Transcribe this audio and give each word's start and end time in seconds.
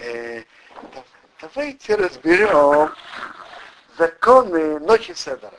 Э, 0.00 0.44
давайте 1.42 1.94
разберем 1.94 2.94
законы 3.98 4.78
ночи 4.78 5.12
Седора. 5.12 5.58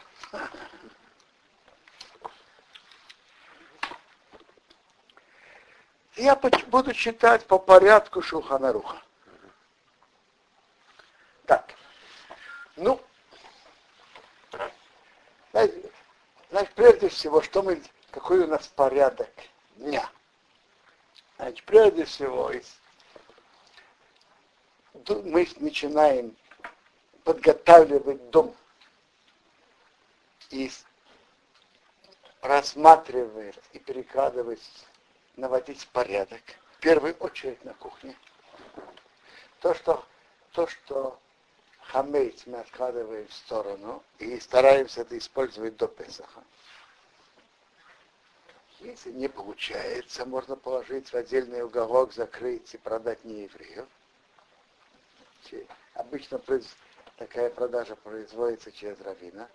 Я 6.16 6.36
буду 6.36 6.92
читать 6.94 7.46
по 7.46 7.60
порядку 7.60 8.24
Шуханаруха. 8.24 9.00
Так. 11.46 11.76
Ну, 12.78 13.00
значит, 15.52 16.74
прежде 16.74 17.10
всего, 17.10 17.44
что 17.44 17.62
мы, 17.62 17.82
какой 18.10 18.40
у 18.40 18.48
нас 18.48 18.68
порядок 18.70 19.30
дня? 19.76 20.10
Значит, 21.38 21.64
прежде 21.66 22.06
всего, 22.06 22.52
мы 25.16 25.48
начинаем 25.58 26.36
подготавливать 27.24 28.30
дом 28.30 28.56
и 30.50 30.70
рассматривать 32.42 33.60
и 33.74 33.80
перекладывать, 33.80 34.62
наводить 35.36 35.88
порядок. 35.90 36.42
В 36.74 36.80
первую 36.80 37.14
очередь 37.16 37.64
на 37.64 37.74
кухне. 37.76 38.16
То, 39.60 39.74
что, 39.76 40.04
то, 40.52 40.68
что 40.68 41.20
хамейц 41.82 42.46
мы 42.48 42.60
откладываем 42.60 43.28
в 43.28 43.34
сторону 43.34 44.04
и 44.18 44.40
стараемся 44.40 45.02
это 45.02 45.18
использовать 45.18 45.78
до 45.78 45.88
Песаха. 45.88 46.44
Если 48.80 49.12
не 49.12 49.28
получается, 49.28 50.26
можно 50.26 50.56
положить 50.56 51.10
в 51.10 51.16
отдельный 51.16 51.62
уголок, 51.64 52.14
закрыть 52.14 52.74
и 52.74 52.78
продать 52.78 53.24
не 53.24 53.44
евреев. 53.44 53.88
Обычно 55.94 56.42
такая 57.18 57.50
продажа 57.50 57.96
производится 57.96 58.72
через 58.72 59.00
равина. 59.02 59.50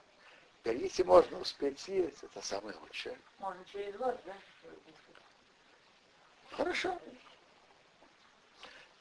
Теперь, 0.63 0.83
если 0.83 1.03
можно 1.05 1.39
успеть 1.39 1.79
съесть, 1.79 2.23
это 2.23 2.43
самое 2.43 2.77
лучшее. 2.79 3.19
Можно 3.39 3.65
через 3.67 3.97
вас, 3.97 4.17
да? 4.25 4.35
Хорошо. 6.51 6.99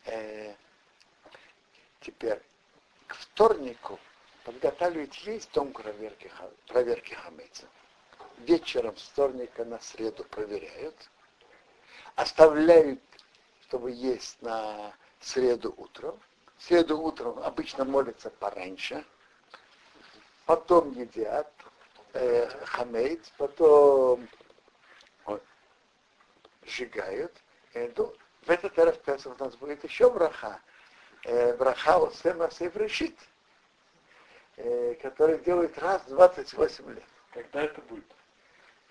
Э, 0.06 0.54
теперь, 2.02 2.42
к 3.08 3.16
вторнику 3.16 4.00
подготавливать 4.44 5.26
весь 5.26 5.48
дом 5.48 5.74
проверки, 5.74 6.32
проверки 6.68 7.14
хамейца. 7.14 7.68
Вечером 8.38 8.96
с 8.98 9.04
вторника 9.04 9.66
на 9.66 9.80
среду 9.80 10.24
проверяют, 10.26 10.96
оставляют, 12.16 13.02
чтобы 13.64 13.92
есть 13.92 14.42
на 14.42 14.94
среду 15.20 15.74
утром. 15.78 16.20
В 16.58 16.64
среду 16.64 17.00
утром 17.02 17.40
обычно 17.40 17.86
молятся 17.86 18.30
пораньше, 18.30 19.06
потом 20.46 20.92
едят 20.92 21.52
э, 22.14 22.48
хамейц, 22.66 23.32
потом 23.38 24.28
вот, 25.26 25.44
сжигают. 26.66 27.34
Э, 27.74 27.92
ну, 27.96 28.14
в 28.44 28.50
этот 28.50 28.78
раз 28.78 29.26
у 29.26 29.36
нас 29.36 29.56
будет 29.56 29.84
еще 29.84 30.10
браха 30.10 30.60
э, 31.26 31.56
браха 31.58 31.98
Осема 32.08 32.50
Сейфрешит, 32.52 33.18
э, 34.58 34.96
который 35.02 35.40
делает 35.40 35.78
раз 35.80 36.04
в 36.04 36.10
28 36.10 36.94
лет. 36.94 37.04
Когда 37.32 37.64
это 37.64 37.82
будет? 37.82 38.06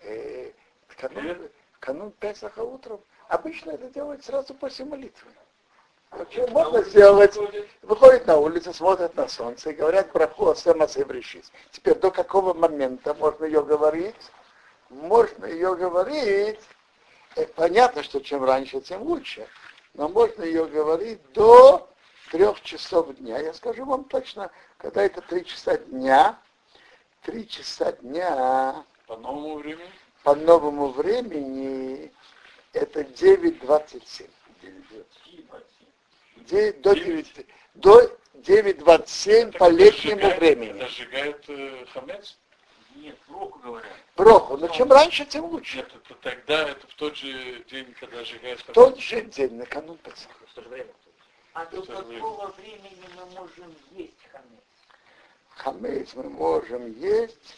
Э, 0.02 0.52
канун, 0.88 1.50
канун 1.80 2.10
Песаха 2.12 2.60
утром. 2.60 3.00
Обычно 3.28 3.70
это 3.70 3.88
делают 3.88 4.24
сразу 4.24 4.54
после 4.54 4.84
молитвы. 4.84 5.30
Вообще 6.16 6.46
можно 6.46 6.80
сделать, 6.82 7.36
выходит 7.82 8.26
на 8.26 8.36
улицу, 8.36 8.72
смотрят 8.72 9.16
на 9.16 9.26
солнце 9.26 9.70
и 9.70 9.74
говорят 9.74 10.12
браху 10.12 10.50
Осема 10.50 10.86
Сейфрешит. 10.86 11.44
Теперь 11.72 11.96
до 11.96 12.10
какого 12.12 12.54
момента 12.54 13.14
можно 13.14 13.44
ее 13.44 13.64
говорить? 13.64 14.14
Можно 14.90 15.46
ее 15.46 15.74
говорить 15.74 16.60
э, 17.34 17.46
понятно, 17.46 18.04
что 18.04 18.20
чем 18.20 18.44
раньше, 18.44 18.80
тем 18.80 19.02
лучше. 19.02 19.48
Но 19.94 20.08
можно 20.08 20.44
ее 20.44 20.66
говорить 20.66 21.20
до 21.32 21.88
трех 22.30 22.60
часов 22.62 23.14
дня. 23.16 23.40
Я 23.40 23.52
скажу 23.52 23.84
вам 23.84 24.04
точно, 24.04 24.52
когда 24.76 25.02
это 25.02 25.20
три 25.20 25.44
часа 25.44 25.78
дня, 25.78 26.38
три 27.22 27.48
часа 27.48 27.90
дня. 27.92 28.84
По 29.08 29.16
новому 29.16 29.56
времени? 29.56 29.90
По 30.22 30.34
новому 30.36 30.88
времени 30.88 32.12
это 32.72 33.00
9.27. 33.00 34.28
9, 36.46 36.80
до 36.82 36.94
9, 36.94 37.46
до 37.74 38.18
9.27 38.34 39.56
по 39.56 39.68
летнему 39.70 40.36
времени. 40.36 40.80
Это 40.80 40.88
сжигает 40.88 41.44
э, 41.48 41.86
хамец? 41.92 42.38
Нет, 42.96 43.16
броху 43.26 43.58
говорят. 43.58 43.92
Броху, 44.16 44.56
но 44.56 44.68
чем 44.68 44.92
раньше, 44.92 45.24
тем 45.24 45.46
лучше. 45.46 45.78
Нет, 45.78 45.90
это 45.94 46.14
тогда, 46.20 46.68
это 46.68 46.86
в 46.86 46.94
тот 46.94 47.16
же 47.16 47.64
день, 47.70 47.94
когда 47.98 48.22
сжигает 48.24 48.60
В 48.60 48.72
тот 48.72 48.98
же 48.98 49.22
день, 49.22 49.54
накануне 49.54 49.98
Песаха. 49.98 50.46
В 50.46 50.54
то 50.54 50.62
же 50.62 50.68
время. 50.68 50.90
А 51.54 51.66
до 51.66 51.82
какого 51.82 52.48
времени 52.58 53.04
мы 53.16 53.26
можем 53.26 53.74
есть 53.92 54.18
хамец? 54.30 54.64
Хамец 55.48 56.14
мы 56.14 56.24
можем 56.24 56.92
есть 57.00 57.56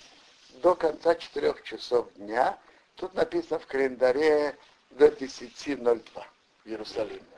до 0.63 0.75
конца 0.75 1.15
четырех 1.15 1.63
часов 1.63 2.13
дня. 2.15 2.59
Тут 2.95 3.15
написано 3.15 3.59
в 3.59 3.67
календаре 3.67 4.57
до 4.91 5.09
10.02 5.09 6.23
в 6.65 6.69
Иерусалиме. 6.69 7.36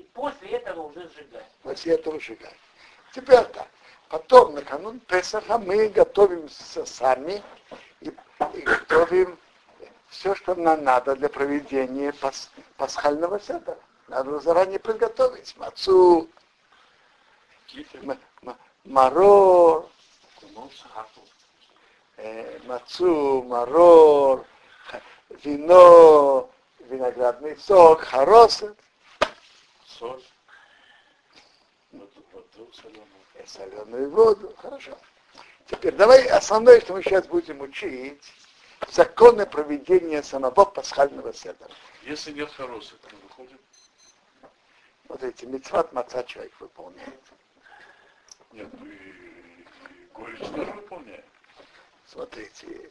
И 0.00 0.02
после 0.14 0.48
этого 0.52 0.86
уже 0.86 1.06
сжигать. 1.10 1.50
После 1.62 1.94
этого 1.94 2.18
сжигать. 2.18 2.56
Теперь 3.12 3.44
так. 3.44 3.68
Потом, 4.08 4.54
накануне 4.54 4.98
Песаха, 5.00 5.58
мы 5.58 5.88
готовимся 5.90 6.86
сами 6.86 7.42
и, 8.00 8.10
и 8.54 8.60
готовим 8.62 9.38
все, 10.08 10.34
что 10.34 10.54
нам 10.54 10.84
надо 10.84 11.14
для 11.16 11.28
проведения 11.28 12.14
пас, 12.14 12.50
пасхального 12.78 13.38
седа. 13.38 13.76
Надо 14.08 14.40
заранее 14.40 14.78
подготовить 14.78 15.54
мацу, 15.58 16.30
марор, 18.84 19.86
э, 22.16 22.58
мацу, 22.64 23.42
марор, 23.42 24.46
вино, 25.44 26.50
виноградный 26.88 27.58
сок, 27.58 28.00
хоросет. 28.00 28.78
Соль. 30.00 30.22
И 31.92 33.46
соленую 33.46 34.10
воду. 34.10 34.54
Хорошо. 34.56 34.96
Теперь 35.66 35.94
давай 35.94 36.26
основное, 36.28 36.80
что 36.80 36.94
мы 36.94 37.02
сейчас 37.02 37.26
будем 37.26 37.60
учить, 37.60 38.32
законы 38.88 39.44
проведения 39.44 40.22
самого 40.22 40.64
пасхального 40.64 41.34
седра. 41.34 41.68
Если 42.02 42.32
нет 42.32 42.50
хороса, 42.50 42.94
то 42.96 43.14
выходит. 43.16 43.60
Вот 45.08 45.22
эти 45.22 45.44
мецват 45.44 45.92
маца 45.92 46.24
человек 46.24 46.52
выполняет. 46.60 47.20
Нет, 48.52 48.68
ну 48.72 48.86
и, 48.86 48.94
и 48.94 49.66
горечь 50.14 50.38
тоже 50.38 50.72
выполняет. 50.72 51.26
Смотрите. 52.06 52.90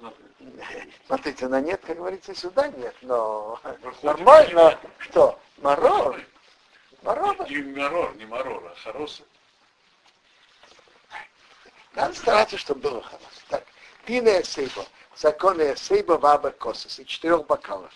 Смотрите, 1.06 1.48
на 1.48 1.60
нет, 1.60 1.80
как 1.84 1.96
говорится, 1.96 2.34
сюда 2.34 2.68
нет, 2.68 2.94
но 3.02 3.60
нормально, 4.02 4.78
что? 4.98 5.38
Марор. 5.58 6.20
Марор. 7.02 7.50
Не 7.50 7.62
марор, 7.62 8.14
не 8.16 8.26
марор, 8.26 8.64
а 8.66 8.74
хороса. 8.82 9.22
Надо 11.94 12.14
стараться, 12.14 12.56
чтобы 12.58 12.80
было 12.80 13.02
хорошо. 13.02 13.24
Так, 13.48 13.64
пина 14.04 14.42
сейба, 14.44 14.86
законы 15.16 15.76
сейба 15.76 16.12
ваба 16.12 16.50
косас, 16.50 16.98
и 16.98 17.06
четырех 17.06 17.46
бокалов. 17.46 17.92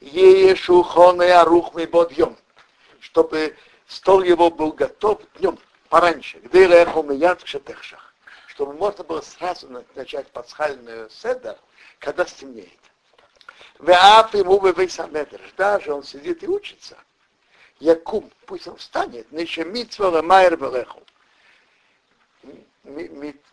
Еешу 0.00 0.82
хоне 0.82 1.32
арух 1.34 1.74
ми 1.74 1.86
бодьем, 1.86 2.36
чтобы 3.00 3.56
стол 3.86 4.22
его 4.22 4.50
был 4.50 4.72
готов 4.72 5.20
днем, 5.38 5.58
пораньше, 5.88 6.38
где 6.38 6.66
реху 6.66 7.02
мияд 7.02 7.46
шетехшах, 7.46 8.09
чтобы 8.60 8.74
можно 8.74 9.02
было 9.04 9.22
сразу 9.22 9.86
начать 9.94 10.28
пасхальную 10.32 11.08
седер, 11.08 11.56
когда 11.98 12.26
стемнеет. 12.26 12.68
Веап 13.78 14.34
ему 14.34 14.58
вейсамедрш, 14.60 15.54
даже 15.56 15.94
он 15.94 16.04
сидит 16.04 16.42
и 16.42 16.46
учится. 16.46 16.98
Якум, 17.78 18.30
пусть 18.44 18.68
он 18.68 18.76
встанет, 18.76 19.32
нече 19.32 19.64
митцва 19.64 20.20
майер 20.20 20.58
велеху 20.58 21.00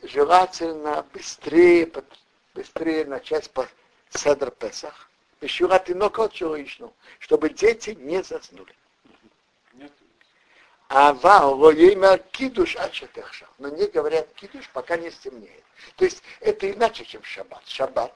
желательно 0.01 1.05
быстрее, 1.13 1.89
быстрее 2.53 3.05
начать 3.05 3.49
по 3.51 3.65
Седр 4.09 4.51
Песах, 4.51 5.09
чтобы 7.19 7.49
дети 7.49 7.91
не 7.91 8.21
заснули. 8.23 8.75
А 10.89 11.13
ваулоеймер 11.13 12.19
кидуш 12.31 12.75
ачатехша. 12.77 13.47
Но 13.57 13.69
не 13.69 13.87
говорят 13.87 14.31
кидуш, 14.33 14.69
пока 14.71 14.97
не 14.97 15.11
стемнеет. 15.11 15.63
То 15.95 16.05
есть 16.05 16.23
это 16.39 16.71
иначе, 16.71 17.05
чем 17.05 17.23
шаббат. 17.23 17.63
Шаббат 17.67 18.13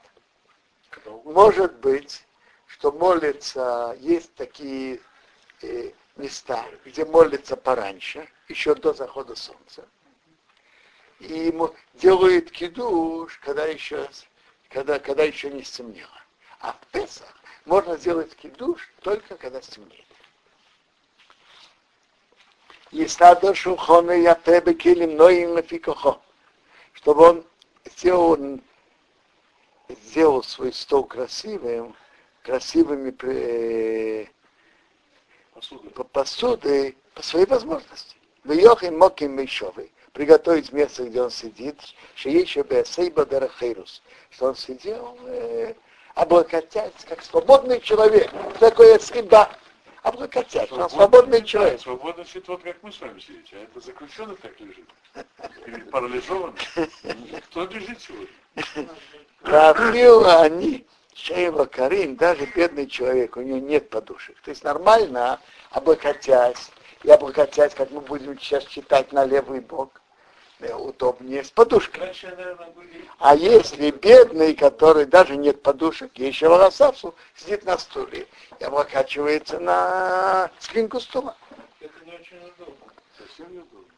может 1.24 1.74
быть 1.78 2.24
что 2.72 2.90
молится, 2.90 3.96
есть 4.00 4.34
такие 4.34 4.98
э, 5.60 5.92
места, 6.16 6.64
где 6.84 7.04
молится 7.04 7.54
пораньше, 7.54 8.26
еще 8.48 8.74
до 8.74 8.94
захода 8.94 9.36
солнца. 9.36 9.86
И 11.20 11.32
ему 11.32 11.74
делают 11.94 12.50
кидуш, 12.50 13.38
когда 13.38 13.66
еще, 13.66 14.08
когда, 14.70 14.98
когда 14.98 15.22
еще 15.22 15.50
не 15.50 15.62
стемнело. 15.62 16.08
А 16.60 16.72
в 16.72 16.86
Песах 16.92 17.34
можно 17.66 17.96
сделать 17.96 18.34
кидуш 18.36 18.90
только 19.02 19.36
когда 19.36 19.60
стемнеет. 19.60 20.06
Есада 22.92 23.54
шухона 23.54 24.12
я 24.12 24.34
тебе 24.34 24.74
килим 24.74 25.16
ноим 25.16 25.56
лефикохо. 25.56 26.20
Чтобы 26.92 27.22
он 27.22 27.44
сделал, 27.86 28.60
сделал 29.88 30.42
свой 30.42 30.74
стол 30.74 31.04
красивым, 31.04 31.96
красивыми 32.42 33.14
э, 33.22 34.26
посуды. 36.12 36.94
по 37.14 37.22
своей 37.22 37.46
возможности. 37.46 38.16
В 38.44 38.52
Йохим 38.52 38.98
Моким 38.98 39.32
Мишовой 39.32 39.90
приготовить 40.12 40.70
место, 40.72 41.04
где 41.04 41.22
он 41.22 41.30
сидит, 41.30 41.80
что 42.14 42.28
еще 42.28 42.62
бы 42.62 42.84
Сейба 42.86 43.24
Дарахейрус, 43.24 44.02
что 44.30 44.48
он 44.48 44.56
сидел, 44.56 45.16
э, 45.26 45.74
облокотясь, 46.14 46.92
как 47.08 47.22
свободный 47.22 47.80
человек. 47.80 48.30
Такое 48.58 48.98
Сейба? 48.98 49.50
Облокотясь. 50.02 50.70
Он 50.72 50.88
свободный 50.90 51.44
человек. 51.44 51.80
Свободно 51.80 52.24
сидит 52.24 52.48
вот 52.48 52.62
как 52.62 52.76
мы 52.82 52.92
с 52.92 53.00
вами 53.00 53.20
сидите. 53.20 53.56
А 53.56 53.62
это 53.62 53.80
заключенный 53.80 54.36
так 54.36 54.58
лежит. 54.60 54.88
Или 55.66 55.80
парализованный. 55.84 56.58
Кто 57.46 57.64
лежит 57.66 58.00
сегодня? 58.00 58.28
Они, 59.44 60.86
Шейва 61.14 61.64
Карим, 61.66 62.16
даже 62.16 62.46
бедный 62.46 62.86
человек, 62.86 63.36
у 63.36 63.42
него 63.42 63.58
нет 63.58 63.90
подушек. 63.90 64.40
То 64.42 64.50
есть 64.50 64.64
нормально, 64.64 65.40
облокотясь, 65.70 66.70
и 67.02 67.10
облокотясь, 67.10 67.74
как 67.74 67.90
мы 67.90 68.00
будем 68.00 68.38
сейчас 68.38 68.64
читать 68.64 69.12
на 69.12 69.24
левый 69.24 69.60
бок, 69.60 70.01
удобнее 70.70 71.44
с 71.44 71.50
подушкой. 71.50 72.12
А 73.18 73.34
если 73.34 73.90
бедный, 73.90 74.54
который 74.54 75.06
даже 75.06 75.36
нет 75.36 75.62
подушек, 75.62 76.12
и 76.14 76.26
еще 76.26 76.48
волосавцу, 76.48 77.14
сидит 77.36 77.64
на 77.64 77.78
стуле 77.78 78.26
и 78.58 78.64
облокачивается 78.64 79.58
на 79.58 80.50
спинку 80.58 81.00
стула. 81.00 81.36
Это 81.80 81.92
не 82.04 82.14
очень 82.14 82.38
удобно. 82.38 82.92
Совсем 83.18 83.52
неудобно. 83.52 83.88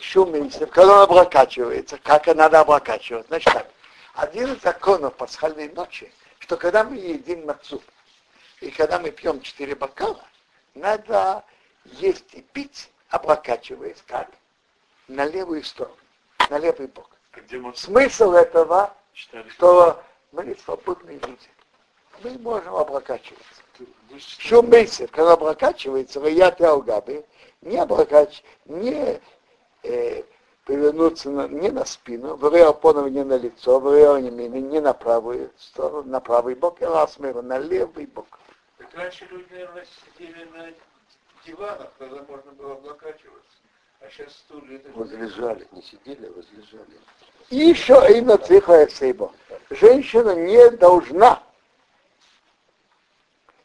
Шум 0.00 0.34
если 0.34 0.64
когда 0.66 0.96
он 0.96 1.02
облокачивается, 1.02 1.98
как 1.98 2.26
надо 2.26 2.60
облокачиваться. 2.60 3.28
Значит 3.28 3.52
так, 3.52 3.70
один 4.14 4.52
из 4.52 4.62
законов 4.62 5.14
пасхальной 5.14 5.68
ночи, 5.68 6.12
что 6.38 6.56
когда 6.56 6.84
мы 6.84 6.96
едим 6.96 7.46
мацу, 7.46 7.82
и 8.60 8.70
когда 8.70 8.98
мы 8.98 9.10
пьем 9.10 9.40
четыре 9.40 9.74
бокала, 9.74 10.24
надо 10.74 11.44
есть 11.84 12.32
и 12.34 12.42
пить, 12.42 12.90
облокачиваясь 13.08 14.02
как? 14.06 14.30
На 15.06 15.26
левую 15.26 15.62
сторону 15.62 15.96
на 16.50 16.58
левый 16.58 16.86
бок. 16.88 17.10
Смысл 17.74 18.32
этого, 18.32 18.94
что 19.12 20.02
мы 20.32 20.56
свободные 20.64 21.18
люди. 21.18 21.48
Мы 22.22 22.38
можем 22.38 22.74
облокачиваться. 22.74 23.62
Шум 24.18 24.70
мейсер, 24.70 25.08
когда 25.08 25.32
облокачивается, 25.32 26.20
я 26.20 26.54
алгабы, 26.60 27.24
не 27.60 27.78
облокач, 27.78 28.44
не 28.66 29.20
э, 29.82 30.22
повернуться 30.64 31.30
на, 31.30 31.48
не 31.48 31.70
на 31.70 31.84
спину, 31.84 32.36
вреопонов 32.36 33.10
не 33.10 33.24
на 33.24 33.36
лицо, 33.36 33.80
вреонимины 33.80 34.60
не 34.60 34.80
на 34.80 34.94
правую 34.94 35.50
сторону, 35.58 36.08
на 36.08 36.20
правый 36.20 36.54
бок, 36.54 36.80
и 36.80 36.84
ласмеру 36.84 37.42
на 37.42 37.58
левый 37.58 38.06
бок. 38.06 38.38
Так 38.78 38.94
раньше 38.94 39.26
люди, 39.30 39.46
наверное, 39.50 39.86
сидели 40.04 40.44
на 40.44 40.72
диванах, 41.44 41.90
когда 41.98 42.22
можно 42.22 42.52
было 42.52 42.72
облокачиваться. 42.74 43.50
А 44.04 44.10
сейчас 44.10 44.32
стулья... 44.34 44.80
Возлежали, 44.94 45.66
не 45.72 45.80
сидели, 45.80 46.26
а 46.26 46.32
возлежали. 46.32 47.00
И 47.48 47.56
еще 47.56 47.94
именно 48.10 48.36
цифра 48.36 48.86
сейбо. 48.86 49.32
Женщина 49.70 50.34
не 50.34 50.70
должна. 50.76 51.42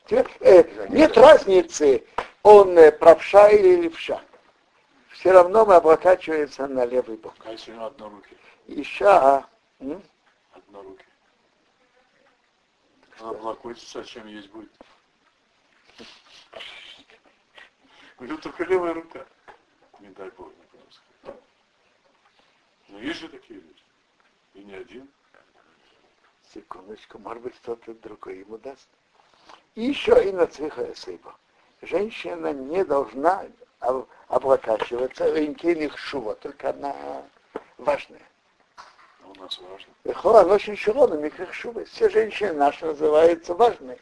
Э, 0.09 0.88
нет 0.89 1.18
разницы, 1.18 2.06
он 2.41 2.77
э, 2.77 2.91
правша 2.91 3.50
или 3.50 3.81
левша. 3.81 4.21
Все 5.09 5.31
равно 5.31 5.65
мы 5.65 5.75
облокачиваемся 5.75 6.68
на 6.68 6.85
левый 6.85 7.18
бок. 7.18 7.33
А 7.44 7.51
если 7.51 7.74
у 7.74 7.83
одно 7.83 8.09
руки? 8.09 8.38
Еще. 8.68 9.44
М? 9.80 10.01
Одно 10.53 10.81
руки. 10.81 11.06
Она 13.19 13.31
облокотится, 13.31 14.03
чем 14.06 14.25
есть 14.27 14.50
будет. 14.51 14.71
У 18.19 18.24
него 18.24 18.38
только 18.38 18.63
левая 18.63 18.94
рука 18.94 19.25
не 19.99 20.09
дай 20.09 20.29
Бог, 20.31 20.47
не 20.47 20.63
происходит. 20.63 21.43
Но 22.89 22.99
есть 22.99 23.19
же 23.19 23.29
такие 23.29 23.59
люди. 23.59 23.83
И 24.55 24.63
не 24.63 24.73
один. 24.75 25.07
Секундочку, 26.53 27.19
может 27.19 27.43
быть, 27.43 27.55
кто-то 27.55 27.93
другой 27.93 28.39
ему 28.39 28.57
даст. 28.57 28.87
И 29.75 29.83
еще 29.83 30.27
и 30.27 30.31
на 30.31 30.47
цвиха 30.47 30.93
сейба. 30.95 31.35
Женщина 31.81 32.51
не 32.51 32.83
должна 32.83 33.45
облокачиваться 34.27 35.31
в 35.31 35.39
инкелих 35.39 35.97
шува, 35.97 36.35
только 36.35 36.71
она 36.71 37.23
важная. 37.77 38.28
Нас 39.39 39.57
важно. 39.59 39.94
Бехора, 40.03 40.44
но 40.44 40.56
очень 40.56 40.75
широна, 40.75 41.13
микрих 41.13 41.53
шубы. 41.53 41.86
Все 41.86 42.09
женщины 42.09 42.51
наши 42.53 42.86
называются 42.86 43.53
важные. 43.53 43.97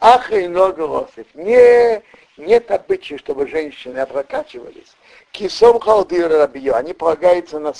Ах 0.00 0.32
и 0.32 0.48
много 0.48 1.08
Не, 1.34 2.02
нет 2.36 2.68
обычая, 2.70 3.18
чтобы 3.18 3.46
женщины 3.46 3.98
облокачивались. 3.98 4.96
Кисом 5.30 5.78
халдир 5.78 6.28
рабио, 6.28 6.74
они 6.74 6.94
полагаются 6.94 7.60
на, 7.60 7.72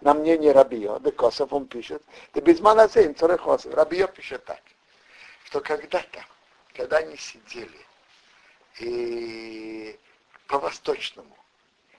на 0.00 0.14
мнение 0.14 0.52
рабио, 0.52 0.98
Декосов 1.00 1.52
он 1.52 1.66
пишет, 1.66 2.02
да 2.34 2.40
без 2.40 2.60
манасейн 2.60 3.16
царехосов. 3.16 3.74
Рабио 3.74 4.06
пишет 4.06 4.44
так, 4.44 4.62
что 5.44 5.60
когда-то, 5.60 6.24
когда 6.72 6.98
они 6.98 7.16
сидели 7.16 7.80
и 8.78 9.98
по-восточному, 10.46 11.36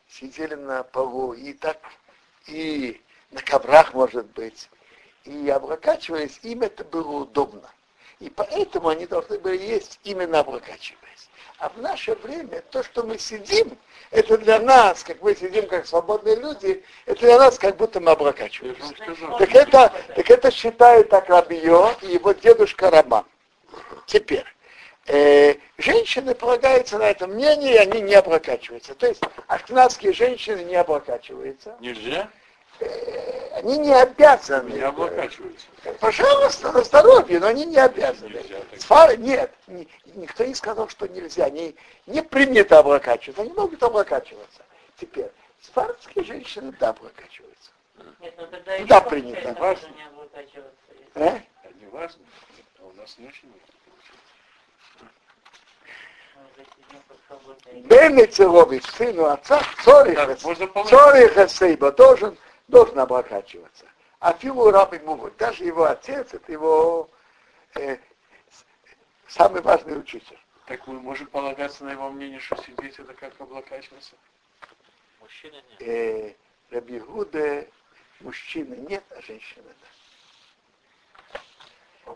сидели 0.07 0.55
на 0.55 0.83
полу 0.83 1.33
и 1.33 1.51
так, 1.51 1.79
и 2.47 3.01
на 3.35 3.41
коврах, 3.41 3.93
может 3.93 4.25
быть, 4.27 4.69
и 5.25 5.49
облокачиваясь, 5.49 6.39
им 6.43 6.61
это 6.61 6.85
было 6.85 7.17
удобно. 7.17 7.69
И 8.19 8.29
поэтому 8.29 8.87
они 8.87 9.05
должны 9.05 9.37
были 9.37 9.57
есть 9.57 9.99
именно 10.05 10.39
облокачиваясь. 10.39 11.29
А 11.57 11.69
в 11.69 11.77
наше 11.81 12.15
время 12.15 12.61
то, 12.71 12.81
что 12.81 13.03
мы 13.03 13.17
сидим, 13.17 13.77
это 14.11 14.37
для 14.37 14.59
нас, 14.59 15.03
как 15.03 15.21
мы 15.21 15.35
сидим 15.35 15.67
как 15.67 15.85
свободные 15.85 16.37
люди, 16.37 16.83
это 17.05 17.19
для 17.19 17.37
нас 17.37 17.59
как 17.59 17.75
будто 17.75 17.99
мы 17.99 18.11
облокачиваемся. 18.11 18.93
Так 19.37 19.53
это, 19.53 19.91
так 20.15 20.29
это 20.29 20.51
считает 20.51 21.09
так 21.09 21.27
Рабио 21.27 21.91
и 22.01 22.13
его 22.13 22.31
дедушка 22.31 22.89
Раман. 22.89 23.25
Теперь, 24.05 24.45
э, 25.07 25.55
женщины 25.77 26.35
полагаются 26.35 26.97
на 26.97 27.09
это 27.09 27.27
мнение, 27.27 27.75
и 27.75 27.77
они 27.77 28.01
не 28.01 28.15
облокачиваются. 28.15 28.95
То 28.95 29.07
есть 29.07 29.21
ашкнадские 29.47 30.13
женщины 30.13 30.63
не 30.63 30.75
облокачиваются. 30.75 31.75
Нельзя? 31.81 32.29
Они 33.55 33.77
не 33.77 33.93
обязаны. 33.93 34.71
Не 34.71 34.81
облокачиваются. 34.81 35.67
Пожалуйста, 35.99 36.71
на 36.71 36.83
здоровье, 36.83 37.39
но 37.39 37.47
они 37.47 37.65
не 37.65 37.77
обязаны. 37.77 38.43
Сфары 38.77 39.17
нет. 39.17 39.51
Никто 40.13 40.45
не 40.45 40.53
сказал, 40.53 40.89
что 40.89 41.07
нельзя. 41.07 41.49
Не, 41.49 41.75
не 42.05 42.21
принято 42.21 42.79
облокачиваться. 42.79 43.41
Они 43.41 43.53
могут 43.53 43.81
облокачиваться. 43.81 44.61
Теперь, 44.99 45.31
сфарские 45.61 46.25
женщины 46.25 46.73
да 46.79 46.89
облокачиваются. 46.89 47.71
Нет, 48.19 48.33
ну 48.37 48.47
тогда 48.47 48.77
да, 48.85 49.01
принято. 49.01 49.55
Важно. 49.59 49.87
не 49.87 50.03
облокачиваться. 50.03 50.71
Э? 51.15 51.39
Не 51.79 51.87
важно. 51.87 52.25
А 52.81 52.85
у 52.85 52.93
нас 52.93 53.15
не 53.17 53.27
очень 53.27 53.49
важно. 53.49 53.75
Бен 57.73 58.31
Целович, 58.31 58.83
сыну 58.97 59.25
отца, 59.25 59.61
Цорих 59.83 61.49
Сейба, 61.49 61.91
должен 61.91 62.37
должен 62.67 62.99
облокачиваться. 62.99 63.85
А 64.19 64.33
Филу 64.33 64.71
рабы 64.71 64.99
могут. 64.99 65.37
Даже 65.37 65.63
его 65.63 65.85
отец, 65.85 66.33
это 66.33 66.51
его 66.51 67.09
э, 67.75 67.97
самый 69.27 69.61
важный 69.61 69.99
учитель. 69.99 70.39
Так 70.65 70.87
мы 70.87 70.99
можем 70.99 71.27
полагаться 71.27 71.83
на 71.83 71.91
его 71.91 72.09
мнение, 72.09 72.39
что 72.39 72.55
сидеть 72.57 72.97
это 72.97 73.13
как 73.13 73.39
облокачиваться? 73.39 74.15
Мужчина 75.19 75.61
нет. 75.69 75.81
Э, 75.81 76.33
Раби 76.71 76.99
Гуде 76.99 77.69
мужчины 78.21 78.75
нет, 78.75 79.03
а 79.11 79.21
женщины 79.21 79.63
да. 82.05 82.13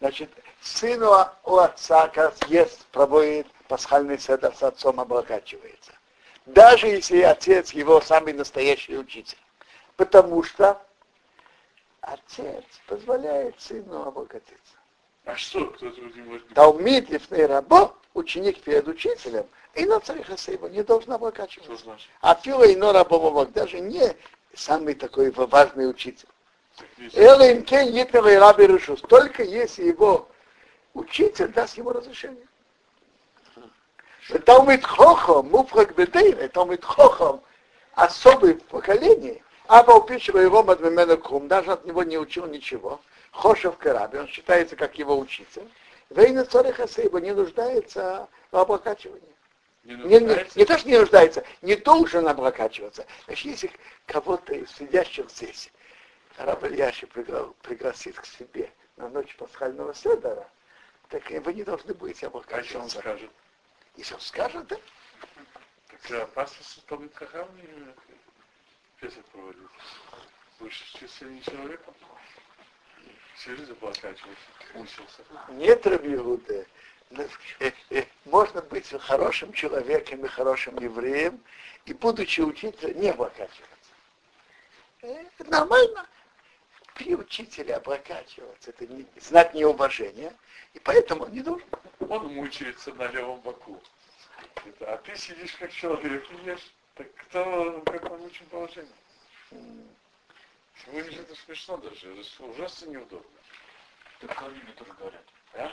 Значит, 0.00 0.30
сыну 0.60 1.12
у 1.44 1.56
отца, 1.58 2.08
как 2.08 2.34
ест, 2.48 2.86
проводит 2.86 3.46
пасхальный 3.68 4.18
седр 4.18 4.54
с 4.54 4.62
отцом, 4.62 4.98
облокачивается 4.98 5.92
даже 6.46 6.88
если 6.88 7.20
отец 7.20 7.72
его 7.72 8.00
самый 8.00 8.32
настоящий 8.32 8.96
учитель. 8.96 9.38
Потому 9.96 10.42
что 10.42 10.80
отец 12.00 12.64
позволяет 12.86 13.60
сыну 13.60 14.02
обогатиться. 14.04 14.74
А 15.24 15.36
что? 15.36 15.66
Кто-то 15.66 16.00
не 16.00 16.22
может? 16.22 16.48
Талмит 16.54 17.10
лифней 17.10 17.46
рабо, 17.46 17.94
ученик 18.14 18.60
перед 18.62 18.88
учителем, 18.88 19.46
и 19.74 19.84
на 19.84 20.00
цариха 20.00 20.36
не 20.68 20.82
облокачиваться. 21.14 21.76
значит? 21.76 22.08
А 22.20 22.34
пила 22.34 22.66
и 22.66 22.74
нора 22.74 23.04
бомовок, 23.04 23.52
даже 23.52 23.80
не 23.80 24.16
самый 24.54 24.94
такой 24.94 25.30
важный 25.30 25.88
учитель. 25.88 26.28
Здесь- 26.98 27.14
Элэм 27.14 27.62
кен 27.64 27.92
раби 28.38 28.66
решус. 28.66 29.00
Только 29.02 29.42
если 29.42 29.84
его 29.84 30.28
учитель 30.94 31.48
даст 31.48 31.76
ему 31.78 31.92
разрешение. 31.92 32.46
Талмит 34.44 34.84
хохом, 34.84 35.50
муфрак 35.50 35.94
бедейна, 35.94 36.48
талмит 36.48 36.84
хохом, 36.84 37.42
особый 37.94 38.54
в 38.54 38.62
поколении, 38.64 39.42
а 39.66 39.82
пишет 40.00 40.34
его 40.36 40.62
мадмемена 40.62 41.16
кум, 41.16 41.48
даже 41.48 41.72
от 41.72 41.84
него 41.84 42.02
не 42.04 42.18
учил 42.18 42.46
ничего. 42.46 43.00
Хошев 43.32 43.76
Караби, 43.78 44.18
он 44.18 44.28
считается 44.28 44.76
как 44.76 44.96
его 44.98 45.18
учитель. 45.18 45.68
Вейна 46.10 46.44
Цореха 46.44 46.86
Сейба 46.86 47.20
не 47.20 47.32
нуждается 47.32 48.28
в 48.50 48.56
облокачивании. 48.58 49.34
Не 49.84 49.96
Не, 49.96 50.20
не, 50.20 50.46
не 50.54 50.64
то, 50.64 50.78
что 50.78 50.88
не 50.88 50.98
нуждается, 50.98 51.42
не 51.62 51.74
должен 51.74 52.28
облокачиваться. 52.28 53.04
Значит, 53.24 53.44
если 53.46 53.70
кого-то 54.06 54.54
из 54.54 54.70
сидящих 54.76 55.30
здесь 55.30 55.72
Раб 56.36 56.62
Ильяши 56.64 57.06
пригла- 57.06 57.52
пригласит 57.62 58.18
к 58.20 58.26
себе 58.26 58.70
на 58.96 59.08
ночь 59.08 59.34
пасхального 59.36 59.94
седора, 59.94 60.46
так 61.08 61.28
вы 61.30 61.54
не 61.54 61.64
должны 61.64 61.94
будете 61.94 62.26
А 62.26 62.30
что 62.30 62.38
он 62.38 62.44
облокачиваться. 62.44 62.98
скажет? 63.00 63.30
Если 63.96 64.14
он 64.14 64.20
скажет, 64.20 64.66
да, 64.68 64.76
Так 65.88 66.22
опасно 66.22 66.64
с 66.64 66.76
Талмит 66.86 67.14
Хахам 67.14 67.48
песок 69.00 69.24
проводить. 69.26 69.62
Будешь 70.58 70.80
численным 70.98 71.42
человеком? 71.42 71.94
Сири 73.36 73.64
заплакачивать. 73.64 74.38
Мучился. 74.74 75.22
нет 75.48 75.86
Рабиуды, 75.86 76.66
можно 78.24 78.62
быть 78.62 78.88
хорошим 79.02 79.52
человеком 79.52 80.24
и 80.24 80.28
хорошим 80.28 80.78
евреем, 80.78 81.42
и 81.84 81.92
будучи 81.92 82.40
учителем, 82.40 83.00
не 83.00 83.10
облокачиваться. 83.10 83.66
Э, 85.02 85.24
Это 85.38 85.50
нормально. 85.50 86.06
При 87.02 87.16
учителе 87.16 87.74
облокачиваться, 87.74 88.70
это 88.70 88.86
не, 88.86 89.04
знак 89.16 89.54
неуважения, 89.54 90.32
и 90.72 90.78
поэтому 90.78 91.24
он 91.24 91.32
не 91.32 91.40
должен. 91.40 91.66
Он 92.08 92.32
мучается 92.32 92.94
на 92.94 93.08
левом 93.08 93.40
боку. 93.40 93.82
Это, 94.64 94.94
а 94.94 94.98
ты 94.98 95.16
сидишь 95.16 95.56
как 95.56 95.72
человек 95.72 96.24
и 96.30 96.46
ешь. 96.46 96.72
Так 96.94 97.12
кто 97.16 97.80
в 97.80 97.90
каком 97.90 98.20
лучшем 98.20 98.46
положении? 98.46 98.92
Сегодня 99.50 101.10
же 101.10 101.22
это 101.22 101.34
смешно 101.34 101.76
даже. 101.78 102.14
Это 102.14 102.44
ужасно 102.44 102.90
неудобно. 102.90 103.40
Так 104.20 104.38
Халдине 104.38 104.72
тоже 104.76 104.92
говорят. 104.92 105.24
А? 105.54 105.70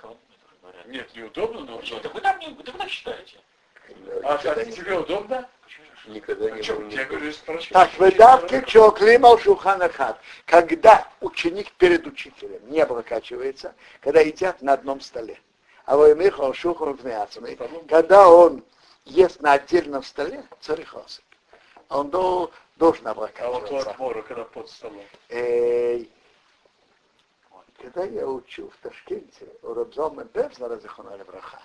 Про 0.00 0.08
тоже 0.10 0.60
говорят. 0.62 0.86
Нет, 0.86 1.16
неудобно, 1.16 1.60
но 1.62 1.78
Почему? 1.78 1.98
Так 1.98 2.14
вы 2.14 2.20
там 2.20 2.38
не, 2.38 2.54
так 2.54 2.72
вы 2.72 2.78
так 2.78 2.88
считаете? 2.88 3.40
А, 4.24 4.34
а 4.34 4.64
тебе 4.64 4.98
удобно? 4.98 5.48
Никогда 6.06 6.46
А 6.46 6.50
не 6.50 6.62
было. 6.62 6.88
я 6.90 7.04
говорю. 7.04 7.32
Так, 7.70 7.90
выдавки 7.98 8.64
чоклим 8.66 9.24
ал 9.24 9.38
шуханахат. 9.38 10.18
Когда 10.46 11.08
ученик 11.20 11.70
перед 11.72 12.06
учителем 12.06 12.60
не 12.70 12.80
облокачивается, 12.80 13.74
когда 14.00 14.20
едят 14.20 14.60
на 14.62 14.72
одном 14.72 15.00
столе. 15.00 15.38
А 15.84 15.96
во 15.96 16.08
имя 16.10 16.32
шухан 16.54 16.96
когда 17.88 18.28
он 18.28 18.64
ест 19.04 19.40
на 19.40 19.52
отдельном 19.52 20.02
столе, 20.02 20.44
царихосы. 20.60 21.22
Он 21.88 22.10
до- 22.10 22.50
должен 22.76 23.06
А 23.06 23.14
вот 23.14 23.30
у 23.38 23.44
облокачиваться. 23.44 23.90
отмора, 23.90 24.22
когда 24.22 24.44
под 24.44 24.68
столом. 24.70 25.04
Эй, 25.28 26.10
когда 27.80 28.04
я 28.04 28.26
учил 28.26 28.70
в 28.70 28.76
Ташкенте 28.82 29.46
у 29.62 29.74
Рабзома 29.74 30.24
Бевзна 30.24 30.68
Разихона 30.68 31.16
Левраха, 31.16 31.60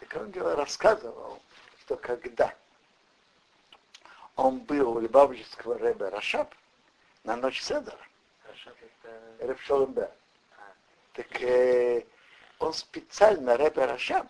так 0.00 0.20
он 0.20 0.30
говорил, 0.30 0.56
рассказывал, 0.56 1.40
что 1.80 1.96
когда 1.96 2.54
он 4.34 4.58
был 4.60 4.96
у 4.96 5.00
Любавического 5.00 5.78
Рэбе 5.78 6.10
Рашаб 6.10 6.54
на 7.24 7.36
ночь 7.36 7.62
Седера, 7.62 7.98
Рэб 9.40 9.60
Шолом-Бер, 9.60 10.10
так 11.14 11.42
э, 11.42 12.04
он 12.58 12.72
специально 12.74 13.56
Рэбе 13.56 13.86
Рашаб 13.86 14.26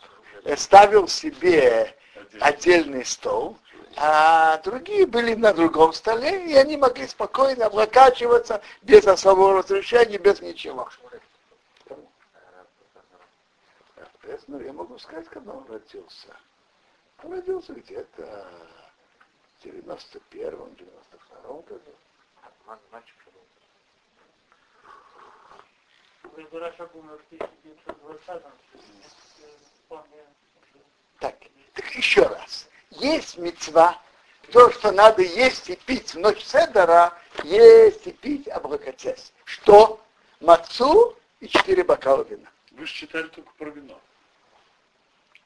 ставил 0.56 1.08
себе 1.08 1.96
отдельный 2.40 3.04
стол, 3.04 3.58
а 3.96 4.58
другие 4.58 5.06
были 5.06 5.34
на 5.34 5.52
другом 5.52 5.92
столе, 5.92 6.46
и 6.46 6.54
они 6.54 6.76
могли 6.76 7.06
спокойно 7.06 7.66
облокачиваться 7.66 8.60
без 8.82 9.06
особого 9.06 9.58
разрешения, 9.58 10.18
без 10.18 10.40
ничего. 10.40 10.88
Ну, 14.48 14.60
я 14.60 14.72
могу 14.72 14.98
сказать, 14.98 15.28
когда 15.28 15.52
он 15.52 15.66
родился. 15.66 16.36
Он 17.22 17.32
родился 17.32 17.72
где-то 17.74 18.48
в 19.60 19.64
91-м, 19.64 20.74
92-м 20.74 21.60
году. 21.62 21.92
1920 27.36 28.42
вполне. 29.86 30.24
Так, 31.20 31.34
так 31.74 31.90
еще 31.94 32.22
раз. 32.22 32.68
Есть 32.90 33.38
мецва, 33.38 34.00
то, 34.52 34.70
что 34.70 34.92
надо 34.92 35.22
есть 35.22 35.70
и 35.70 35.76
пить 35.76 36.14
в 36.14 36.18
ночь 36.18 36.44
Седора, 36.44 37.12
есть 37.42 38.06
и 38.06 38.12
пить 38.12 38.48
облокотясь. 38.48 39.32
Что? 39.44 40.00
Мацу 40.40 41.16
и 41.40 41.48
четыре 41.48 41.84
бокала 41.84 42.22
вина. 42.24 42.48
Вы 42.72 42.86
же 42.86 42.92
читали 42.92 43.28
только 43.28 43.50
про 43.54 43.70
вино. 43.70 43.98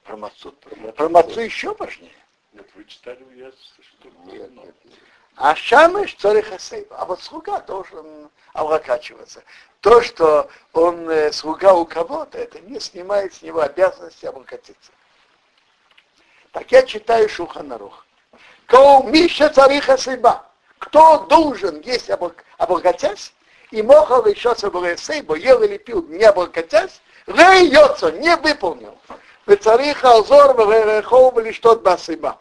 Про 0.05 0.17
мацу, 0.17 0.53
про 0.97 1.09
мацу 1.09 1.41
еще 1.41 1.75
важнее. 1.75 2.13
Нет, 2.53 2.67
вы 2.75 2.85
читали, 2.85 3.25
я 3.37 3.51
про 4.01 4.33
Нет, 4.33 4.51
нет, 4.51 4.75
нет. 4.85 4.95
А 5.37 5.55
шамеш 5.55 6.15
царих. 6.17 6.51
А 6.91 7.05
вот 7.07 7.23
слуга 7.23 7.61
должен 7.61 8.31
облокачиваться. 8.53 9.43
То, 9.81 10.03
что 10.03 10.51
он 10.73 11.09
э, 11.09 11.33
слуга 11.33 11.73
у 11.73 11.87
кого-то, 11.87 12.37
это 12.37 12.61
не 12.61 12.79
снимает 12.81 13.33
с 13.33 13.43
него 13.43 13.61
обязанности 13.61 14.27
облокотиться. 14.27 14.93
Так 16.53 16.71
я 16.73 16.83
читаю 16.83 17.29
Шуханарух. 17.29 18.05
Кол 18.67 19.05
Миша 19.05 19.49
царих 19.49 19.89
асейба. 19.89 20.45
Кто 20.79 21.21
должен 21.27 21.81
есть 21.81 22.11
облокотясь, 22.59 23.33
и 23.71 23.83
мохал 23.83 24.27
еще 24.27 24.55
собой 24.55 24.99
сейбо, 24.99 25.37
ел 25.37 25.63
или 25.63 25.79
пил, 25.79 26.07
не 26.09 26.25
облокотясь, 26.25 27.01
рейется, 27.27 28.11
не 28.13 28.35
выполнил. 28.37 28.99
Или 31.41 31.53
что-то 31.53 31.83
басыба 31.83 32.39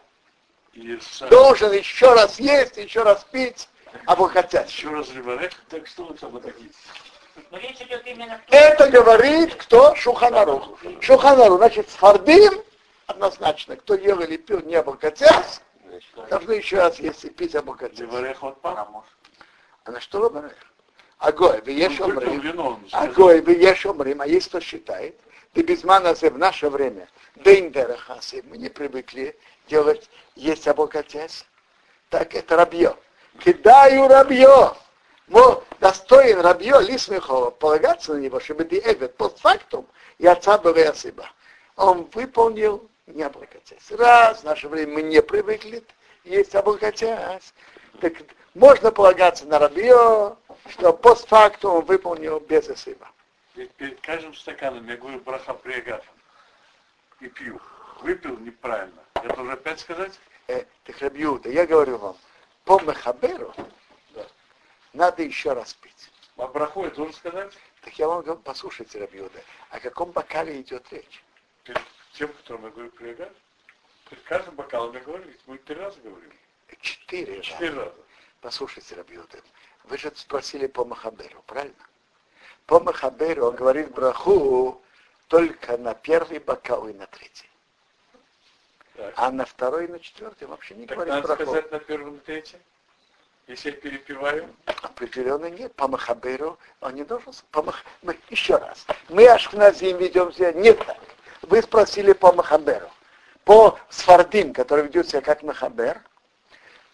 И 0.74 0.98
с- 1.00 1.20
должен 1.28 1.72
еще 1.72 2.12
раз 2.14 2.38
есть, 2.38 2.76
еще 2.76 3.02
раз 3.02 3.24
пить, 3.30 3.68
облокотясь. 4.06 4.68
еще 4.68 4.90
раз. 4.90 5.08
Так 5.68 5.86
что 5.86 6.04
том, 6.14 6.40
Это 8.50 8.88
говорит 8.88 9.54
кто? 9.56 9.94
Шуханарух. 9.94 10.78
Шуханарух, 11.00 11.58
значит, 11.58 11.90
сфардим 11.90 12.62
однозначно, 13.06 13.76
кто 13.76 13.94
ел 13.94 14.20
или 14.20 14.36
пил, 14.36 14.60
не 14.60 14.76
облокотясь, 14.76 15.60
Значит, 15.88 16.10
должны 16.28 16.52
еще 16.52 16.76
раз 16.76 17.00
есть 17.00 17.24
и 17.24 17.30
пить 17.30 17.54
папа. 18.60 19.04
А 19.84 19.90
на 19.90 20.00
что 20.00 20.20
вы 20.20 20.52
Огой, 21.18 21.60
вы 21.60 21.72
ешь 21.72 22.00
омрим. 22.00 22.86
Огой, 22.92 23.40
вы 23.42 23.52
ешь 23.52 23.84
омрим, 23.84 24.22
а 24.22 24.26
есть 24.26 24.48
кто 24.48 24.60
считает, 24.60 25.20
ты 25.52 25.62
без 25.62 25.84
маназе 25.84 26.30
в 26.30 26.38
наше 26.38 26.68
время, 26.68 27.08
дейндерахасы, 27.36 28.42
мы 28.44 28.58
не 28.58 28.68
привыкли 28.68 29.36
делать, 29.68 30.08
есть 30.34 30.66
облокотясь. 30.68 31.44
Так 32.08 32.34
это 32.34 32.56
рабье. 32.56 32.96
Кидаю 33.38 34.08
рабье. 34.08 34.74
Мо, 35.28 35.62
достоин 35.78 36.40
рабье 36.40 36.80
Лисмихова 36.80 37.50
полагаться 37.50 38.14
на 38.14 38.18
него, 38.18 38.40
чтобы 38.40 38.64
ты 38.64 38.78
эвет 38.78 39.16
постфактум 39.16 39.86
и 40.18 40.26
отца 40.26 40.58
Бавеасыба. 40.58 41.28
Он 41.76 42.08
выполнил 42.12 42.90
не 43.06 43.22
облокотясь. 43.22 43.90
Раз, 43.90 44.40
в 44.40 44.44
наше 44.44 44.68
время 44.68 44.94
мы 44.94 45.02
не 45.02 45.22
привыкли 45.22 45.84
есть 46.24 46.54
облокотясь. 46.54 47.54
Так 48.00 48.12
можно 48.54 48.90
полагаться 48.90 49.46
на 49.46 49.58
рабье, 49.58 50.36
что 50.68 50.92
постфактум 50.92 51.76
он 51.76 51.84
выполнил 51.84 52.40
без 52.40 52.68
осыба. 52.68 53.08
Ведь 53.60 53.74
перед 53.74 54.00
каждым 54.00 54.34
стаканом 54.34 54.88
я 54.88 54.96
говорю 54.96 55.20
браха 55.20 55.52
приегафа. 55.52 56.10
И 57.20 57.28
пью. 57.28 57.60
Выпил 58.00 58.38
неправильно. 58.38 59.04
Я 59.16 59.24
должен 59.34 59.50
опять 59.50 59.80
сказать? 59.80 60.18
Э, 60.48 60.64
так 60.84 60.98
рабьюда, 61.00 61.50
я 61.50 61.66
говорю 61.66 61.98
вам, 61.98 62.16
по 62.64 62.80
Мехаберу 62.80 63.52
Да. 64.14 64.26
надо 64.94 65.22
еще 65.22 65.52
раз 65.52 65.74
пить. 65.74 66.10
А 66.38 66.46
браху 66.46 66.84
я 66.84 66.90
должен 66.90 67.12
сказать? 67.12 67.52
Так 67.82 67.98
я 67.98 68.08
вам 68.08 68.22
говорю, 68.22 68.40
послушайте, 68.40 68.98
Рабьюда, 68.98 69.42
о 69.68 69.78
каком 69.78 70.10
бокале 70.10 70.58
идет 70.62 70.90
речь? 70.90 71.22
Перед 71.64 71.82
тем, 72.14 72.32
которым 72.32 72.64
я 72.64 72.70
говорю 72.70 72.90
приегаф. 72.92 73.32
Перед 74.08 74.22
каждым 74.22 74.54
бокалом 74.54 74.94
я 74.94 75.00
говорю, 75.00 75.30
мы 75.44 75.58
три 75.58 75.74
раза 75.74 76.00
говорим. 76.00 76.32
Четыре 76.80 77.36
раза. 77.36 77.42
Четыре 77.42 77.74
раза. 77.74 77.94
Послушайте, 78.40 78.94
Рабьюда, 78.94 79.42
вы 79.84 79.98
же 79.98 80.10
спросили 80.16 80.66
по 80.66 80.86
Махаберу, 80.86 81.42
правильно? 81.46 81.76
По 82.66 82.80
Махаберу 82.80 83.46
он 83.46 83.56
говорит 83.56 83.90
браху 83.92 84.80
только 85.28 85.76
на 85.76 85.94
первый 85.94 86.38
бокал 86.38 86.88
и 86.88 86.92
на 86.92 87.06
третий. 87.06 87.48
Так. 88.96 89.14
А 89.16 89.30
на 89.30 89.44
второй 89.44 89.86
и 89.86 89.88
на 89.88 89.98
четвертый 90.00 90.46
вообще 90.46 90.74
не 90.74 90.86
Так 90.86 90.96
говорит 90.96 91.14
надо 91.14 91.26
браху. 91.26 91.42
сказать 91.42 91.70
на 91.72 91.78
первом 91.78 92.16
и 92.16 92.20
третьем? 92.20 92.58
Если 93.46 93.70
я 93.70 93.76
перепиваю? 93.76 94.48
Определенно 94.66 95.46
нет. 95.50 95.74
По 95.74 95.88
Махаберу 95.88 96.58
он 96.80 96.94
не 96.94 97.04
должен... 97.04 97.32
По 97.50 97.62
Мах... 97.62 97.84
мы, 98.02 98.16
еще 98.28 98.56
раз. 98.56 98.86
Мы 99.08 99.26
Ашкназим 99.26 99.96
ведем 99.98 100.32
себя 100.32 100.52
не 100.52 100.72
так. 100.72 100.98
Вы 101.42 101.62
спросили 101.62 102.12
по 102.12 102.32
Махаберу. 102.32 102.90
По 103.44 103.78
Сфардим, 103.88 104.52
который 104.52 104.84
ведет 104.84 105.08
себя 105.08 105.20
как 105.20 105.42
Махабер, 105.42 106.00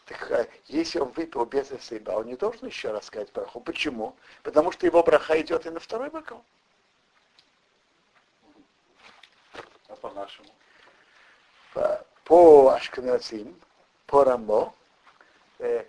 так, 0.07 0.31
э, 0.31 0.49
если 0.67 1.01
он 1.01 1.09
выпил 1.11 1.45
без 1.45 1.71
Эсейба, 1.73 2.13
он 2.13 2.27
не 2.27 2.37
должен 2.37 2.67
еще 2.67 2.93
раз 2.93 3.07
сказать 3.07 3.33
браху. 3.33 3.61
Почему? 3.61 4.17
Потому 4.43 4.71
что 4.73 4.87
его 4.87 5.03
браха 5.03 5.39
идет 5.41 5.67
и 5.67 5.71
на 5.71 5.81
второй 5.81 6.11
бокал. 6.11 6.45
А 9.89 9.97
по-нашему? 9.97 10.49
По- 11.75 12.07
По 12.25 12.71
Ашкназим, 12.71 13.61
по 14.07 14.25
Рамо, 14.25 14.75
э, 15.59 15.85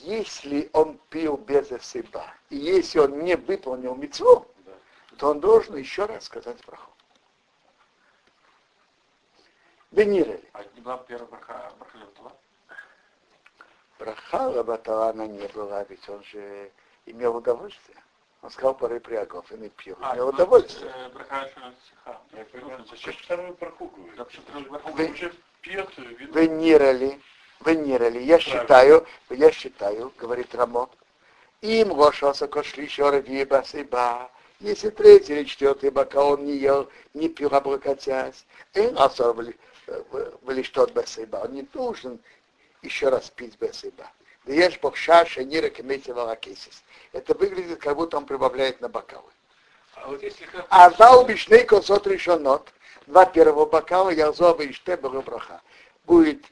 если 0.00 0.70
он 0.72 0.98
пил 1.10 1.36
без 1.36 1.70
Эсейба, 1.72 2.32
и 2.50 2.56
если 2.56 2.98
он 2.98 3.20
не 3.24 3.36
выполнил 3.36 3.94
митцву, 3.94 4.46
Да. 4.64 4.72
то 5.18 5.30
он 5.30 5.40
должен 5.40 5.76
еще 5.76 6.06
раз 6.06 6.24
сказать 6.24 6.64
браху. 6.66 6.90
Венирели. 9.90 10.48
А 10.54 10.64
не 10.74 10.80
была 10.80 10.96
первая 10.98 11.26
браха, 11.28 11.72
браха 11.78 11.98
Левтова? 14.04 14.14
Браха 14.14 14.48
Лабаталана 14.48 15.26
не 15.26 15.46
была, 15.48 15.84
ведь 15.84 16.08
он 16.08 16.22
же 16.24 16.70
имел 17.06 17.36
удовольствие. 17.36 17.96
Он 18.42 18.50
сказал 18.50 18.74
поры 18.74 18.98
приагов 18.98 19.50
и 19.52 19.54
не 19.56 19.68
пил. 19.68 19.96
А, 20.00 20.14
имел 20.14 20.26
ну, 20.26 20.30
удовольствие. 20.32 20.92
э, 22.32 22.84
зачем 22.90 23.14
вторую 23.14 23.54
браху 23.54 23.92
вино. 26.18 26.32
Венирели. 26.34 27.20
Венирели. 27.64 28.18
Я 28.18 28.40
считаю, 28.40 29.06
я 29.30 29.52
считаю, 29.52 30.12
говорит 30.18 30.52
Рамо, 30.54 30.90
им 31.60 31.92
лошался 31.92 32.48
кошли 32.48 32.88
шорви 32.88 33.44
басиба. 33.44 34.30
Если 34.58 34.90
третий 34.90 35.34
или 35.34 35.44
четвертый 35.44 35.90
бока 35.90 36.24
он 36.24 36.44
не 36.44 36.56
ел, 36.56 36.88
не 37.14 37.28
пил, 37.28 37.54
облокотясь, 37.54 38.44
и 38.74 38.80
особо 38.96 39.52
были 40.42 40.62
что 40.62 40.86
басиба. 40.88 41.36
Он 41.44 41.52
не 41.52 41.62
должен 41.62 42.18
еще 42.82 43.08
раз 43.08 43.30
пить 43.30 43.58
басиба. 43.58 44.10
Да 44.44 44.52
ешь 44.52 44.78
бог 44.80 44.96
шаша, 44.96 45.44
не 45.44 45.60
рекомендовал 45.60 46.36
Это 47.12 47.34
выглядит, 47.34 47.80
как 47.80 47.96
будто 47.96 48.16
он 48.16 48.26
прибавляет 48.26 48.80
на 48.80 48.88
бокалы. 48.88 49.30
А 49.94 50.08
вот 50.08 50.22
если 50.22 50.44
как... 50.46 50.66
А 50.68 51.24
бишней 51.24 51.64
косот 51.64 52.06
решенот, 52.06 52.72
два 53.06 53.24
первого 53.24 53.66
бокала, 53.66 54.10
я 54.10 54.32
зоба 54.32 54.64
и 54.64 54.72
ште 54.72 54.96
браха. 54.96 55.60
Будет, 56.04 56.44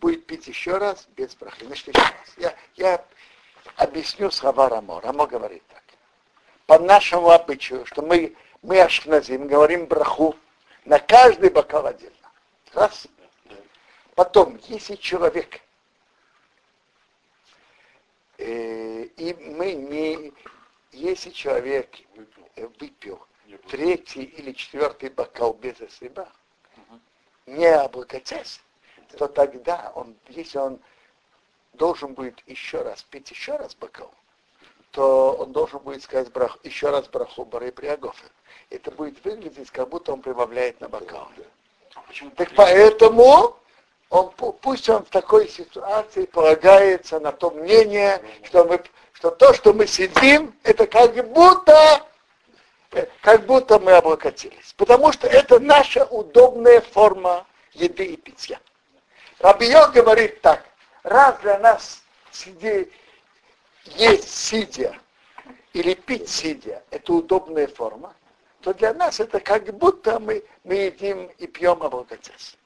будет 0.00 0.26
пить 0.26 0.48
еще 0.48 0.78
раз 0.78 1.06
без 1.16 1.34
брахи. 1.36 1.64
Значит, 1.64 1.88
еще 1.88 2.00
раз. 2.00 2.34
Я, 2.36 2.54
я 2.74 3.04
объясню 3.76 4.30
слова 4.32 4.68
Рамо. 4.68 5.00
Рамо 5.00 5.26
говорит 5.26 5.62
так. 5.68 5.82
По 6.66 6.80
нашему 6.80 7.30
обычаю, 7.30 7.86
что 7.86 8.02
мы, 8.02 8.34
мы 8.62 8.80
ашкназим, 8.80 9.46
говорим 9.46 9.86
браху 9.86 10.34
на 10.84 10.98
каждый 10.98 11.50
бокал 11.50 11.86
отдельно. 11.86 12.16
Раз. 12.72 13.06
Потом, 14.16 14.58
если 14.68 14.96
человек 14.96 15.60
э, 18.38 19.02
и 19.02 19.34
мы 19.34 19.72
не, 19.74 20.32
если 20.90 21.28
человек 21.30 21.90
Выпил. 22.56 23.20
э, 23.46 23.58
третий 23.68 24.22
или 24.22 24.52
четвертый 24.52 25.10
бокал 25.10 25.52
без 25.52 25.78
осыба, 25.82 26.32
не 27.44 27.66
облокотясь, 27.66 28.62
то 29.18 29.28
тогда 29.28 29.92
он, 29.94 30.16
если 30.28 30.58
он 30.58 30.80
должен 31.74 32.14
будет 32.14 32.42
еще 32.46 32.80
раз 32.80 33.02
пить 33.02 33.30
еще 33.30 33.56
раз 33.56 33.74
бокал, 33.74 34.14
то 34.92 35.32
он 35.34 35.52
должен 35.52 35.80
будет 35.80 36.02
сказать 36.02 36.32
брах, 36.32 36.58
еще 36.62 36.88
раз 36.88 37.06
браху 37.08 37.44
бары 37.44 37.70
приагофе. 37.70 38.24
Это 38.70 38.90
будет 38.92 39.22
выглядеть, 39.26 39.70
как 39.70 39.90
будто 39.90 40.14
он 40.14 40.22
прибавляет 40.22 40.80
на 40.80 40.88
бокал. 40.88 41.30
А 41.94 42.00
Почему 42.00 42.30
Так 42.30 42.54
поэтому 42.56 43.60
он, 44.08 44.32
пу- 44.36 44.56
пусть 44.60 44.88
он 44.88 45.04
в 45.04 45.10
такой 45.10 45.48
ситуации 45.48 46.26
полагается 46.26 47.18
на 47.20 47.32
то 47.32 47.50
мнение, 47.50 48.22
что, 48.44 48.64
мы, 48.64 48.82
что 49.12 49.30
то, 49.30 49.52
что 49.52 49.72
мы 49.72 49.86
сидим, 49.86 50.54
это 50.62 50.86
как 50.86 51.14
будто, 51.32 52.06
э, 52.92 53.06
как 53.22 53.46
будто 53.46 53.78
мы 53.78 53.92
облокотились. 53.92 54.74
Потому 54.76 55.12
что 55.12 55.26
это 55.26 55.58
наша 55.58 56.04
удобная 56.04 56.80
форма 56.80 57.46
еды 57.72 58.04
и 58.04 58.16
питья. 58.16 58.60
Рабио 59.40 59.88
говорит 59.88 60.40
так, 60.40 60.64
раз 61.02 61.38
для 61.40 61.58
нас 61.58 62.02
сиди, 62.30 62.90
есть 63.84 64.28
сидя 64.28 64.96
или 65.72 65.94
пить 65.94 66.28
сидя, 66.28 66.82
это 66.90 67.12
удобная 67.12 67.66
форма, 67.66 68.14
то 68.60 68.72
для 68.72 68.94
нас 68.94 69.20
это 69.20 69.40
как 69.40 69.64
будто 69.76 70.18
мы, 70.18 70.42
мы 70.64 70.74
едим 70.74 71.26
и 71.38 71.46
пьем 71.46 71.82
облокотясь. 71.82 72.56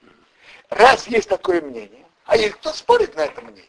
Раз 0.71 1.07
есть 1.09 1.29
такое 1.29 1.61
мнение, 1.61 2.07
а 2.25 2.37
есть 2.37 2.55
кто 2.55 2.73
спорит 2.73 3.17
на 3.17 3.23
это 3.23 3.43
мнение, 3.43 3.67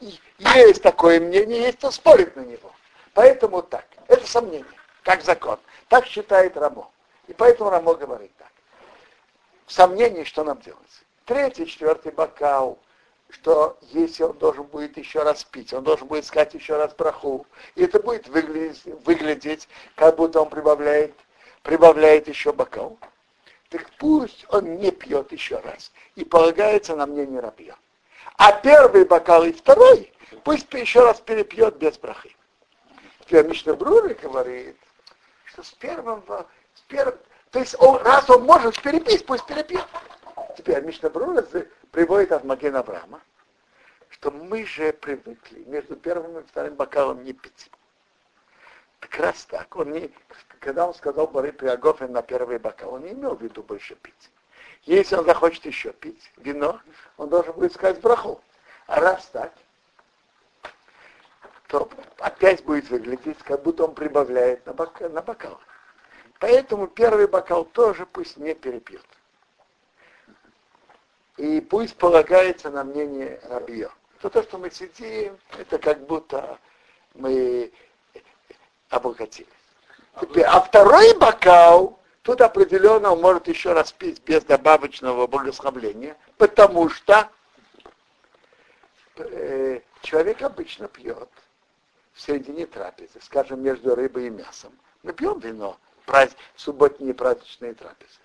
и 0.00 0.18
есть 0.38 0.82
такое 0.82 1.20
мнение, 1.20 1.62
есть 1.62 1.78
кто 1.78 1.90
спорит 1.90 2.36
на 2.36 2.42
него. 2.42 2.72
Поэтому 3.12 3.62
так, 3.62 3.86
это 4.08 4.26
сомнение, 4.26 4.64
как 5.02 5.22
закон. 5.22 5.58
Так 5.88 6.06
считает 6.06 6.56
Рамо. 6.56 6.90
И 7.26 7.32
поэтому 7.32 7.70
Рамо 7.70 7.94
говорит 7.94 8.32
так. 8.38 8.50
Сомнение, 9.66 10.24
что 10.24 10.44
нам 10.44 10.60
делать? 10.60 10.80
Третий, 11.24 11.66
четвертый 11.66 12.12
бокал, 12.12 12.78
что 13.30 13.78
если 13.90 14.22
он 14.22 14.38
должен 14.38 14.64
будет 14.64 14.96
еще 14.96 15.22
раз 15.22 15.44
пить, 15.44 15.72
он 15.72 15.82
должен 15.82 16.06
будет 16.06 16.24
сказать 16.24 16.54
еще 16.54 16.76
раз 16.76 16.94
браху, 16.94 17.46
и 17.74 17.84
это 17.84 17.98
будет 17.98 18.28
выглядеть, 18.28 18.84
выглядеть 19.04 19.68
как 19.96 20.16
будто 20.16 20.40
он 20.40 20.50
прибавляет, 20.50 21.14
прибавляет 21.62 22.28
еще 22.28 22.52
бокал, 22.52 22.98
так 23.74 23.90
пусть 23.98 24.46
он 24.50 24.76
не 24.76 24.92
пьет 24.92 25.32
еще 25.32 25.58
раз 25.58 25.90
и 26.14 26.24
полагается 26.24 26.94
на 26.94 27.06
мнение 27.06 27.40
рабья. 27.40 27.74
А 28.36 28.52
первый 28.52 29.04
бокал 29.04 29.42
и 29.42 29.52
второй 29.52 30.12
пусть 30.44 30.72
еще 30.72 31.00
раз 31.00 31.20
перепьет 31.20 31.76
без 31.78 31.98
брахи. 31.98 32.36
Теперь 33.26 33.44
Мишна 33.48 33.74
Брури 33.74 34.14
говорит, 34.14 34.76
что 35.46 35.64
с 35.64 35.72
первым, 35.72 36.22
с 36.74 36.80
первым 36.82 37.18
то 37.50 37.58
есть 37.58 37.74
он, 37.80 38.00
раз 38.02 38.30
он 38.30 38.44
может 38.44 38.80
перепить, 38.80 39.26
пусть 39.26 39.44
перепьет. 39.46 39.84
Теперь 40.56 40.80
Мишна 40.84 41.10
Брури 41.10 41.44
приводит 41.90 42.30
от 42.30 42.44
Маген 42.44 42.76
Авраама, 42.76 43.20
что 44.08 44.30
мы 44.30 44.66
же 44.66 44.92
привыкли 44.92 45.64
между 45.64 45.96
первым 45.96 46.38
и 46.38 46.44
вторым 46.44 46.76
бокалом 46.76 47.24
не 47.24 47.32
пить. 47.32 47.72
Так 49.04 49.20
раз 49.20 49.44
так, 49.44 49.76
он 49.76 49.92
не, 49.92 50.10
когда 50.60 50.86
он 50.86 50.94
сказал 50.94 51.26
Бары 51.26 51.52
Приагофен 51.52 52.10
на 52.10 52.22
первый 52.22 52.58
бокал, 52.58 52.94
он 52.94 53.02
не 53.02 53.12
имел 53.12 53.34
в 53.34 53.42
виду 53.42 53.62
больше 53.62 53.96
пить. 53.96 54.30
Если 54.84 55.14
он 55.14 55.26
захочет 55.26 55.66
еще 55.66 55.92
пить 55.92 56.32
вино, 56.38 56.80
он 57.18 57.28
должен 57.28 57.52
будет 57.52 57.74
сказать 57.74 58.00
браху. 58.00 58.40
А 58.86 59.00
раз 59.00 59.26
так, 59.26 59.52
то 61.66 61.88
опять 62.18 62.64
будет 62.64 62.88
выглядеть, 62.88 63.38
как 63.42 63.62
будто 63.62 63.84
он 63.84 63.94
прибавляет 63.94 64.64
на, 64.64 64.72
бока, 64.72 65.08
на 65.10 65.20
бокал. 65.20 65.60
Поэтому 66.38 66.86
первый 66.86 67.26
бокал 67.26 67.66
тоже 67.66 68.06
пусть 68.06 68.38
не 68.38 68.54
перепьет. 68.54 69.04
И 71.36 71.60
пусть 71.60 71.96
полагается 71.98 72.70
на 72.70 72.84
мнение 72.84 73.38
Рабио. 73.44 73.90
То, 74.22 74.30
то, 74.30 74.42
что 74.42 74.56
мы 74.56 74.70
сидим, 74.70 75.38
это 75.58 75.78
как 75.78 76.06
будто 76.06 76.58
мы 77.12 77.70
обогатились. 78.94 79.48
Теперь, 80.20 80.44
а 80.44 80.60
второй 80.60 81.16
бокал, 81.18 81.98
тут 82.22 82.40
определенно 82.40 83.12
он 83.12 83.20
может 83.20 83.48
еще 83.48 83.72
раз 83.72 83.92
пить 83.92 84.22
без 84.24 84.44
добавочного 84.44 85.26
благословления, 85.26 86.16
потому 86.38 86.88
что 86.88 87.28
э, 89.16 89.80
человек 90.02 90.42
обычно 90.42 90.88
пьет 90.88 91.28
в 92.12 92.20
середине 92.20 92.66
трапезы, 92.66 93.20
скажем, 93.20 93.62
между 93.62 93.94
рыбой 93.94 94.28
и 94.28 94.30
мясом. 94.30 94.72
Мы 95.02 95.12
пьем 95.12 95.40
вино, 95.40 95.76
праз... 96.06 96.30
субботние 96.54 97.12
праздничные 97.12 97.74
трапезы. 97.74 98.20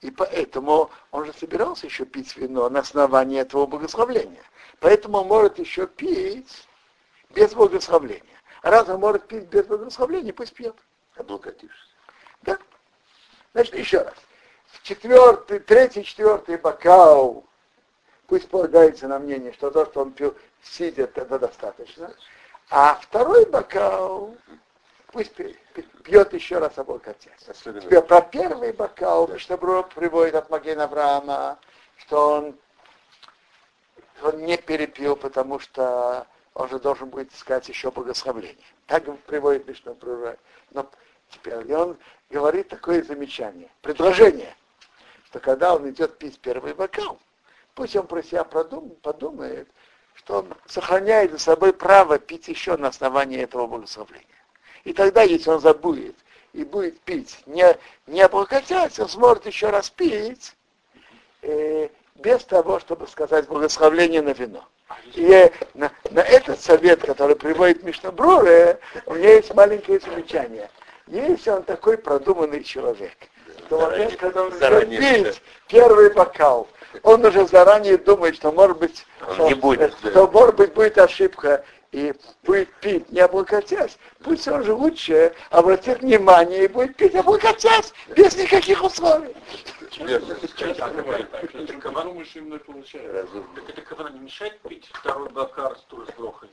И 0.00 0.10
поэтому 0.10 0.90
он 1.10 1.26
же 1.26 1.32
собирался 1.32 1.86
еще 1.86 2.04
пить 2.04 2.36
вино 2.36 2.68
на 2.68 2.80
основании 2.80 3.40
этого 3.40 3.66
благословления. 3.66 4.42
Поэтому 4.80 5.18
он 5.18 5.26
может 5.26 5.58
еще 5.58 5.86
пить 5.86 6.68
без 7.30 7.52
благословления. 7.52 8.37
Раз 8.62 8.88
он 8.88 9.00
может 9.00 9.26
пить 9.26 9.44
без 9.44 9.66
благословления, 9.66 10.32
пусть 10.32 10.54
пьет. 10.54 10.76
Облокотишься. 11.16 11.86
Да? 12.42 12.58
Значит, 13.52 13.74
еще 13.74 14.02
раз. 14.02 14.14
Четвертый, 14.82 15.60
третий, 15.60 16.04
четвертый 16.04 16.56
бокал, 16.56 17.44
пусть 18.26 18.48
полагается 18.48 19.08
на 19.08 19.18
мнение, 19.18 19.52
что 19.52 19.70
то, 19.70 19.86
что 19.86 20.02
он 20.02 20.12
пил, 20.12 20.36
сидя, 20.62 21.04
это 21.04 21.38
достаточно. 21.38 22.12
А 22.70 22.94
второй 22.96 23.46
бокал, 23.46 24.36
пусть 25.12 25.32
пьет 25.34 26.32
еще 26.34 26.58
раз 26.58 26.76
облокотясь. 26.76 27.32
Теперь 27.62 28.02
про 28.02 28.20
первый 28.20 28.72
бокал 28.72 29.26
Мишнабро 29.28 29.82
приводит 29.82 30.34
от 30.34 30.50
Магена 30.50 30.84
Авраама, 30.84 31.58
что 31.96 32.34
он, 32.34 32.58
он 34.22 34.38
не 34.44 34.58
перепил, 34.58 35.16
потому 35.16 35.58
что 35.58 36.26
он 36.58 36.68
же 36.68 36.80
должен 36.80 37.08
будет 37.08 37.32
искать 37.32 37.68
еще 37.68 37.92
благословление. 37.92 38.66
Так 38.88 39.04
приводит 39.26 39.68
Мишнабро. 39.68 40.36
Но 40.72 40.90
теперь 41.30 41.54
он 41.72 41.96
говорит 42.30 42.68
такое 42.68 43.02
замечание, 43.04 43.70
предложение, 43.80 44.56
что 45.26 45.38
когда 45.38 45.76
он 45.76 45.88
идет 45.88 46.18
пить 46.18 46.40
первый 46.40 46.74
бокал, 46.74 47.20
пусть 47.76 47.94
он 47.94 48.08
про 48.08 48.22
себя 48.24 48.42
подумает, 48.42 49.00
подумает 49.00 49.68
что 50.14 50.38
он 50.38 50.52
сохраняет 50.66 51.30
за 51.30 51.38
собой 51.38 51.72
право 51.72 52.18
пить 52.18 52.48
еще 52.48 52.76
на 52.76 52.88
основании 52.88 53.40
этого 53.40 53.68
благословления. 53.68 54.26
И 54.82 54.92
тогда, 54.92 55.22
если 55.22 55.50
он 55.50 55.60
забудет 55.60 56.16
и 56.52 56.64
будет 56.64 56.98
пить, 57.02 57.38
не, 57.46 57.64
не 58.08 58.22
облокотясь, 58.22 58.98
он 58.98 59.08
сможет 59.08 59.46
еще 59.46 59.70
раз 59.70 59.90
пить, 59.90 60.56
э, 61.42 61.88
без 62.16 62.44
того, 62.44 62.80
чтобы 62.80 63.06
сказать 63.06 63.46
благословление 63.46 64.22
на 64.22 64.32
вино. 64.32 64.66
И 65.14 65.50
на, 65.74 65.90
на 66.10 66.20
этот 66.20 66.60
совет, 66.60 67.00
который 67.00 67.36
приводит 67.36 67.82
Мишнабруре, 67.82 68.78
у 69.06 69.14
меня 69.14 69.34
есть 69.34 69.54
маленькое 69.54 70.00
замечание. 70.00 70.70
Если 71.06 71.50
он 71.50 71.62
такой 71.62 71.98
продуманный 71.98 72.62
человек, 72.62 73.16
то 73.68 73.80
момент, 73.80 74.16
когда 74.16 74.44
он 74.44 74.52
идет 74.52 74.88
пить 74.88 75.42
первый 75.68 76.12
бокал, 76.12 76.68
он 77.02 77.24
уже 77.24 77.46
заранее 77.46 77.98
думает, 77.98 78.36
что 78.36 78.52
может 78.52 78.78
быть, 78.78 79.06
что, 79.34 79.48
не 79.48 79.54
будет, 79.54 79.94
что 79.98 80.26
может 80.28 80.56
быть 80.56 80.72
будет 80.72 80.96
ошибка 80.98 81.64
и 81.92 82.14
будет 82.44 82.72
пить 82.80 83.10
не 83.10 83.20
облокотясь, 83.20 83.98
пусть 84.22 84.46
он 84.48 84.64
же 84.64 84.72
лучше 84.74 85.32
обратит 85.50 86.00
внимание 86.00 86.64
и 86.64 86.68
будет 86.68 86.96
пить 86.96 87.14
облокотясь, 87.14 87.92
без 88.14 88.36
никаких 88.36 88.82
условий. 88.82 89.34
Это 93.68 93.82
кавана 93.82 94.08
не 94.10 94.20
мешает 94.20 94.60
пить 94.60 94.86
второй 94.92 95.28
бокал 95.30 95.76
с 95.76 95.80
той 95.82 96.06
брохой? 96.16 96.48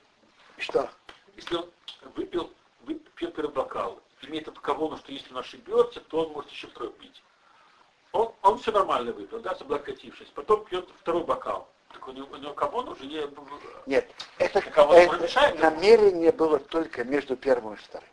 Что? 0.57 0.89
Если 1.35 1.55
он 1.55 1.69
выпил, 2.15 2.51
выпил 2.81 3.31
первый 3.31 3.51
бокал, 3.51 4.01
имеет 4.23 4.47
эту 4.47 4.59
кавону, 4.61 4.97
что 4.97 5.11
если 5.11 5.31
он 5.31 5.39
ошибется, 5.39 5.99
то 6.01 6.25
он 6.25 6.33
может 6.33 6.49
еще 6.51 6.67
второй 6.67 6.91
пить. 6.93 7.21
Он, 8.11 8.33
он 8.41 8.57
все 8.59 8.71
нормально 8.71 9.11
выпил, 9.11 9.39
да, 9.41 9.51
облокотившись. 9.51 10.29
Потом 10.33 10.65
пьет 10.65 10.87
второй 11.01 11.23
бокал. 11.23 11.69
Так 11.91 12.07
у 12.07 12.11
него, 12.11 12.27
у 12.31 12.37
него 12.37 12.53
кавон 12.53 12.87
уже 12.89 13.05
не... 13.05 13.21
Нет, 13.85 14.09
это, 14.37 14.59
это 14.59 15.17
мешает? 15.17 15.59
намерение 15.59 16.31
было 16.31 16.59
только 16.59 17.03
между 17.03 17.35
первым 17.35 17.73
и 17.73 17.77
вторым. 17.77 18.09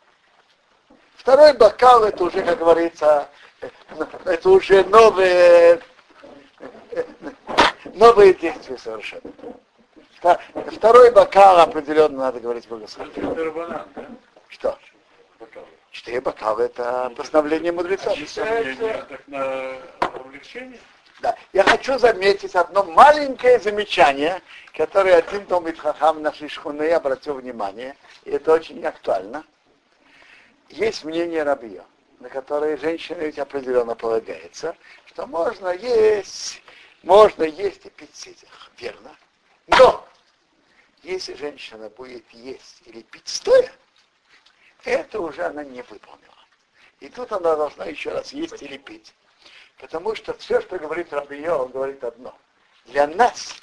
Второй 1.23 1.53
бокал, 1.53 2.03
это 2.03 2.21
уже, 2.21 2.41
как 2.41 2.59
говорится, 2.59 3.29
э, 3.61 3.69
это 4.25 4.49
уже 4.49 4.83
новые, 4.83 5.79
э, 6.91 7.03
новые 7.93 8.33
действия 8.33 8.77
совершенно. 8.77 9.31
Второй 10.73 11.11
бокал 11.11 11.61
определенно 11.61 12.17
надо 12.17 12.41
говорить 12.41 12.67
благословение. 12.67 13.53
Что? 14.49 14.77
Четыре 15.91 16.19
бокала 16.19 16.59
это 16.59 17.09
постановление 17.15 17.71
так 19.07 19.25
на 19.27 19.77
увлечение? 20.25 20.79
Да. 21.21 21.37
Я 21.53 21.63
хочу 21.63 21.97
заметить 21.99 22.53
одно 22.53 22.83
маленькое 22.83 23.59
замечание, 23.59 24.41
которое 24.75 25.15
один 25.19 25.45
Томит 25.45 25.79
Хахам 25.79 26.21
нашей 26.21 26.49
шхуны 26.49 26.91
обратил 26.91 27.35
внимание, 27.35 27.95
и 28.25 28.31
это 28.31 28.51
очень 28.51 28.85
актуально. 28.85 29.45
Есть 30.73 31.03
мнение 31.03 31.43
Рабия, 31.43 31.85
на 32.19 32.29
которое 32.29 32.77
женщина 32.77 33.19
ведь 33.19 33.37
определенно 33.37 33.93
полагается, 33.93 34.75
что 35.05 35.27
можно 35.27 35.69
есть, 35.69 36.63
можно 37.03 37.43
есть 37.43 37.85
и 37.85 37.91
пить 37.91 38.15
сидя, 38.15 38.47
верно. 38.79 39.15
Но 39.67 40.03
если 41.03 41.35
женщина 41.35 41.89
будет 41.89 42.27
есть 42.31 42.81
или 42.85 43.03
пить 43.03 43.27
стоя, 43.27 43.71
это 44.83 45.21
уже 45.21 45.43
она 45.43 45.63
не 45.63 45.83
выполнила. 45.83 46.33
И 47.01 47.07
тут 47.07 47.31
она 47.31 47.55
должна 47.55 47.85
еще 47.85 48.09
раз 48.09 48.33
есть 48.33 48.59
или 48.63 48.77
пить. 48.77 49.13
Потому 49.77 50.15
что 50.15 50.33
все, 50.33 50.59
что 50.59 50.79
говорит 50.79 51.13
Рабио, 51.13 51.65
он 51.65 51.71
говорит 51.71 52.03
одно. 52.03 52.35
Для 52.85 53.05
нас 53.05 53.57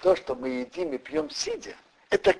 то, 0.00 0.16
что 0.16 0.34
мы 0.36 0.48
едим 0.48 0.94
и 0.94 0.96
пьем 0.96 1.28
сидя, 1.28 1.76
это 2.08 2.34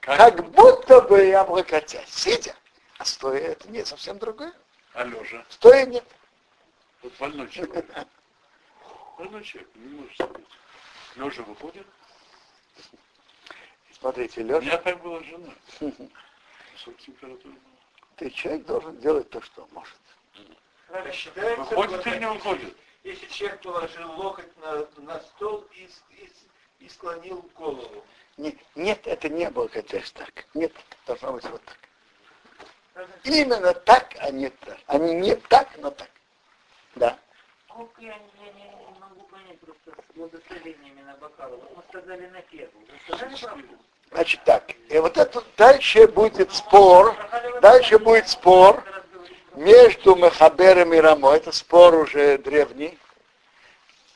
как, 0.00 0.50
будто 0.50 1.00
бы 1.00 1.32
облокотясь. 1.32 2.10
Сидя. 2.10 2.54
А 3.00 3.04
стоя 3.06 3.38
это 3.38 3.66
не 3.70 3.82
совсем 3.82 4.18
другое. 4.18 4.52
А 4.92 5.04
лежа? 5.04 5.42
Стоя 5.48 5.86
нет. 5.86 6.04
Вот 7.02 7.10
больной 7.18 7.48
человек. 7.48 7.86
Больной 9.16 9.42
человек 9.42 9.70
не 9.74 9.88
может 9.94 10.16
сидеть. 10.18 10.46
Лежа 11.16 11.42
выходит. 11.44 11.86
Смотрите, 13.98 14.42
У 14.42 14.60
меня 14.60 14.76
так 14.76 15.00
была 15.00 15.22
жена. 15.22 15.50
Высокая 15.80 16.98
температура 16.98 17.52
была. 17.54 17.62
ты 18.16 18.28
человек 18.28 18.66
должен 18.66 18.98
делать 18.98 19.30
то, 19.30 19.40
что 19.40 19.66
может. 19.72 19.96
Считается, 21.10 21.64
Выходит 21.64 22.06
или 22.06 22.18
не 22.18 22.28
выходит? 22.28 22.76
Если 23.04 23.26
человек 23.28 23.62
положил 23.62 24.12
локоть 24.12 24.56
на, 24.58 24.86
на 24.98 25.20
стол 25.20 25.66
и, 25.72 25.88
и, 26.10 26.30
и 26.80 26.88
склонил 26.90 27.48
голову. 27.54 28.04
Не- 28.36 28.58
нет, 28.74 29.06
это 29.06 29.30
не 29.30 29.44
облокотясь 29.46 30.12
так. 30.12 30.44
Нет, 30.52 30.72
должно 31.06 31.32
быть 31.32 31.44
вот 31.44 31.64
так. 31.64 31.78
Именно 33.24 33.74
так, 33.74 34.14
а 34.18 34.30
не 34.30 34.48
так. 34.50 34.78
Они 34.86 35.14
не 35.14 35.34
так, 35.34 35.68
но 35.78 35.90
так. 35.90 36.08
Да. 36.96 37.18
Сколько 37.68 38.00
я, 38.02 38.14
не- 38.18 38.46
я 38.46 38.52
не, 38.52 38.62
не 38.64 38.98
могу 39.00 39.22
понять 39.30 39.58
просто 39.60 39.90
с 39.90 40.14
благословениями 40.16 41.02
на 41.02 41.14
бокалы. 41.16 41.56
Вот 41.56 41.76
мы 41.76 41.82
сказали 41.88 42.26
на 42.28 42.40
первую. 42.42 42.86
Вы 42.86 42.98
сказали 43.16 43.36
правду? 43.36 43.68
Значит 44.12 44.40
так. 44.44 44.64
И 44.88 44.98
вот 44.98 45.16
это 45.16 45.42
дальше 45.56 46.06
будет 46.08 46.52
спор. 46.52 47.14
Дальше 47.62 47.98
будет 47.98 48.28
спор 48.28 48.82
между 49.54 50.16
Мехабером 50.16 50.92
и 50.94 50.98
Рамо. 50.98 51.34
Это 51.36 51.52
спор 51.52 51.94
уже 51.94 52.38
древний. 52.38 52.98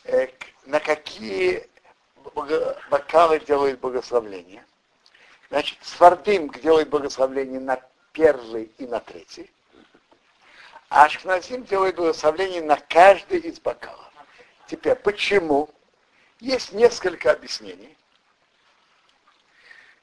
Э, 0.04 0.28
На 0.66 0.80
какие 0.80 1.68
бокалы 2.90 3.38
делают 3.40 3.80
благословление. 3.80 4.64
Значит, 5.50 5.78
Свардим 5.82 6.50
делает 6.50 6.88
благословение 6.88 7.60
на 7.60 7.80
первый 8.14 8.70
и 8.78 8.86
на 8.86 9.00
третий. 9.00 9.50
А 10.88 11.04
Ашкназим 11.04 11.64
делает 11.64 11.96
благословение 11.96 12.62
на 12.62 12.76
каждый 12.76 13.40
из 13.40 13.60
бокалов. 13.60 14.10
Теперь, 14.66 14.94
почему? 14.94 15.68
Есть 16.40 16.72
несколько 16.72 17.32
объяснений. 17.32 17.96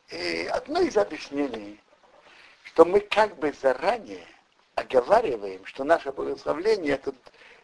И 0.10 0.46
одно 0.52 0.82
из 0.82 0.98
объяснений, 0.98 1.80
что 2.66 2.86
мы 2.86 3.00
как 3.00 3.38
бы 3.38 3.54
заранее 3.54 4.28
оговариваем, 4.76 5.66
что 5.66 5.84
наше 5.84 6.12
благословление 6.12 6.96
это 6.96 7.14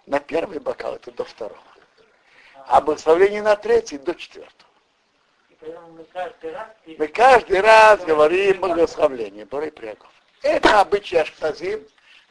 на 0.06 0.20
первый 0.20 0.60
бокал, 0.60 0.96
это 0.96 1.12
до 1.12 1.26
второго. 1.26 1.62
А 2.68 2.80
благословение 2.82 3.42
на 3.42 3.56
третий 3.58 3.98
до 3.98 4.16
четвертого. 4.16 4.70
Мы 5.62 6.06
каждый 6.14 6.52
раз... 6.54 6.68
Мы 6.86 7.08
каждый 7.08 7.62
раз 7.62 8.06
говорим 8.06 8.62
благословление, 8.62 9.46
Борей 9.46 9.72
Пряков. 9.72 10.12
Это 10.42 10.82
обычай 10.82 11.18
Ашказим. 11.18 11.86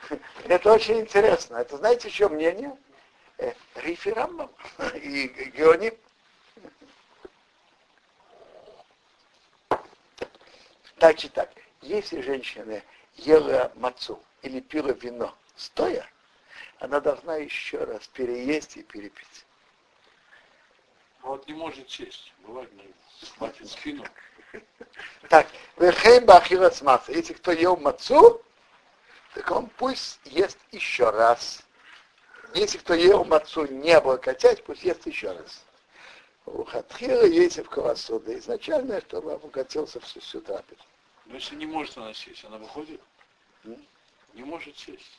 Это 0.44 0.72
очень 0.72 1.00
интересно. 1.00 1.56
Это 1.56 1.76
знаете, 1.76 2.08
еще 2.08 2.28
мнение? 2.28 2.76
Э, 3.38 3.52
Риф 3.76 4.06
и 4.06 4.12
Рамбам 4.12 4.50
и 4.94 5.26
Геоним. 5.56 5.94
Значит 10.98 11.34
так, 11.34 11.52
если 11.82 12.22
женщина 12.22 12.82
ела 13.16 13.70
мацу 13.74 14.22
или 14.42 14.60
пила 14.60 14.92
вино 14.92 15.36
стоя, 15.54 16.08
она 16.78 17.00
должна 17.00 17.36
еще 17.36 17.84
раз 17.84 18.06
переесть 18.08 18.76
и 18.76 18.82
перепить. 18.82 19.46
Вот 21.22 21.46
не 21.48 21.54
может 21.54 21.90
сесть. 21.90 22.32
Бывает, 22.38 22.72
не 22.72 22.92
хватит 23.36 23.68
спину. 23.68 24.04
Так, 25.28 25.46
вехейм 25.76 26.24
бахилас 26.24 26.82
маца. 26.82 27.12
Если 27.12 27.34
кто 27.34 27.52
ел 27.52 27.76
мацу, 27.76 28.42
так 29.34 29.50
он 29.50 29.66
пусть 29.76 30.20
ест 30.24 30.58
еще 30.72 31.10
раз. 31.10 31.62
Если 32.54 32.78
кто 32.78 32.94
ел 32.94 33.24
мацу 33.24 33.66
не 33.66 33.92
облокотясь, 33.92 34.60
пусть 34.60 34.82
ест 34.82 35.06
еще 35.06 35.32
раз. 35.32 35.64
У 36.46 36.62
Хатхила 36.64 37.24
есть 37.24 37.58
в 37.58 37.68
Кавасуда. 37.68 38.38
Изначально, 38.38 39.00
чтобы 39.00 39.32
облокотился 39.32 39.98
всю, 40.00 40.20
всю 40.20 40.40
трапезу. 40.40 40.80
Но 41.26 41.34
если 41.34 41.56
не 41.56 41.66
может 41.66 41.98
она 41.98 42.14
сесть, 42.14 42.44
она 42.44 42.56
выходит? 42.58 43.00
Не 43.64 44.44
может 44.44 44.78
сесть. 44.78 45.18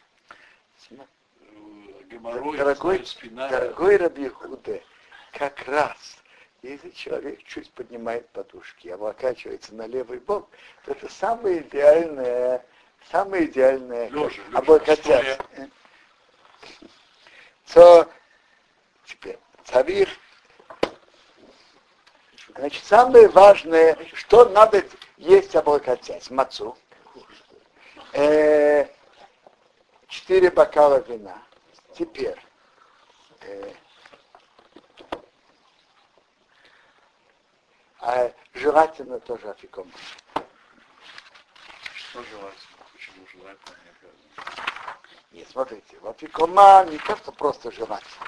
Э, 0.91 0.95
Геморрой, 2.09 2.57
Дорогой, 2.57 3.05
спина. 3.05 3.49
дорогой 3.49 3.97
Раби 3.97 4.29
Худе, 4.29 4.83
как 5.33 5.59
раз, 5.67 6.17
если 6.61 6.89
человек 6.89 7.43
чуть 7.43 7.71
поднимает 7.71 8.27
подушки, 8.29 8.87
облокачивается 8.87 9.75
на 9.75 9.87
левый 9.87 10.19
бок, 10.19 10.49
то 10.85 10.91
это 10.91 11.11
самое 11.11 11.61
идеальное 11.61 12.63
самое 13.11 13.45
идеальное 13.45 14.09
Лежа, 14.09 14.41
лежа, 14.41 14.57
облокотясь. 14.57 15.37
То 17.73 18.07
теперь 19.05 19.37
царих. 19.65 20.09
Значит, 22.55 22.83
самое 22.85 23.27
важное, 23.27 23.97
что 24.13 24.49
надо 24.49 24.83
есть 25.17 25.55
облокотясь, 25.55 26.31
мацу. 26.31 26.77
Э, 28.13 28.87
четыре 30.07 30.49
бокала 30.49 30.99
вина. 31.07 31.39
Теперь 31.93 32.39
э, 33.41 33.73
а 38.07 38.31
желательно 38.53 39.19
тоже 39.19 39.49
афиком. 39.49 39.91
Что 41.93 42.23
желательно? 42.23 42.85
Почему 42.93 43.27
желательно 43.27 43.75
не 43.83 43.89
обязано? 43.89 44.97
Нет, 45.33 45.47
смотрите, 45.49 45.99
в 45.99 46.07
афикоман 46.07 46.89
не 46.89 46.99
то, 46.99 47.17
что 47.17 47.33
просто 47.33 47.69
желательно. 47.69 48.27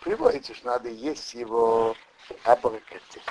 Приводится, 0.00 0.52
что 0.52 0.66
надо 0.66 0.88
есть 0.88 1.32
его 1.34 1.94
абракати. 2.42 3.22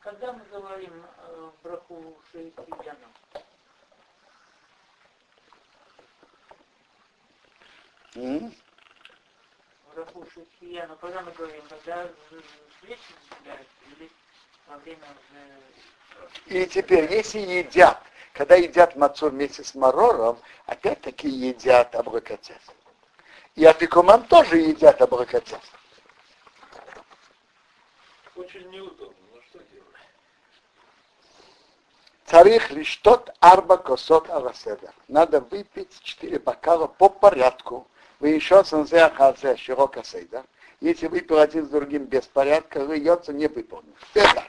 Когда 0.00 0.32
мы 0.32 0.44
говорим 0.46 1.04
э, 1.18 1.50
браху 1.62 2.16
шейкияна, 2.32 3.10
М? 9.96 10.04
браху 10.04 10.26
шейкияна, 10.32 10.96
когда 10.96 11.22
мы 11.22 11.32
говорим, 11.32 11.62
когда 11.68 12.08
или 12.82 14.10
во 14.68 14.76
время. 14.78 15.06
И 16.46 16.66
теперь, 16.66 17.12
если 17.12 17.38
едят, 17.38 18.00
когда 18.32 18.56
едят 18.56 18.96
мацу 18.96 19.30
вместе 19.30 19.64
с 19.64 19.74
марором, 19.74 20.38
опять-таки 20.66 21.28
едят 21.28 21.94
абракатяс. 21.94 22.60
И 23.54 23.64
афикоман 23.64 24.24
тоже 24.26 24.58
едят 24.58 25.00
абракатяс. 25.00 25.60
Очень 28.34 28.68
неудобно. 28.70 29.16
Ну 29.32 29.40
что 29.48 29.58
делать? 29.58 29.96
Царих 32.26 32.70
лишь 32.70 32.96
тот 32.98 33.34
арба 33.40 33.78
косот 33.78 34.28
аласеда. 34.28 34.92
Надо 35.08 35.40
выпить 35.40 35.98
четыре 36.02 36.38
бокала 36.38 36.86
по 36.86 37.08
порядку. 37.08 37.88
Вы 38.18 38.30
еще 38.30 38.64
санзеахазе 38.64 39.56
широко 39.56 40.02
сейда. 40.02 40.44
Если 40.80 41.06
выпил 41.06 41.38
один 41.38 41.66
с 41.66 41.68
другим 41.68 42.04
без 42.04 42.26
порядка, 42.26 42.80
льется 42.80 43.32
не 43.32 43.46
выполнен. 43.46 43.92
Теперь 44.08 44.32
так. 44.34 44.48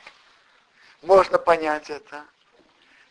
Можно 1.01 1.37
понять 1.37 1.89
это, 1.89 2.25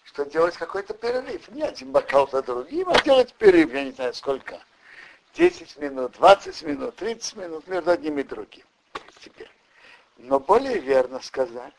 что 0.04 0.24
делать 0.24 0.56
какой-то 0.56 0.94
перерыв. 0.94 1.48
Не 1.48 1.62
один 1.62 1.92
бокал 1.92 2.28
за 2.28 2.42
другим, 2.42 2.88
а 2.88 3.00
делать 3.02 3.34
перерыв, 3.34 3.72
я 3.72 3.84
не 3.84 3.92
знаю 3.92 4.14
сколько. 4.14 4.58
10 5.34 5.76
минут, 5.78 6.12
20 6.12 6.62
минут, 6.62 6.96
30 6.96 7.36
минут 7.36 7.66
между 7.68 7.90
одним 7.90 8.18
и 8.18 8.22
другим. 8.22 8.64
Теперь. 9.20 9.50
Но 10.16 10.40
более 10.40 10.78
верно 10.78 11.20
сказать, 11.20 11.74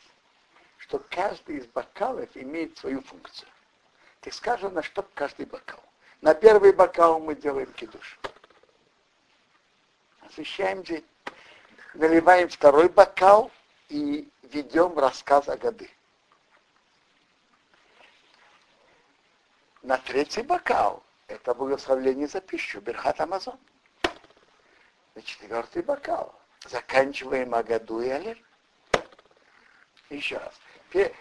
что 0.76 1.02
каждый 1.10 1.56
из 1.56 1.66
бокалов 1.66 2.28
имеет 2.34 2.78
свою 2.78 3.02
функцию. 3.02 3.48
Так 4.20 4.32
скажем, 4.32 4.74
на 4.74 4.82
что 4.82 5.04
каждый 5.14 5.46
бокал. 5.46 5.80
На 6.20 6.34
первый 6.34 6.72
бокал 6.72 7.18
мы 7.18 7.34
делаем 7.34 7.72
кидуш. 7.72 8.18
Освещаем 10.28 10.82
день. 10.82 11.04
Наливаем 11.94 12.48
второй 12.48 12.88
бокал 12.88 13.50
и 13.88 14.28
ведем 14.42 14.98
рассказ 14.98 15.48
о 15.48 15.56
годы. 15.56 15.90
На 19.82 19.96
третий 19.96 20.42
бокал 20.42 21.02
это 21.28 21.54
благословление 21.54 22.28
за 22.28 22.40
пищу, 22.40 22.80
Берхат 22.80 23.20
Амазон. 23.20 23.58
На 25.14 25.22
четвертый 25.22 25.82
бокал 25.82 26.38
заканчиваем 26.66 27.54
о 27.54 27.62
году 27.62 28.00
и 28.00 28.08
Алель. 28.08 28.44
Еще 30.10 30.36
раз. 30.36 30.54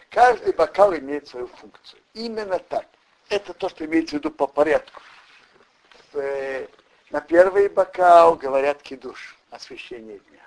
Каждый 0.10 0.54
бокал 0.54 0.94
имеет 0.96 1.28
свою 1.28 1.48
функцию. 1.48 2.02
Именно 2.14 2.60
так. 2.60 2.86
Это 3.30 3.54
то, 3.54 3.70
что 3.70 3.86
имеется 3.86 4.16
в 4.16 4.20
виду 4.20 4.32
по 4.32 4.48
порядку. 4.48 5.02
На 7.10 7.22
первый 7.22 7.70
бокал 7.70 8.36
говорят 8.36 8.82
кидуш, 8.82 9.38
освещение 9.50 10.20
дня. 10.20 10.42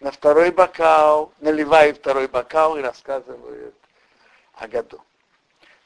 На 0.00 0.10
второй 0.10 0.50
бокал, 0.50 1.32
наливают 1.40 1.98
второй 1.98 2.28
бокал 2.28 2.76
и 2.76 2.82
рассказывают 2.82 3.74
о 4.54 4.68
году. 4.68 5.02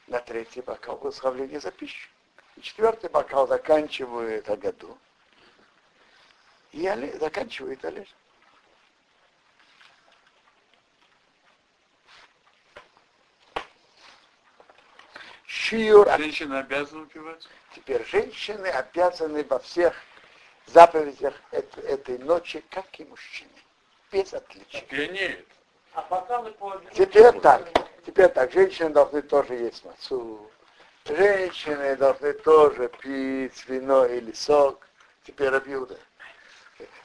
На 0.07 0.19
третий 0.19 0.61
бокал 0.61 0.97
благословление 0.97 1.59
за 1.61 1.71
пищу. 1.71 2.09
И 2.57 2.61
четвертый 2.61 3.09
бокал 3.09 3.47
заканчивает 3.47 4.49
о 4.49 4.57
году. 4.57 4.97
И 6.73 6.85
оле- 6.85 7.17
заканчивает 7.19 7.83
Олеж. 7.85 8.07
Шиюр. 15.45 16.07
Женщина 16.17 16.59
обязана 16.59 17.01
выпивать? 17.01 17.47
Теперь 17.73 18.05
женщины 18.05 18.67
обязаны 18.67 19.43
во 19.45 19.59
всех 19.59 19.93
заповедях 20.67 21.33
эт- 21.51 21.83
этой 21.83 22.17
ночи, 22.19 22.63
как 22.69 22.99
и 22.99 23.05
мужчины. 23.05 23.49
Без 24.11 24.33
отличия. 24.33 24.81
Пьянеет. 24.81 25.47
А. 25.93 26.53
Теперь 26.93 27.39
так. 27.39 27.67
Теперь 28.05 28.29
так. 28.29 28.51
Женщины 28.51 28.89
должны 28.89 29.21
тоже 29.21 29.55
есть 29.55 29.83
мацу. 29.83 30.49
Женщины 31.05 31.95
должны 31.95 32.33
тоже 32.33 32.89
пить 33.01 33.67
вино 33.67 34.05
или 34.05 34.31
сок. 34.31 34.87
Теперь 35.23 35.53
объюда. 35.53 35.97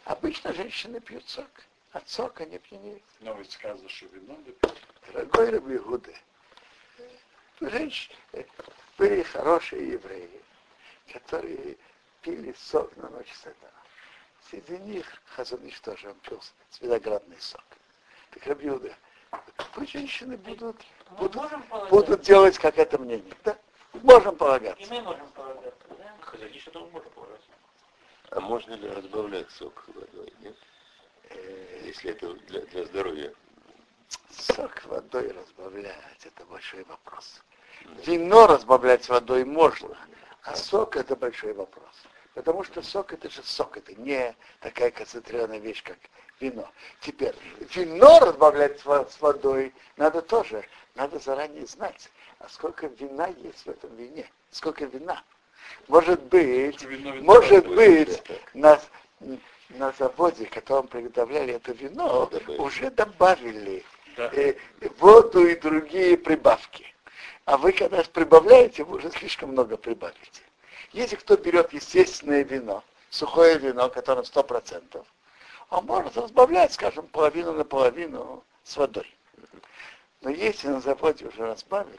Обычно 0.04 0.52
женщины 0.52 1.00
пьют 1.00 1.28
сок. 1.28 1.48
От 1.92 2.08
сока 2.08 2.44
не 2.44 2.58
пьянеют. 2.58 3.02
Но 3.20 3.34
ведь 3.34 3.52
сказано, 3.52 3.88
что 3.88 4.06
вино 4.06 4.36
не 4.46 4.52
пьют. 4.52 4.76
Дорогой 5.12 5.50
Раби 5.50 5.78
Гуды, 5.78 6.14
женщины, 7.60 8.16
были 8.96 9.22
хорошие 9.22 9.92
евреи, 9.92 10.40
которые 11.12 11.76
пили 12.22 12.54
сок 12.56 12.96
на 12.96 13.08
ночь 13.10 13.32
седа. 13.42 13.70
Среди 14.48 14.78
них 14.78 15.06
Хазаныш 15.26 15.78
тоже 15.80 16.08
он 16.10 16.14
пил 16.20 16.40
виноградный 16.80 17.40
сок. 17.40 17.62
Так 18.30 18.46
Раби 18.46 18.68
Гуда, 18.70 18.94
вы 19.76 19.86
женщины 19.86 20.36
будут, 20.36 20.76
будут, 21.18 21.52
будут 21.90 22.20
делать 22.22 22.58
как 22.58 22.78
это 22.78 22.98
мнение. 22.98 23.34
Да? 23.44 23.56
Можем 24.02 24.34
И 24.34 24.38
полагаться. 24.38 24.86
мы 24.94 25.02
можем 25.02 25.26
полагаться, 25.32 25.86
да? 25.98 26.16
Хозяйничество 26.20 26.72
тоже 26.72 26.86
можно 26.86 27.10
полагаться. 27.10 27.48
А 28.30 28.40
можно 28.40 28.72
ли 28.74 28.88
разбавлять 28.88 29.50
сок 29.50 29.84
водой, 29.88 30.32
нет? 30.40 30.56
Э, 31.28 31.82
Если 31.84 32.10
это 32.10 32.32
для, 32.34 32.62
для 32.62 32.84
здоровья. 32.84 33.32
Сок 34.30 34.84
водой 34.86 35.30
разбавлять, 35.32 36.24
это 36.24 36.44
большой 36.46 36.84
вопрос. 36.84 37.42
Вино 38.06 38.46
разбавлять 38.46 39.08
водой 39.08 39.44
можно, 39.44 39.96
а 40.42 40.54
сок 40.56 40.96
это 40.96 41.16
большой 41.16 41.52
вопрос. 41.52 41.92
Потому 42.34 42.64
что 42.64 42.82
сок 42.82 43.12
это 43.12 43.28
же 43.30 43.42
сок, 43.42 43.76
это 43.76 43.94
не 43.94 44.34
такая 44.60 44.90
концентрированная 44.90 45.58
вещь, 45.58 45.82
как 45.82 45.98
вино. 46.40 46.68
Теперь, 47.00 47.34
вино 47.74 48.20
разбавлять 48.20 48.80
с 48.80 48.84
во- 48.86 49.04
с 49.06 49.20
водой 49.20 49.72
надо 49.96 50.22
тоже, 50.22 50.64
надо 50.94 51.18
заранее 51.18 51.66
знать, 51.66 52.10
а 52.38 52.48
сколько 52.48 52.86
вина 52.86 53.26
есть 53.26 53.66
в 53.66 53.68
этом 53.68 53.94
вине, 53.96 54.26
сколько 54.50 54.86
вина. 54.86 55.22
Может 55.88 56.22
быть, 56.24 56.82
Вино 56.82 57.14
может 57.22 57.66
разное. 57.66 57.76
быть, 58.06 58.22
на, 58.54 58.80
на 59.68 59.92
заводе, 59.92 60.46
которым 60.46 60.88
приготовляли 60.88 61.54
это 61.54 61.72
вино, 61.72 62.26
Добавили. 62.26 62.58
уже 62.58 62.90
добавили 62.90 63.84
Да. 64.16 64.30
э, 64.32 64.54
воду 64.98 65.46
и 65.46 65.54
другие 65.54 66.16
прибавки. 66.16 66.91
А 67.44 67.56
вы, 67.56 67.72
когда 67.72 68.02
прибавляете, 68.04 68.84
вы 68.84 68.98
уже 68.98 69.10
слишком 69.10 69.50
много 69.50 69.76
прибавите. 69.76 70.42
Если 70.92 71.16
кто 71.16 71.36
берет 71.36 71.72
естественное 71.72 72.44
вино, 72.44 72.84
сухое 73.10 73.58
вино, 73.58 73.88
которое 73.88 74.22
100%, 74.22 75.04
он 75.70 75.86
может 75.86 76.16
разбавлять, 76.16 76.72
скажем, 76.72 77.06
половину 77.08 77.52
на 77.52 77.64
половину 77.64 78.44
с 78.62 78.76
водой. 78.76 79.10
Но 80.20 80.30
если 80.30 80.68
на 80.68 80.80
заводе 80.80 81.26
уже 81.26 81.44
разбавили, 81.46 81.98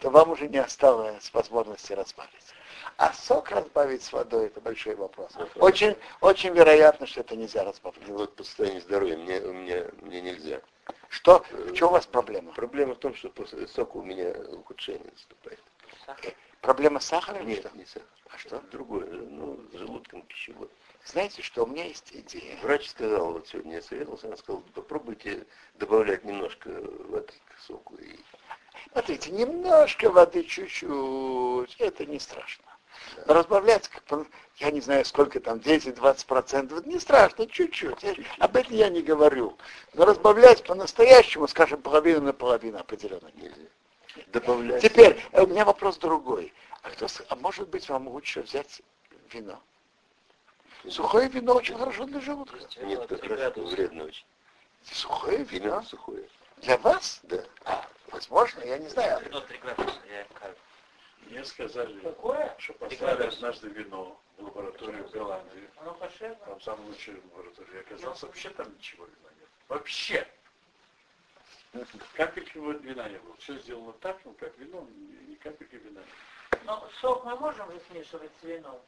то 0.00 0.10
вам 0.10 0.30
уже 0.30 0.48
не 0.48 0.58
осталось 0.58 1.32
возможности 1.32 1.92
разбавить. 1.92 2.54
А 3.00 3.14
сок 3.14 3.50
разбавить 3.50 4.02
с 4.02 4.12
водой 4.12 4.48
это 4.48 4.60
большой 4.60 4.94
вопрос. 4.94 5.32
Очень, 5.54 5.96
очень 6.20 6.52
вероятно, 6.52 7.06
что 7.06 7.20
это 7.20 7.34
нельзя 7.34 7.64
разбавлять. 7.64 8.06
Ну 8.06 8.18
вот 8.18 8.36
по 8.36 8.44
состоянию 8.44 8.82
здоровья 8.82 9.16
мне, 9.16 9.40
меня, 9.40 9.86
мне 10.02 10.20
нельзя. 10.20 10.60
Что, 11.08 11.42
в 11.50 11.72
чем 11.72 11.88
у 11.88 11.92
вас 11.92 12.04
проблема? 12.04 12.52
Проблема 12.52 12.94
в 12.94 12.98
том, 12.98 13.14
что 13.14 13.30
после 13.30 13.66
сока 13.68 13.96
у 13.96 14.02
меня 14.02 14.34
ухудшение 14.52 15.10
наступает. 15.10 15.58
Проблема 16.60 17.00
с 17.00 17.06
сахаром? 17.06 17.46
Нет, 17.46 17.60
что? 17.60 17.78
не 17.78 17.86
сахар. 17.86 18.08
А 18.34 18.36
что? 18.36 18.60
Другое, 18.70 19.06
ну, 19.06 19.58
с 19.72 19.78
желудком 19.78 20.20
пищевод. 20.20 20.70
Знаете, 21.06 21.40
что 21.40 21.64
у 21.64 21.66
меня 21.66 21.86
есть 21.86 22.12
идея. 22.12 22.58
Врач 22.62 22.90
сказал, 22.90 23.32
вот 23.32 23.48
сегодня 23.48 23.76
я 23.76 23.82
советовался, 23.82 24.28
он 24.28 24.36
сказал, 24.36 24.62
попробуйте 24.74 25.46
добавлять 25.76 26.22
немножко 26.24 26.68
воды 26.68 27.32
к 27.46 27.60
соку. 27.60 27.94
И 27.96 28.18
Смотрите, 28.92 29.30
немножко 29.30 30.10
воды, 30.10 30.44
чуть-чуть, 30.44 31.76
это 31.78 32.04
не 32.04 32.18
страшно. 32.18 32.69
Но 33.26 33.34
разбавлять, 33.34 33.88
как 33.88 34.26
я 34.56 34.70
не 34.70 34.80
знаю, 34.80 35.04
сколько 35.04 35.40
там, 35.40 35.58
10-20 35.58 36.26
процентов, 36.26 36.84
не 36.86 36.98
страшно, 36.98 37.46
чуть-чуть. 37.46 38.02
Я- 38.02 38.14
об 38.38 38.56
этом 38.56 38.74
я 38.74 38.88
не 38.88 39.02
говорю. 39.02 39.56
Но 39.94 40.04
разбавлять 40.04 40.62
по-настоящему, 40.64 41.48
скажем, 41.48 41.80
половину 41.80 42.20
на 42.22 42.32
половину 42.32 42.78
определенно 42.78 43.30
нельзя. 43.34 43.56
Добавлять. 44.28 44.82
Теперь, 44.82 45.22
э, 45.32 45.42
у 45.42 45.46
меня 45.46 45.64
вопрос 45.64 45.96
другой. 45.96 46.52
А, 46.82 46.90
кто, 46.90 47.06
а 47.28 47.36
может 47.36 47.68
быть, 47.68 47.88
вам 47.88 48.08
лучше 48.08 48.42
взять 48.42 48.82
вино? 49.32 49.60
Сухое 50.88 51.28
вино 51.28 51.54
очень 51.54 51.76
хорошо 51.76 52.04
для 52.04 52.20
желудка. 52.20 52.58
Нет, 52.82 53.06
как 53.06 53.24
раз 53.24 53.54
вредно 53.56 54.04
очень. 54.04 54.24
Сухое 54.84 55.38
Именно 55.38 55.50
вино? 55.50 55.82
сухое. 55.82 56.24
Для 56.58 56.78
вас? 56.78 57.20
Да. 57.24 57.44
А, 57.64 57.86
возможно, 58.10 58.60
я 58.64 58.78
не 58.78 58.88
знаю. 58.88 59.20
Мне 61.26 61.44
сказали, 61.44 61.98
Какое? 62.00 62.54
что 62.58 62.72
послали 62.74 63.22
однажды 63.24 63.68
вино 63.68 64.20
в 64.36 64.44
лабораторию 64.44 65.06
в 65.06 65.10
Голландии. 65.10 65.70
Оно? 65.76 65.96
Там 66.44 66.60
самая 66.60 66.86
лучшая 66.86 67.16
лаборатория. 67.16 67.80
Оказалось, 67.80 68.22
вообще 68.22 68.50
там 68.50 68.72
ничего 68.74 69.04
вина 69.04 69.30
нет. 69.38 69.48
Вообще. 69.68 70.26
Капельки 72.14 72.58
вина 72.58 73.08
не 73.08 73.18
было. 73.18 73.36
Все 73.38 73.56
сделано 73.58 73.92
так, 74.00 74.18
ну 74.24 74.34
как 74.34 74.56
вино, 74.58 74.86
ни 75.28 75.34
капельки 75.36 75.76
вина 75.76 76.00
нет. 76.00 76.60
Ну, 76.64 76.78
сок 77.00 77.24
мы 77.24 77.36
можем 77.36 77.70
же 77.70 77.80
смешивать 77.90 78.30
с 78.40 78.44
вином? 78.44 78.80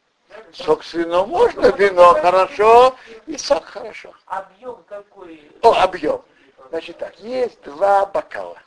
Сок 0.52 0.82
с 0.82 0.94
вином 0.94 1.28
можно, 1.28 1.66
вино 1.76 2.14
хорошо, 2.14 2.96
и 3.26 3.36
сок 3.36 3.64
хорошо. 3.64 4.14
Объем 4.26 4.82
какой? 4.84 5.50
О, 5.62 5.72
объем. 5.74 6.24
Значит 6.70 6.98
так, 6.98 7.18
есть 7.20 7.60
два 7.62 8.06
бокала. 8.06 8.60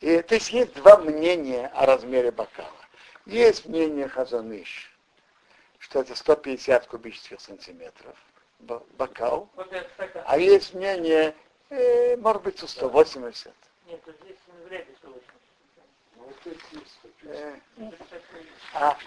И, 0.00 0.20
то 0.22 0.34
есть 0.34 0.50
есть 0.52 0.74
два 0.74 0.98
мнения 0.98 1.68
о 1.74 1.86
размере 1.86 2.30
бокала. 2.30 2.68
Есть 3.26 3.66
мнение 3.66 4.08
Хазаныш, 4.08 4.92
что 5.78 6.00
это 6.00 6.14
150 6.14 6.86
кубических 6.86 7.40
сантиметров 7.40 8.16
бо- 8.58 8.84
бокал. 8.98 9.48
Стакан. 9.94 10.22
А 10.26 10.38
есть 10.38 10.74
мнение, 10.74 11.34
э, 11.70 12.16
может 12.16 12.42
быть, 12.42 12.58
180. 12.58 13.54
Нет, 13.86 14.00
здесь 14.20 14.36
вряд 14.66 14.86
ли 14.88 14.94
180. 14.98 15.30
Ну 16.16 16.24
вот 16.24 16.36
это 16.44 16.50
есть 16.72 16.92
150. 16.98 17.34
Э, 17.34 17.56
Это 17.78 17.96
такой- 18.04 18.46
а, 18.74 18.98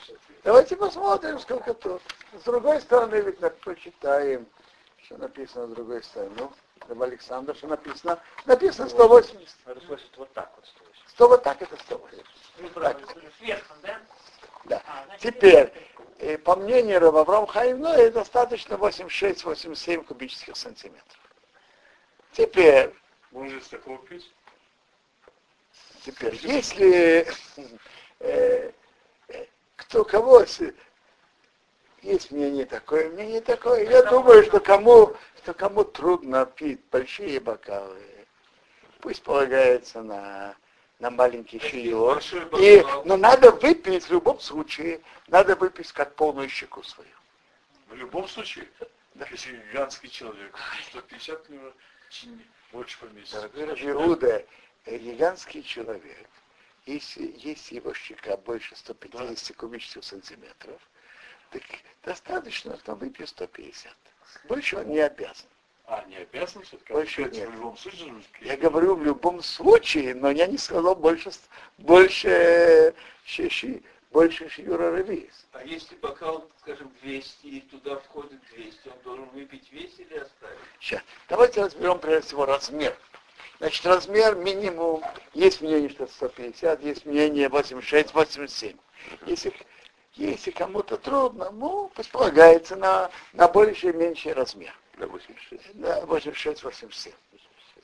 давайте 0.44 0.76
посмотрим, 0.78 1.40
сколько 1.40 1.74
тут. 1.76 2.02
С 2.34 2.44
другой 2.44 2.82
стороны, 2.82 3.16
ведь 3.22 3.40
почитаем, 3.62 4.48
что 5.04 5.18
написано 5.18 5.68
с 5.68 5.72
другой 5.72 6.02
стороны. 6.04 6.32
Ну, 6.38 6.52
Раб 6.88 7.02
Александр, 7.02 7.56
что 7.56 7.68
написано? 7.68 8.20
Написано 8.46 8.90
180. 8.90 9.56
Надо 9.66 9.82
слышать 9.82 10.12
вот 10.18 10.32
так 10.34 10.52
вот 10.56 10.66
стоит. 10.66 10.88
100 11.10 11.28
вот 11.28 11.44
так 11.44 11.62
это 11.62 11.76
180. 11.78 12.26
Ну, 12.60 12.70
правда, 12.70 13.04
сверху, 13.40 13.74
да? 13.82 14.00
Да. 14.66 14.82
А, 14.86 15.06
значит, 15.06 15.22
Теперь, 15.36 15.74
э, 16.20 16.38
по 16.38 16.56
мнению 16.56 17.00
Раба 17.00 17.22
Авраам 17.22 17.48
Хаим, 17.48 17.80
ну, 17.80 17.90
это 17.90 18.20
достаточно 18.20 18.76
86-87 18.76 20.04
кубических 20.04 20.56
сантиметров. 20.56 21.04
Теперь, 22.34 22.94
Можно 23.32 23.58
из 23.58 23.68
такого 23.68 23.98
пить? 24.00 24.32
теперь, 26.06 26.36
если 26.44 27.28
э, 28.20 28.72
э, 29.28 29.46
кто 29.76 30.04
кого, 30.04 30.46
есть 32.08 32.32
мнение 32.32 32.66
такое, 32.66 33.10
мнение 33.10 33.42
такое, 33.42 33.84
я 33.90 34.02
думаю, 34.04 34.44
что 34.44 34.60
кому, 34.60 35.16
что 35.44 35.54
кому 35.54 35.84
трудно 35.84 36.46
пить 36.46 36.80
большие 36.90 37.40
бокалы, 37.40 38.00
пусть 39.02 39.22
полагается 39.24 40.02
на, 40.02 40.56
на 41.00 41.10
маленький. 41.12 41.60
Большой 41.94 42.48
И, 42.60 42.84
но 43.06 43.18
надо 43.18 43.52
выпить 43.52 44.06
в 44.06 44.12
любом 44.12 44.40
случае, 44.40 45.02
надо 45.28 45.56
выпить 45.56 45.92
как 45.92 46.16
полную 46.16 46.50
щеку 46.50 46.82
свою. 46.84 47.10
В 47.88 47.96
любом 47.96 48.28
случае, 48.28 48.68
если 49.32 49.58
гигантский 49.70 50.10
человек, 50.10 50.58
150 50.92 51.50
у 51.50 51.54
него 51.54 51.74
чи- 52.10 52.30
больше 52.72 53.00
поместится. 53.00 53.50
Дорогой 53.50 53.66
Раби 53.66 53.92
Иуда, 53.92 54.46
гигантский 54.86 55.64
человек, 55.64 56.30
если 56.86 57.34
есть 57.38 57.72
его 57.72 57.94
щека 57.94 58.38
больше 58.38 58.76
150 58.78 59.58
кубических 59.58 60.04
сантиметров, 60.04 60.80
так 61.50 61.62
достаточно, 62.04 62.78
что 62.78 62.94
он 62.94 63.00
выпьет 63.00 63.30
150. 63.30 63.94
Больше 64.48 64.78
он 64.78 64.88
не 64.90 65.00
обязан. 65.00 65.46
А, 65.86 66.04
не 66.08 66.18
обязан 66.18 66.64
все-таки? 66.64 66.92
Больше 66.92 67.24
нет. 67.24 67.50
В 67.50 67.54
любом 67.54 67.78
случае, 67.78 68.14
Я 68.42 68.58
говорю 68.58 68.96
в 68.96 69.04
любом 69.04 69.42
случае, 69.42 70.16
но 70.16 70.30
я 70.32 70.48
не 70.48 70.58
сказал 70.58 70.96
больше, 70.96 71.32
больше, 71.78 72.94
щи- 73.26 73.82
больше 74.12 74.46
ревиз. 74.58 75.46
А 75.54 75.64
если 75.64 75.96
бокал, 75.96 76.50
скажем, 76.62 76.92
200, 77.02 77.46
и 77.48 77.62
туда 77.62 77.98
входит 78.00 78.40
200, 78.54 78.88
он 78.90 78.96
должен 79.04 79.26
выпить 79.30 79.72
весь 79.72 79.98
или 80.00 80.18
оставить? 80.18 80.58
Сейчас. 80.80 81.02
Давайте 81.30 81.64
разберем 81.64 82.00
прежде 82.00 82.28
всего 82.28 82.46
размер. 82.46 82.96
Значит, 83.60 83.86
размер 83.86 84.36
минимум, 84.36 85.04
есть 85.34 85.62
мнение, 85.62 85.90
что 85.90 86.06
150, 86.06 86.84
есть 86.84 87.06
мнение 87.06 87.50
86, 87.50 88.14
87. 88.14 88.78
Если, 89.26 89.54
если 90.18 90.52
кому-то 90.52 90.98
трудно, 90.98 91.50
ну, 91.52 91.92
пусть 91.96 92.12
полагается 92.12 92.76
на, 92.76 93.10
на 93.34 93.48
больший 93.48 93.92
и 93.92 93.94
меньший 93.94 94.34
размер. 94.34 94.74
На 94.98 95.08
86. 95.08 95.62
Да, 95.76 96.06
86, 96.06 96.64
87. 96.64 97.14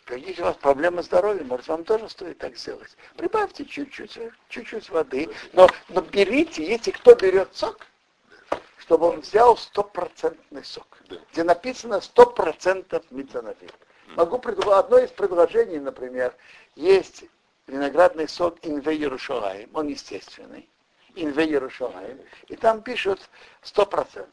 Теперь, 0.05 0.19
Если 0.19 0.41
у 0.41 0.45
вас 0.45 0.57
проблема 0.57 1.01
здоровья, 1.01 1.43
может, 1.43 1.67
вам 1.67 1.83
тоже 1.83 2.09
стоит 2.09 2.37
так 2.39 2.57
сделать. 2.57 2.89
Прибавьте 3.15 3.65
чуть-чуть, 3.65 4.19
чуть-чуть 4.49 4.89
воды, 4.89 5.29
но, 5.53 5.69
но 5.89 6.01
берите, 6.01 6.65
если 6.65 6.91
кто 6.91 7.15
берет 7.15 7.55
сок, 7.55 7.85
чтобы 8.77 9.07
он 9.07 9.21
взял 9.21 9.55
стопроцентный 9.55 10.65
сок, 10.65 10.97
Да. 11.07 11.15
где 11.31 11.43
написано 11.43 12.01
100% 12.01 13.01
метанолин. 13.11 13.71
Могу 14.15 14.39
предложить, 14.39 14.73
одно 14.73 14.97
из 14.97 15.09
предложений, 15.11 15.79
например, 15.79 16.35
есть 16.75 17.23
виноградный 17.67 18.27
сок 18.27 18.57
Инве 18.63 18.95
Ярушалаем, 18.95 19.69
он 19.73 19.87
естественный, 19.87 20.67
Инве 21.15 21.45
и 22.47 22.55
там 22.55 22.81
пишут 22.81 23.29
100%. 23.63 24.27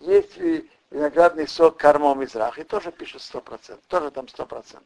Есть 0.00 0.36
и 0.36 0.70
виноградный 0.90 1.48
сок 1.48 1.76
Кармо 1.76 2.14
Мизрах, 2.14 2.58
и 2.58 2.64
тоже 2.64 2.92
пишут 2.92 3.22
100%, 3.22 3.78
тоже 3.88 4.10
там 4.10 4.26
100%. 4.26 4.82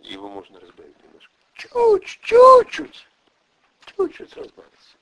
Его 0.00 0.28
можно 0.28 0.60
разбавить 0.60 0.96
немножко. 1.02 1.32
Чуть, 1.54 2.20
чуть-чуть, 2.22 3.06
чуть-чуть 3.96 4.36
разбавить. 4.36 4.96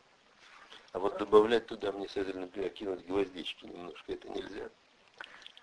А 0.93 0.99
вот 0.99 1.19
добавлять 1.19 1.67
туда, 1.67 1.93
мне 1.93 2.09
например, 2.41 2.71
кинуть 2.71 3.07
гвоздички 3.07 3.65
немножко, 3.65 4.13
это 4.13 4.29
нельзя. 4.29 4.69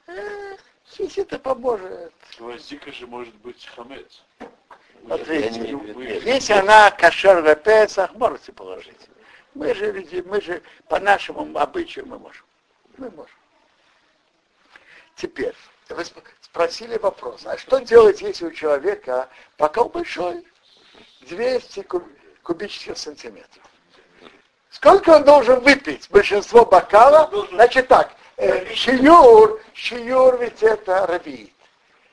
Э, 0.07 0.55
Если 0.97 1.23
это 1.23 1.37
поможет. 1.37 2.13
Гвоздика 2.39 2.91
же 2.91 3.07
может 3.07 3.35
быть 3.35 3.65
хамец. 3.65 4.23
Смотрите, 5.07 5.45
Я 5.45 5.49
не 5.51 5.59
имею 5.59 5.79
в 5.79 5.83
виду, 5.85 5.99
нет. 6.01 6.23
Если 6.23 6.53
она 6.53 6.91
кошер 6.91 7.41
в 7.41 7.55
Песах, 7.55 8.13
можете 8.15 8.51
положить. 8.51 8.99
Мы 9.53 9.73
же 9.73 9.91
люди, 9.91 10.21
мы 10.25 10.41
же 10.41 10.61
по 10.89 10.99
нашему 10.99 11.57
обычаю 11.57 12.05
мы 12.05 12.19
можем. 12.19 12.45
Мы 12.97 13.09
можем. 13.11 13.35
Теперь, 15.15 15.55
вы 15.89 16.01
сп- 16.01 16.21
спросили 16.41 16.97
вопрос, 16.97 17.45
а 17.45 17.57
что 17.57 17.79
делать, 17.79 18.21
если 18.21 18.45
у 18.47 18.51
человека 18.51 19.29
бокал 19.57 19.87
большой, 19.89 20.45
200 21.21 21.79
куб- 21.83 22.03
кубических 22.43 22.97
сантиметров? 22.97 23.63
Сколько 24.71 25.11
он 25.11 25.23
должен 25.23 25.61
выпить? 25.61 26.09
Большинство 26.11 26.65
бокала? 26.65 27.31
Значит 27.51 27.87
так, 27.87 28.13
э, 28.35 28.73
шиюр, 28.75 29.61
шиюр 29.73 30.37
ведь 30.37 30.61
это 30.61 31.07
равиит. 31.07 31.53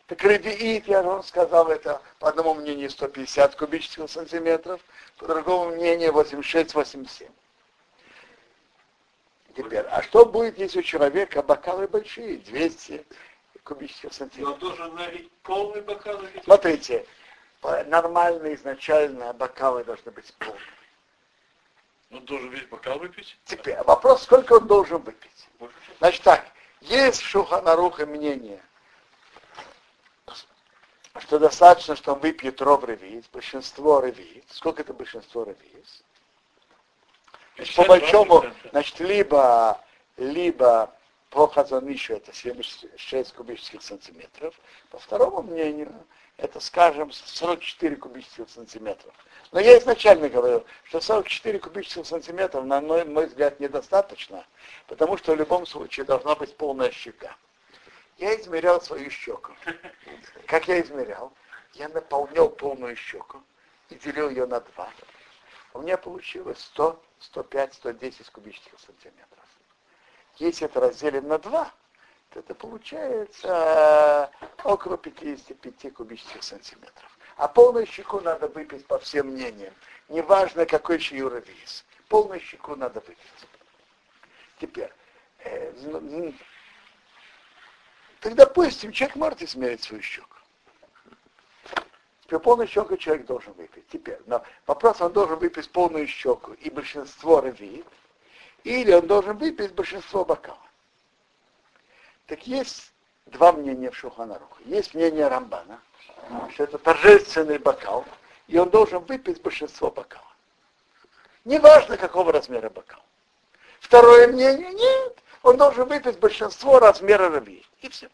Так 0.07 0.23
равиит, 0.23 0.87
я 0.87 1.03
же 1.03 1.09
вам 1.09 1.23
сказал, 1.23 1.69
это 1.71 2.03
по 2.19 2.29
одному 2.29 2.55
мнению 2.55 2.91
150 2.91 3.57
кубических 3.57 4.11
сантиметров, 4.11 4.81
по 5.17 5.27
другому 5.27 5.71
мнению 5.71 6.13
86-87. 6.13 7.31
Теперь, 9.57 9.87
а 9.87 10.03
что 10.03 10.27
будет, 10.27 10.59
если 10.59 10.81
у 10.81 10.83
человека 10.83 11.43
бокалы 11.43 11.89
большие, 11.89 12.39
200 12.39 13.07
кубических 13.63 14.13
сантиметров? 14.13 14.59
должен 14.59 14.95
налить 14.95 15.31
полный 15.43 15.81
бокал 15.81 16.21
Смотрите, 16.43 17.07
нормально 17.87 18.53
изначально 18.55 19.33
бокалы 19.33 19.85
должны 19.85 20.11
быть 20.11 20.35
полные. 20.39 20.61
Он 22.11 22.25
должен 22.27 22.51
весь 22.51 22.67
бокал 22.67 22.99
выпить? 22.99 23.39
Теперь 23.47 23.81
вопрос, 23.85 24.25
сколько 24.25 24.55
он 24.55 24.67
должен 24.67 25.01
выпить. 25.01 25.49
Значит 25.99 26.23
так, 26.23 26.45
есть 26.83 27.23
в 27.23 27.27
Шуханаруха 27.27 28.05
мнение 28.05 28.63
что 31.21 31.39
достаточно, 31.39 31.97
что 31.97 32.15
он 32.15 32.21
выпьет 32.21 32.61
ров 32.61 32.85
ревиз, 32.85 33.25
большинство 33.33 34.01
ревиз. 34.01 34.45
Сколько 34.49 34.83
это 34.83 34.93
большинство 34.93 35.45
ревиз? 35.45 36.03
Значит, 37.57 37.77
по 37.77 37.85
большому, 37.85 38.45
значит, 38.73 38.99
либо, 38.99 39.81
либо 40.17 40.93
по 41.31 41.47
Хазанишу 41.47 42.15
это 42.15 42.33
76 42.33 43.33
кубических 43.33 43.83
сантиметров, 43.83 44.55
по 44.91 44.99
второму 44.99 45.43
мнению 45.43 45.93
это, 46.37 46.59
скажем, 46.59 47.13
44 47.13 47.95
кубических 47.97 48.51
сантиметров. 48.51 49.15
Но 49.53 49.61
я 49.61 49.79
изначально 49.79 50.29
говорил, 50.29 50.65
что 50.83 51.01
44 51.01 51.61
кубических 51.61 52.07
сантиметров, 52.07 52.65
на 52.65 52.81
мой, 52.81 53.05
мой 53.05 53.27
взгляд, 53.27 53.61
недостаточно, 53.61 54.45
потому 54.89 55.17
что 55.17 55.33
в 55.33 55.37
любом 55.37 55.65
случае 55.65 56.07
должна 56.07 56.35
быть 56.35 56.57
полная 56.57 56.91
щека. 56.91 57.37
Я 58.19 58.39
измерял 58.41 58.81
свою 58.81 59.11
щеку. 59.11 59.53
Как 60.47 60.69
я 60.69 60.81
измерял? 60.81 61.33
Я 61.73 61.89
наполнял 61.89 62.49
полную 62.49 62.97
щеку 62.97 63.43
и 63.91 63.97
делил 63.97 64.31
ее 64.31 64.47
на 64.47 64.61
два. 64.61 64.91
У 65.73 65.83
меня 65.83 65.97
получилось 65.97 66.61
100, 66.61 67.03
105, 67.19 67.75
110 67.75 68.31
кубических 68.31 68.79
сантиметров. 68.79 69.45
Если 70.37 70.67
это 70.67 70.81
разделим 70.81 71.27
на 71.27 71.39
два, 71.39 71.73
то 72.31 72.41
это 72.41 72.55
получается 72.55 74.31
около 74.63 74.97
55 74.97 75.95
кубических 75.95 76.43
сантиметров. 76.43 77.19
А 77.37 77.49
полную 77.49 77.87
щеку 77.87 78.21
надо 78.21 78.47
выпить 78.49 78.87
по 78.87 78.99
всем 78.99 79.29
мнениям. 79.29 79.75
Неважно, 80.09 80.67
какой 80.67 81.01
шиюра 81.01 81.39
вес. 81.39 81.85
Полную 82.09 82.41
щеку 82.41 82.77
надо 82.77 83.01
выпить. 83.01 83.19
Теперь, 84.61 84.93
э, 85.39 85.73
Тогда 88.25 88.47
допустим, 88.47 88.91
человек 88.91 89.17
может 89.17 89.43
измерить 89.43 89.83
свою 89.83 90.03
щеку. 90.03 90.39
Теперь 92.23 92.39
полную 92.39 92.67
щеку 92.67 92.97
человек 92.97 93.27
должен 93.27 93.53
выпить. 93.53 93.87
Теперь, 93.89 94.19
но 94.25 94.43
вопрос, 94.67 95.03
он 95.03 95.13
должен 95.13 95.39
выпить 95.39 95.71
полную 95.71 96.07
щеку 96.07 96.55
и 96.55 96.71
большинство 96.71 97.41
ревит, 97.41 97.85
или 98.63 98.95
он 98.95 99.07
должен 99.07 99.37
выпить 99.37 99.75
большинство 99.75 100.25
бокала. 100.25 100.57
Так 102.25 102.47
есть 102.47 102.95
два 103.27 103.53
мнения 103.53 103.91
в 103.91 103.97
Шуханарухе. 103.97 104.65
Есть 104.65 104.95
мнение 104.95 105.29
Рамбана, 105.29 105.79
что 106.55 106.65
это 106.65 106.79
торжественный 106.79 107.59
бокал, 107.59 108.07
и 108.47 108.57
он 108.57 108.71
должен 108.71 109.05
выпить 109.05 109.43
большинство 109.43 109.91
бокала. 109.91 110.33
Неважно, 111.45 111.99
какого 111.99 112.33
размера 112.33 112.71
бокал. 112.71 113.03
Второе 113.81 114.29
мнение, 114.29 114.73
нет, 114.73 115.19
он 115.45 115.59
должен 115.59 115.87
выпить 115.87 116.19
большинство 116.19 116.79
размера 116.79 117.29
рыбьи. 117.29 117.65
И 117.81 117.89
все. 117.91 118.09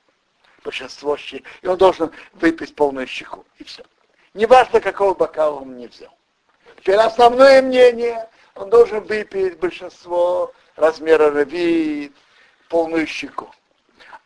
Большинство 0.64 1.16
щи. 1.16 1.44
И 1.62 1.66
он 1.68 1.78
должен 1.78 2.10
выпить 2.32 2.74
полную 2.74 3.06
щеку. 3.06 3.46
И 3.58 3.64
все. 3.64 3.84
Неважно, 4.34 4.80
какого 4.80 5.14
бокала 5.14 5.60
он 5.60 5.76
не 5.76 5.86
взял. 5.86 6.12
Теперь 6.78 6.96
основное 6.96 7.62
мнение, 7.62 8.28
он 8.56 8.68
должен 8.68 9.00
выпить 9.04 9.58
большинство 9.58 10.52
размера 10.74 11.30
рыбьи, 11.30 12.12
полную 12.68 13.06
щеку. 13.06 13.48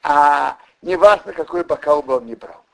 А 0.02 0.56
неважно, 0.80 1.34
какой 1.34 1.62
бокал 1.62 2.02
бы 2.02 2.16
он 2.16 2.24
не 2.24 2.34
брал. 2.34 2.64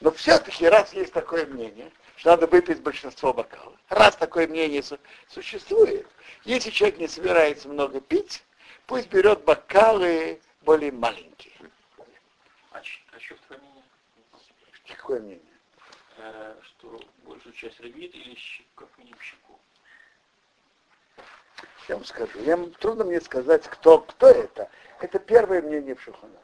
Но 0.00 0.10
все-таки, 0.10 0.68
раз 0.68 0.92
есть 0.92 1.12
такое 1.12 1.46
мнение, 1.46 1.92
что 2.16 2.30
надо 2.30 2.48
выпить 2.48 2.82
большинство 2.82 3.32
бокалов, 3.32 3.74
раз 3.88 4.16
такое 4.16 4.48
мнение 4.48 4.82
существует, 5.28 6.06
если 6.44 6.70
человек 6.70 6.98
не 6.98 7.06
собирается 7.06 7.68
много 7.68 8.00
пить, 8.00 8.42
пусть 8.88 9.08
берет 9.10 9.44
бокалы 9.44 10.40
более 10.62 10.90
маленькие. 10.90 11.52
А, 12.72 12.78
а 12.78 13.20
что 13.20 13.36
второе 13.36 13.60
мнение? 13.60 13.84
Какое 14.96 15.20
мнение? 15.20 15.44
Э, 16.16 16.54
что 16.62 17.00
большую 17.24 17.52
часть 17.52 17.78
рыбит 17.80 18.14
или 18.14 18.36
как 18.74 18.88
минимум 18.98 19.20
щеку? 19.20 19.58
Я 21.88 21.96
вам 21.96 22.04
скажу. 22.04 22.38
Я, 22.40 22.56
трудно 22.80 23.04
мне 23.04 23.20
сказать, 23.20 23.68
кто, 23.68 24.00
кто 24.00 24.26
это. 24.26 24.70
Это 25.00 25.18
первое 25.18 25.62
мнение 25.62 25.94
в 25.94 26.02
Шуханарухе. 26.02 26.42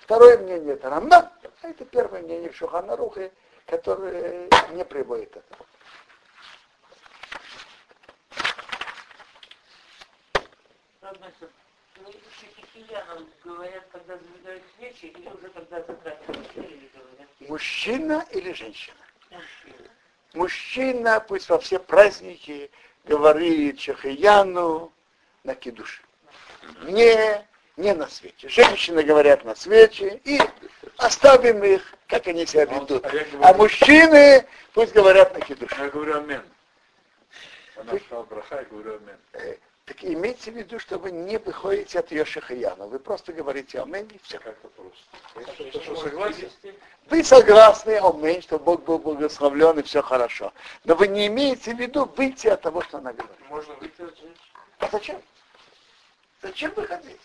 Второе 0.00 0.38
мнение 0.38 0.74
это 0.74 0.90
Рамбан, 0.90 1.30
а 1.62 1.68
это 1.68 1.84
первое 1.84 2.22
мнение 2.22 2.50
в 2.50 2.56
Шуханарухе, 2.56 3.32
которое 3.66 4.48
не 4.72 4.84
приводит 4.84 5.42
это. 11.22 11.50
говорят, 13.44 13.84
когда 13.92 14.16
зажигают 14.16 14.62
свечи, 14.76 15.06
или 15.06 15.28
уже 15.28 15.48
когда 15.50 15.82
закатывают 15.82 16.48
Мужчина 17.48 18.26
или 18.30 18.52
женщина? 18.52 18.96
Мужчина. 19.30 19.90
Мужчина 20.34 21.20
пусть 21.20 21.48
во 21.48 21.58
все 21.58 21.78
праздники 21.78 22.70
говорит 23.04 23.78
Чахаяну 23.78 24.92
на 25.44 25.54
кидуш. 25.54 26.02
Не, 26.84 27.46
не 27.76 27.94
на 27.94 28.08
свече. 28.08 28.48
Женщины 28.48 29.02
говорят 29.02 29.44
на 29.44 29.54
свече 29.54 30.20
и 30.24 30.40
оставим 30.96 31.62
их, 31.62 31.94
как 32.08 32.26
они 32.26 32.46
себя 32.46 32.64
ведут. 32.64 33.04
А, 33.04 33.08
говорю, 33.10 33.26
а 33.42 33.54
мужчины 33.54 34.46
пусть 34.72 34.94
говорят 34.94 35.34
на 35.34 35.40
кидуш. 35.40 35.70
Я 35.78 35.88
говорю 35.88 36.16
амен. 36.18 36.42
Она 37.76 37.98
сказала 37.98 38.24
браха, 38.24 38.56
я 38.56 38.64
говорю 38.64 38.96
амен. 38.96 39.58
Так 39.86 40.02
имейте 40.02 40.50
в 40.50 40.56
виду, 40.56 40.78
что 40.78 40.98
вы 40.98 41.10
не 41.10 41.38
выходите 41.38 41.98
от 41.98 42.10
Йошихаяна. 42.10 42.86
Вы 42.86 42.98
просто 42.98 43.34
говорите 43.34 43.80
Амен 43.80 44.06
и 44.06 44.18
все. 44.22 44.40
Просто. 44.40 46.00
Согласен? 46.00 46.50
Вы 47.10 47.22
согласны, 47.22 47.98
Амен, 47.98 48.40
что 48.40 48.58
Бог 48.58 48.82
был 48.84 48.98
благословлен 48.98 49.78
и 49.78 49.82
все 49.82 50.00
хорошо. 50.00 50.54
Но 50.84 50.94
вы 50.94 51.08
не 51.08 51.26
имеете 51.26 51.74
в 51.74 51.78
виду 51.78 52.06
выйти 52.16 52.46
от 52.46 52.62
того, 52.62 52.80
что 52.80 52.96
она 52.98 53.12
говорит. 53.12 53.36
Можно 53.50 53.74
выйти 53.74 54.00
от 54.00 54.16
женщины. 54.16 54.34
А 54.78 54.88
зачем? 54.90 55.22
Зачем 56.40 56.72
выходить? 56.72 57.20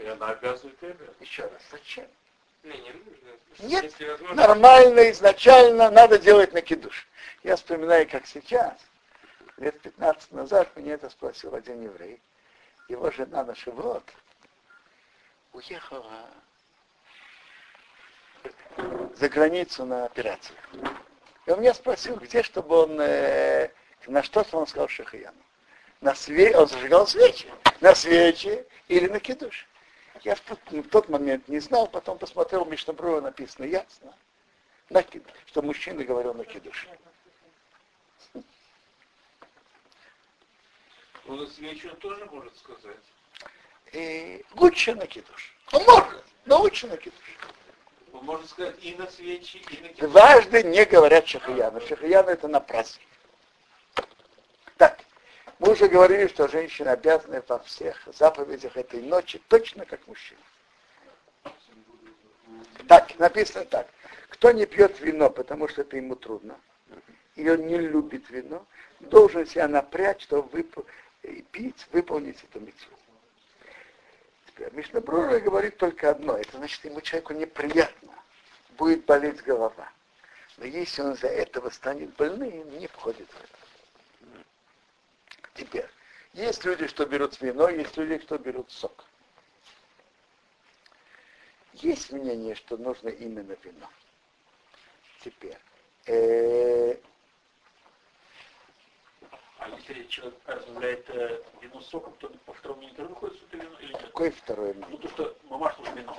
И 0.00 0.06
она 0.06 0.28
обязывает 0.28 0.78
тебя. 0.78 0.94
Еще 1.18 1.42
раз, 1.42 1.62
зачем? 1.72 2.06
Не, 2.62 2.78
не 2.78 2.92
нужно. 2.92 3.24
Нет, 3.58 3.92
нормально, 4.34 5.10
изначально 5.10 5.90
надо 5.90 6.18
делать 6.18 6.52
накидуш. 6.52 7.08
Я 7.42 7.56
вспоминаю, 7.56 8.08
как 8.08 8.24
сейчас– 8.26 8.78
лет 9.58 9.80
15 9.80 10.32
назад 10.32 10.74
меня 10.76 10.94
это 10.94 11.08
спросил 11.10 11.54
один 11.54 11.82
еврей. 11.82 12.20
Его 12.88 13.10
жена 13.10 13.44
на 13.44 13.54
Шивот 13.54 14.04
уехала 15.52 16.28
за 19.14 19.28
границу 19.28 19.84
на 19.84 20.04
операцию. 20.04 20.56
И 21.46 21.50
он 21.50 21.60
меня 21.60 21.74
спросил, 21.74 22.16
где, 22.16 22.42
чтобы 22.42 22.76
он, 22.76 23.00
э, 23.00 23.70
на 24.06 24.22
что 24.22 24.44
он 24.52 24.66
сказал 24.66 24.88
Шахаяну. 24.88 25.38
На 26.00 26.14
све... 26.14 26.56
Он 26.56 26.66
зажигал 26.66 27.06
свечи. 27.06 27.50
На 27.80 27.94
свечи 27.94 28.66
или 28.88 29.06
на 29.08 29.20
кидуш. 29.20 29.66
Я 30.22 30.34
в 30.34 30.40
тот, 30.40 30.58
в 30.70 30.88
тот 30.88 31.08
момент 31.08 31.48
не 31.48 31.60
знал, 31.60 31.86
потом 31.86 32.18
посмотрел, 32.18 32.64
в 32.64 32.68
Мишнабрува 32.68 33.20
написано 33.20 33.66
ясно, 33.66 34.14
на, 34.88 35.04
что 35.46 35.62
мужчина 35.62 36.04
говорил 36.04 36.34
на 36.34 36.44
кидуш. 36.44 36.88
Он 41.26 41.46
свечу 41.48 41.88
он 41.90 41.96
тоже 41.96 42.24
может 42.26 42.56
сказать. 42.58 42.96
И 43.92 44.44
лучше 44.56 44.94
на 44.94 45.06
кидуш. 45.06 45.54
Он 45.72 45.82
может, 45.84 46.24
но 46.44 46.60
лучше 46.60 46.86
на 46.86 46.96
кидуш. 46.96 47.38
Он 48.12 48.24
может 48.24 48.50
сказать 48.50 48.76
и 48.82 48.94
на 48.96 49.06
свечи, 49.10 49.56
и 49.56 49.82
на 49.82 49.88
кидуш. 49.88 50.10
Дважды 50.10 50.62
не 50.64 50.84
говорят 50.84 51.26
шахаяна. 51.26 51.80
Шахаяна 51.80 52.30
это 52.30 52.48
на 52.48 52.60
праздник. 52.60 53.06
Так, 54.76 54.98
мы 55.58 55.72
уже 55.72 55.88
говорили, 55.88 56.28
что 56.28 56.48
женщина 56.48 56.92
обязана 56.92 57.42
во 57.48 57.58
всех 57.60 58.06
заповедях 58.12 58.76
этой 58.76 59.00
ночи 59.00 59.40
точно 59.48 59.86
как 59.86 60.06
мужчина. 60.06 60.40
Так, 62.86 63.18
написано 63.18 63.64
так. 63.64 63.88
Кто 64.28 64.50
не 64.50 64.66
пьет 64.66 65.00
вино, 65.00 65.30
потому 65.30 65.68
что 65.68 65.82
это 65.82 65.96
ему 65.96 66.16
трудно, 66.16 66.58
и 67.34 67.48
он 67.48 67.66
не 67.66 67.78
любит 67.78 68.28
вино, 68.30 68.66
должен 69.00 69.46
себя 69.46 69.68
напрячь, 69.68 70.22
чтобы 70.22 70.48
вып 70.48 70.86
и 71.28 71.42
пить, 71.42 71.86
выполнить 71.92 72.42
эту 72.44 72.60
митцву. 72.60 72.96
Теперь 74.46 74.72
Мишна 74.72 75.00
Брура 75.00 75.40
говорит 75.40 75.76
только 75.78 76.10
одно, 76.10 76.36
это 76.36 76.56
значит, 76.56 76.84
ему 76.84 77.00
человеку 77.00 77.32
неприятно, 77.32 78.12
будет 78.76 79.04
болеть 79.04 79.42
голова. 79.42 79.90
Но 80.58 80.66
если 80.66 81.02
он 81.02 81.16
за 81.16 81.28
этого 81.28 81.70
станет 81.70 82.14
больным, 82.14 82.78
не 82.78 82.86
входит 82.86 83.28
в 83.28 83.36
это. 83.36 84.44
Теперь, 85.54 85.88
есть 86.32 86.64
люди, 86.64 86.86
что 86.86 87.06
берут 87.06 87.40
вино, 87.40 87.68
есть 87.68 87.96
люди, 87.96 88.22
что 88.22 88.38
берут 88.38 88.70
сок. 88.70 89.04
Есть 91.74 92.12
мнение, 92.12 92.54
что 92.54 92.76
нужно 92.76 93.08
именно 93.08 93.56
вино. 93.62 93.88
Теперь, 95.20 95.58
э, 96.06 96.96
а 99.64 99.70
если 99.70 100.04
человек 100.08 100.34
разбавляет 100.44 101.08
э, 101.08 101.42
вино 101.62 101.80
соком, 101.80 102.12
то 102.18 102.28
по 102.44 102.52
второму 102.52 102.86
тоже 102.90 103.08
выходит 103.08 103.38
сюда 103.38 103.64
вино 103.64 103.78
или 103.80 103.92
нет? 103.92 104.02
Какое 104.02 104.30
второе 104.30 104.74
мнение? 104.74 104.90
Ну, 104.90 104.98
то, 104.98 105.08
что 105.08 105.36
мамаш 105.44 105.78
нужно 105.78 105.94
вино. 105.94 106.16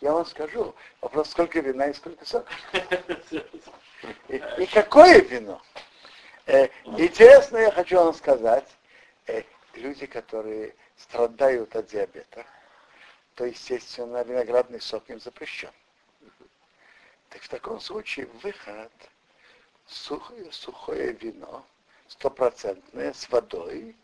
Я 0.00 0.12
вам 0.12 0.24
скажу, 0.24 0.74
вопрос, 1.02 1.30
сколько 1.30 1.60
вина 1.60 1.88
и 1.88 1.92
сколько 1.92 2.24
сока. 2.24 2.50
И, 4.28 4.36
и 4.58 4.66
какое 4.66 5.20
вино? 5.20 5.62
Э, 6.44 6.68
интересно, 6.84 7.56
я 7.56 7.70
хочу 7.70 7.96
вам 7.96 8.12
сказать, 8.12 8.68
э, 9.26 9.44
люди, 9.74 10.04
которые 10.04 10.74
страдают 10.96 11.74
от 11.74 11.86
диабета, 11.86 12.44
то, 13.34 13.46
естественно, 13.46 14.22
виноградный 14.22 14.80
сок 14.80 15.08
им 15.08 15.20
запрещен. 15.20 15.70
Так 17.30 17.42
в 17.42 17.48
таком 17.48 17.80
случае 17.80 18.26
выход 18.42 18.92
сухое, 19.86 20.52
сухое 20.52 21.12
вино, 21.12 21.64
стопроцентное, 22.08 23.12
с 23.12 23.28
водой, 23.30 23.96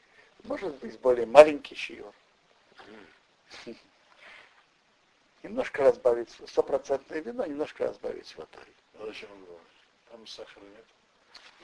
может 0.44 0.74
быть 0.76 0.98
более 1.00 1.26
маленький 1.26 1.74
щиор. 1.74 2.14
Немножко 5.42 5.84
разбавить, 5.84 6.30
стопроцентное 6.46 7.20
вино, 7.20 7.46
немножко 7.46 7.86
разбавить 7.86 8.34
водой. 8.36 8.74
А 8.98 9.06
зачем? 9.06 9.28
Там 10.10 10.26
сахара 10.26 10.64
нет. 10.64 10.84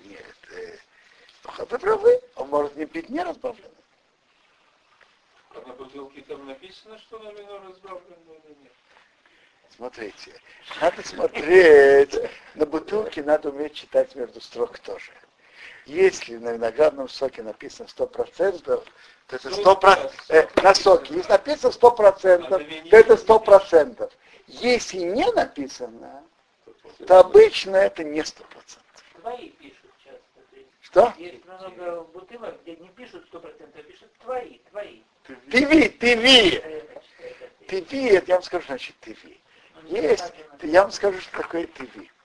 Нет, 0.04 0.36
э, 0.52 0.78
вы 1.58 1.78
правы, 1.78 2.20
он 2.36 2.48
может 2.48 2.76
не 2.76 2.86
пить 2.86 3.08
не 3.08 3.22
разбавленный. 3.22 3.70
А 5.50 5.60
на 5.60 5.74
бутылке 5.74 6.22
там 6.22 6.46
написано, 6.46 6.98
что 6.98 7.18
на 7.18 7.32
вино 7.32 7.58
разбавлено 7.66 8.34
или 8.44 8.54
нет? 8.62 8.72
Смотрите, 9.70 10.40
надо 10.80 11.06
смотреть, 11.06 12.16
на 12.54 12.66
бутылке 12.66 13.22
надо 13.22 13.50
уметь 13.50 13.74
читать 13.74 14.14
между 14.14 14.40
строк 14.40 14.78
тоже. 14.78 15.12
Если 15.86 16.36
на 16.36 16.52
виноградном 16.52 17.08
соке 17.08 17.42
написано 17.44 17.86
100%, 17.86 18.62
то 18.62 18.84
это 19.28 19.48
100%, 19.48 20.12
э, 20.28 20.48
на 20.62 20.74
соке, 20.74 21.14
если 21.14 21.30
написано 21.30 21.70
100%, 21.70 22.48
то 22.90 22.96
это 22.96 23.16
100%. 23.16 24.12
Если 24.48 24.98
не 24.98 25.30
написано, 25.32 26.24
то 27.06 27.20
обычно 27.20 27.76
это 27.76 28.02
не 28.02 28.20
100%. 28.20 28.42
Твои 29.20 29.50
пишут 29.50 29.90
часто. 30.04 30.20
то 30.50 30.56
есть 30.56 30.68
Что? 30.80 31.14
Есть 31.18 31.44
много 31.44 32.02
бутылок, 32.12 32.60
где 32.62 32.76
не 32.76 32.88
пишут 32.88 33.24
100%, 33.32 33.70
а 33.74 33.82
пишут 33.82 34.12
твои, 34.22 34.58
твои. 34.70 35.02
ТВ, 35.24 35.98
ТВ. 35.98 36.62
ТВ, 37.68 37.92
я 38.28 38.34
вам 38.34 38.42
скажу, 38.42 38.66
значит 38.66 38.96
ТВ. 39.00 39.24
Есть, 39.84 40.32
я 40.62 40.82
вам 40.82 40.90
скажу, 40.90 41.20
что 41.20 41.42
такое 41.42 41.66
ТВ. 41.68 42.15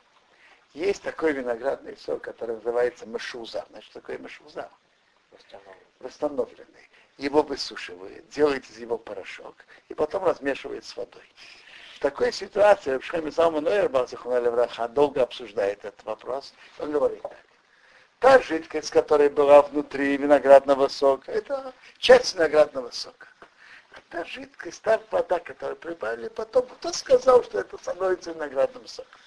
Есть 0.74 1.04
такой 1.04 1.34
виноградный 1.34 1.98
сок, 1.98 2.22
который 2.22 2.56
называется 2.56 3.06
мышуза. 3.06 3.66
Значит, 3.70 3.90
что 3.90 4.00
такое 4.00 4.18
мышуза? 4.20 4.70
Восстановленный. 6.00 6.90
Его 7.18 7.44
высушивают, 7.44 8.30
делают 8.30 8.70
из 8.70 8.78
него 8.80 8.98
порошок 8.98 9.56
и 9.90 9.94
потом 9.94 10.24
размешивают 10.24 10.86
с 10.86 10.96
водой. 10.96 11.30
В 11.96 12.00
такой 12.00 12.32
ситуации 12.32 12.98
Шхами 13.00 13.30
Салман 13.30 13.66
Враха 13.66 14.88
долго 14.88 15.22
обсуждает 15.22 15.84
этот 15.84 16.04
вопрос. 16.06 16.54
Он 16.80 16.92
говорит 16.92 17.22
так. 17.22 17.38
Та 18.20 18.40
жидкость, 18.40 18.92
которая 18.92 19.30
была 19.30 19.62
внутри 19.64 20.16
виноградного 20.18 20.88
сока, 20.88 21.32
это 21.32 21.74
часть 21.98 22.36
виноградного 22.36 22.92
сока. 22.92 23.28
А 23.94 24.00
та 24.10 24.24
жидкость, 24.24 24.82
та 24.82 25.02
вода, 25.12 25.40
которую 25.40 25.76
прибавили 25.76 26.30
потом, 26.30 26.66
кто 26.66 26.94
сказал, 26.94 27.44
что 27.44 27.60
это 27.60 27.78
становится 27.78 28.32
виноградным 28.32 28.88
соком? 28.88 29.21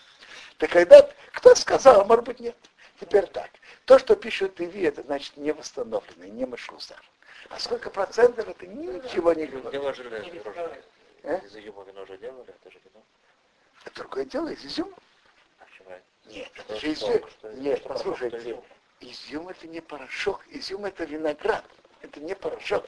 Да 0.59 0.67
когда, 0.67 1.11
кто 1.33 1.55
сказал, 1.55 2.01
а 2.03 2.05
может 2.05 2.25
быть 2.25 2.41
нет. 2.41 2.57
Теперь 3.01 3.27
так. 3.27 3.51
То, 3.87 3.99
что 3.99 4.15
пишут 4.15 4.61
ИВИ, 4.61 4.83
это 4.83 5.03
значит 5.03 5.37
не 5.37 5.53
восстановленный, 5.53 6.31
не 6.31 6.47
машлузар. 6.47 7.03
А 7.51 7.59
сколько 7.59 7.91
процентов, 7.91 8.49
это 8.49 8.67
ничего 8.67 9.33
не 9.33 9.47
говорит. 9.47 9.73
Дело 9.73 9.93
железное. 9.93 10.83
Э? 11.25 11.41
Из 11.45 11.57
изюма 11.57 11.85
вино 11.85 12.03
уже 12.03 12.17
делали, 12.19 12.49
это 12.49 12.71
же 12.71 12.79
вино. 12.85 13.03
Это 13.85 13.95
другое 13.97 14.25
дело, 14.25 14.49
из 14.49 14.65
изюма. 14.65 14.97
А 15.59 15.65
почему? 15.65 15.91
Нет, 16.27 16.51
это 16.57 16.77
же 16.77 16.93
изюм. 16.93 17.29
что 17.31 17.53
Нет, 17.53 17.83
порошок, 17.83 17.89
послушайте, 18.13 18.63
изюм. 19.01 19.49
это 19.49 19.67
не 19.67 19.81
порошок, 19.81 20.45
изюм 20.49 20.85
это 20.85 21.05
виноград, 21.05 21.65
это 22.03 22.21
не 22.21 22.35
порошок. 22.35 22.87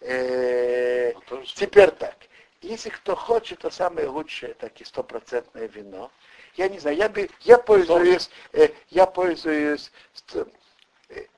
Э, 0.00 1.12
Ну, 1.30 1.42
Теперь 1.44 1.90
так. 1.92 2.16
Если 2.64 2.88
кто 2.88 3.14
хочет, 3.14 3.58
то 3.58 3.70
самое 3.70 4.08
лучшее, 4.08 4.54
так 4.54 4.80
и 4.80 4.84
стопроцентное 4.84 5.68
вино. 5.68 6.10
Я 6.54 6.68
не 6.68 6.78
знаю, 6.78 6.96
я, 6.96 7.10
бы, 7.10 7.28
я 7.40 7.58
пользуюсь, 7.58 8.30
э, 8.52 8.70
я 8.88 9.04
пользуюсь 9.06 9.92
э, 10.32 10.46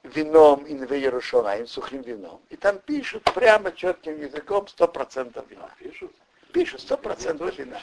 вином 0.04 0.64
Инве 0.68 1.00
Ярушалаем, 1.00 1.66
сухим 1.66 2.02
вином. 2.02 2.40
И 2.48 2.56
там 2.56 2.78
пишут 2.78 3.24
прямо 3.34 3.72
четким 3.72 4.20
языком 4.20 4.66
100% 4.66 5.48
вина. 5.48 5.68
пишут. 5.80 6.12
Пишут 6.52 6.80
100% 6.82 7.56
вина. 7.56 7.80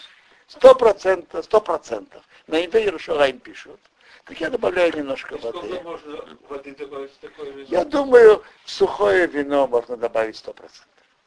100%, 0.48 1.28
100%. 1.30 2.22
На 2.48 2.64
Инве 2.64 2.86
Ярушалаем 2.86 3.39
пишут. 3.39 3.80
Так 4.24 4.39
я 4.39 4.50
добавляю 4.50 4.96
немножко 4.96 5.36
воды. 5.36 5.82
можно 5.82 6.38
воды 6.48 6.74
добавить 6.76 7.12
в 7.12 7.18
такое 7.18 7.52
вино? 7.52 7.68
Я 7.68 7.84
думаю, 7.84 8.41
в 8.64 8.72
сухое 8.72 9.28
вино 9.28 9.68
можно 9.68 9.98
добавить 9.98 10.38
100%. 10.38 10.70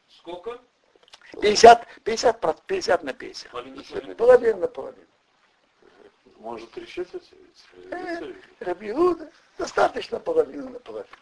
Сколько? 0.08 0.58
50, 1.40 1.86
50, 2.04 2.40
проц- 2.40 2.62
50 2.66 3.02
на 3.02 3.12
50. 3.12 3.50
Половина, 4.16 4.56
на 4.56 4.68
половину. 4.68 5.06
Может 6.38 6.70
три 6.72 6.86
четверти? 6.86 7.34
Э? 7.90 8.32
Рабиуда, 8.60 9.30
достаточно 9.58 10.20
половину 10.20 10.70
на 10.70 10.78
половину. 10.80 11.16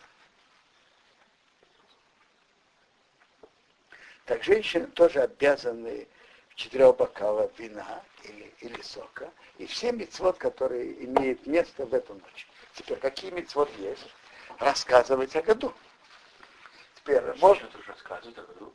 Так 4.25 4.43
женщины 4.43 4.87
тоже 4.87 5.21
обязаны 5.21 6.09
в 6.49 6.55
четырех 6.55 6.97
бокалах 6.97 7.51
вина 7.59 8.03
или, 8.23 8.55
или 8.61 8.81
сока, 8.83 9.31
и 9.59 9.67
все 9.67 9.93
мецвод, 9.93 10.39
которые 10.39 11.05
имеют 11.05 11.47
место 11.47 11.85
в 11.85 11.95
эту 11.95 12.15
ночь. 12.15 12.49
Теперь, 12.75 12.99
какие 12.99 13.31
мецвод 13.31 13.71
есть? 13.79 14.09
Рассказывать 14.59 15.35
о 15.37 15.43
году. 15.43 15.73
Теперь, 16.97 17.23
можно, 17.41 17.69
Что-то 17.69 17.87
рассказывает 17.89 18.39
о 18.39 18.43
году. 18.43 18.75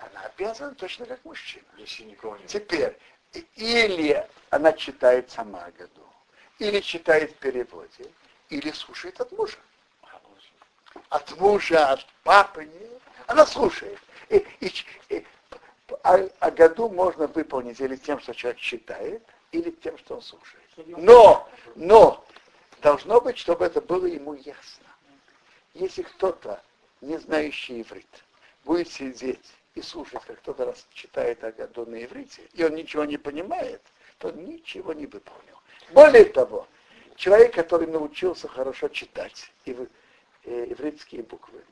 Она 0.00 0.22
обязана 0.22 0.74
точно 0.74 1.06
как 1.06 1.24
мужчина. 1.24 1.66
Если 1.76 2.04
никого 2.04 2.36
нет. 2.36 2.46
Теперь, 2.46 2.98
или 3.56 4.26
она 4.50 4.72
читает 4.72 5.30
сама 5.30 5.70
году, 5.72 6.06
или 6.58 6.80
читает 6.80 7.32
в 7.32 7.36
переводе, 7.36 8.10
или 8.48 8.70
слушает 8.70 9.20
от 9.20 9.32
мужа. 9.32 9.58
От 11.08 11.36
мужа, 11.38 11.88
от 11.90 12.06
папы, 12.22 12.64
нет. 12.64 13.02
Она 13.26 13.46
слушает. 13.46 13.98
И, 14.28 14.36
и 14.60 14.72
и 15.08 15.26
о, 16.02 16.28
о 16.40 16.50
году 16.50 16.88
можно 16.88 17.26
выполнить 17.26 17.80
или 17.80 17.96
тем, 17.96 18.20
что 18.20 18.34
человек 18.34 18.60
читает, 18.60 19.22
или 19.52 19.70
тем, 19.70 19.98
что 19.98 20.16
он 20.16 20.22
слушает. 20.22 20.64
Но, 20.76 21.48
но, 21.74 22.24
должно 22.80 23.20
быть, 23.20 23.38
чтобы 23.38 23.64
это 23.64 23.80
было 23.80 24.06
ему 24.06 24.34
ясно. 24.34 24.86
Если 25.74 26.02
кто-то, 26.02 26.62
не 27.00 27.18
знающий 27.18 27.82
иврит, 27.82 28.24
будет 28.64 28.90
сидеть 28.90 29.52
и 29.74 29.82
слушать, 29.82 30.22
как 30.26 30.38
кто-то 30.38 30.66
раз 30.66 30.86
читает 30.92 31.42
о 31.42 31.84
на 31.84 32.04
иврите, 32.04 32.42
и 32.52 32.64
он 32.64 32.74
ничего 32.74 33.04
не 33.04 33.16
понимает, 33.16 33.82
то 34.18 34.30
ничего 34.30 34.92
не 34.92 35.06
выполнил. 35.06 35.58
Более 35.90 36.26
того, 36.26 36.66
человек, 37.16 37.54
который 37.54 37.88
научился 37.88 38.48
хорошо 38.48 38.88
читать 38.88 39.50
ив- 39.64 39.88
э, 40.44 40.66
ивритские 40.72 41.22
буквы, 41.22 41.64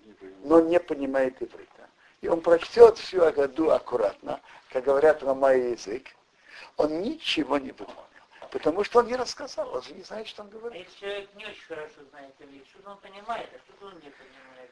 но 0.43 0.61
не 0.61 0.81
понимает 0.81 1.41
иврита, 1.41 1.89
и 2.21 2.29
он 2.29 2.41
прочтет 2.41 2.99
всю 2.99 3.23
о 3.23 3.31
году 3.31 3.71
аккуратно, 3.71 4.41
как 4.71 4.85
говорят 4.85 5.23
ломая 5.23 5.71
язык, 5.71 6.09
он 6.77 7.03
ничего 7.03 7.59
не 7.59 7.71
выполнил. 7.71 8.12
Потому 8.53 8.85
что 8.85 8.99
он 8.99 9.07
не 9.07 9.17
рассказал, 9.17 9.75
он 9.75 9.83
же 9.83 9.95
не 9.95 10.03
знает, 10.03 10.29
что 10.29 10.43
он 10.43 10.49
А 10.49 10.51
говорит. 10.51 10.87
если 10.87 11.01
человек 11.01 11.35
не 11.35 11.47
очень 11.47 11.65
хорошо 11.65 12.05
знает 12.11 12.35
иврит, 12.39 12.67
что 12.69 12.91
он 12.91 12.99
понимает, 12.99 13.49
а 13.55 13.59
что 13.59 13.87
он 13.87 13.95
не 13.95 14.11
понимает? 14.11 14.71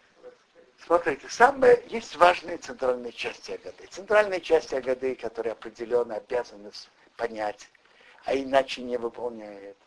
Смотрите, 0.84 1.28
самые, 1.30 1.82
есть 1.88 2.14
важные 2.16 2.58
центральные 2.58 3.12
части 3.12 3.52
Агады. 3.52 3.86
Центральные 3.86 4.42
части 4.42 4.74
Агады, 4.74 5.14
которые 5.14 5.52
определенно 5.52 6.16
обязаны 6.16 6.70
понять, 7.16 7.70
а 8.26 8.36
иначе 8.36 8.82
не 8.82 8.98
выполняет. 8.98 9.78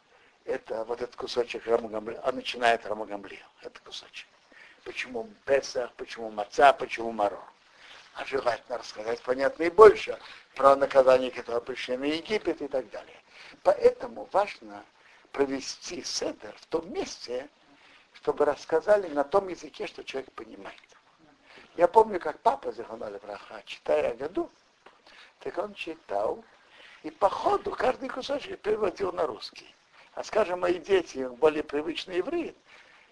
Это 0.45 0.83
вот 0.85 0.99
этот 0.99 1.15
кусочек 1.15 1.67
Рамагамли, 1.67 2.19
он 2.25 2.35
начинает 2.35 2.83
Рамагамли, 2.87 3.39
этот 3.61 3.79
кусочек. 3.79 4.27
Почему 4.85 5.29
Песах, 5.45 5.93
почему 5.93 6.31
Маца, 6.31 6.73
почему 6.73 7.11
Марор. 7.11 7.43
А 8.15 8.25
желательно 8.25 8.79
рассказать, 8.79 9.21
понятно, 9.21 9.63
и 9.63 9.69
больше 9.69 10.17
про 10.55 10.75
наказание, 10.75 11.29
которое 11.29 11.61
пришли 11.61 11.95
на 11.95 12.05
Египет 12.05 12.59
и 12.59 12.67
так 12.67 12.89
далее. 12.89 13.22
Поэтому 13.63 14.27
важно 14.31 14.85
провести 15.31 16.03
седер 16.03 16.55
в 16.57 16.65
том 16.67 16.91
месте, 16.93 17.49
чтобы 18.13 18.45
рассказали 18.45 19.07
на 19.07 19.23
том 19.23 19.47
языке, 19.47 19.87
что 19.87 20.03
человек 20.03 20.31
понимает. 20.33 20.79
Я 21.75 21.87
помню, 21.87 22.19
как 22.19 22.39
папа 22.39 22.71
Заханали 22.71 23.17
Браха, 23.17 23.61
читая 23.65 24.11
о 24.11 24.15
году, 24.15 24.51
так 25.39 25.57
он 25.57 25.73
читал, 25.73 26.43
и 27.01 27.09
по 27.09 27.29
ходу 27.29 27.71
каждый 27.71 28.09
кусочек 28.09 28.59
переводил 28.61 29.11
на 29.11 29.25
русский. 29.25 29.73
А 30.13 30.23
скажем, 30.23 30.59
мои 30.59 30.77
дети, 30.77 31.27
более 31.27 31.63
привычный 31.63 32.19
иврит, 32.19 32.55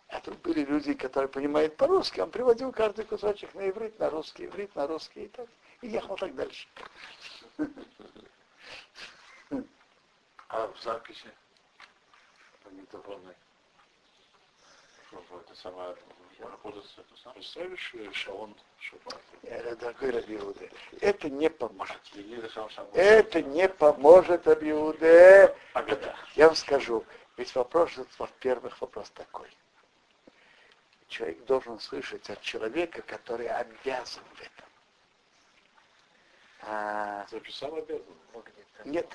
а 0.10 0.20
тут 0.22 0.38
были 0.40 0.64
люди, 0.64 0.94
которые 0.94 1.30
понимают 1.30 1.76
по-русски, 1.76 2.20
он 2.20 2.30
приводил 2.30 2.72
каждый 2.72 3.06
кусочек 3.06 3.54
на 3.56 3.68
иврит, 3.68 3.98
на 3.98 4.10
русский, 4.10 4.46
иврит, 4.46 4.76
на 4.76 4.86
русский 4.86 5.26
и 5.26 5.28
так, 5.30 5.48
и 5.82 5.88
ехал 5.88 6.16
так 6.16 6.36
дальше. 6.36 6.68
А 10.54 10.68
в 10.68 10.82
записи 10.82 11.32
магнитофонной? 12.66 13.36
Чтобы 15.08 15.42
это 15.42 15.56
самое, 15.56 15.96
работать 16.40 16.94
это 16.98 17.22
самое. 17.22 17.42
Поставишь 17.42 17.94
э, 17.94 18.12
шалон 18.12 18.54
шаббат. 18.80 19.22
Э, 19.44 19.76
Дорогой 19.76 20.10
Рабиуде, 20.12 20.70
это 21.00 21.30
не 21.30 21.50
поможет. 21.50 22.02
Сам. 22.54 22.88
Это 22.94 23.42
не 23.42 23.70
поможет 23.70 24.46
Рабиуде. 24.46 25.56
А. 25.74 25.86
Я 26.36 26.48
вам 26.48 26.56
скажу, 26.58 27.06
ведь 27.38 27.56
вопрос, 27.56 27.92
во-первых, 28.18 28.82
вопрос 28.82 29.10
такой. 29.12 29.50
Человек 31.08 31.46
должен 31.46 31.80
слышать 31.80 32.30
от 32.30 32.42
человека, 32.42 33.02
который 33.04 33.48
обязан 33.48 34.24
в 34.36 34.42
этом. 34.42 34.61
А, 36.64 37.26
Записал 37.30 37.76
обязан. 37.76 38.04
нет, 38.86 39.08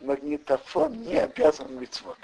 магнитофон 0.00 0.92
не 1.02 1.16
обязан 1.18 1.78
мецвод. 1.78 2.18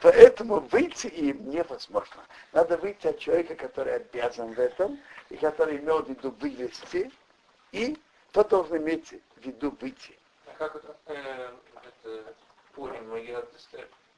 Поэтому 0.00 0.60
выйти 0.60 1.06
им 1.06 1.48
невозможно. 1.48 2.22
Надо 2.52 2.76
выйти 2.76 3.06
от 3.06 3.18
человека, 3.18 3.54
который 3.54 3.96
обязан 3.96 4.52
в 4.52 4.58
этом, 4.58 5.00
и 5.30 5.36
который 5.36 5.78
имел 5.78 6.02
в 6.02 6.08
виду 6.08 6.30
вывести, 6.32 7.10
и 7.72 7.96
тот 8.32 8.48
должен 8.48 8.76
иметь 8.78 9.14
в 9.36 9.40
виду 9.46 9.70
выйти. 9.80 10.18
А 10.46 10.52
как 10.58 10.76
это, 10.76 10.96
э, 11.06 11.52
это 12.02 12.34
Пурим, 12.74 13.14
я, 13.16 13.38
э, 13.40 13.44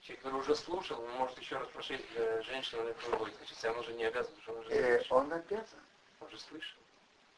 человек, 0.00 0.22
который 0.22 0.40
уже 0.40 0.56
слушал, 0.56 1.00
он 1.02 1.10
может 1.12 1.38
еще 1.38 1.56
раз 1.56 1.68
прошить 1.68 2.02
для 2.14 2.42
женщины 2.42 2.82
на. 2.82 2.92
Значит, 3.36 3.64
он 3.64 3.78
уже 3.78 3.92
не 3.92 4.04
обязан, 4.04 4.32
потому 4.34 4.42
что 4.42 4.52
он 4.52 4.58
уже 4.60 4.70
Э, 4.70 4.98
слышал. 4.98 5.16
он 5.18 5.32
обязан. 5.32 5.78
Он 6.20 6.26
уже 6.26 6.38
слышал. 6.40 6.78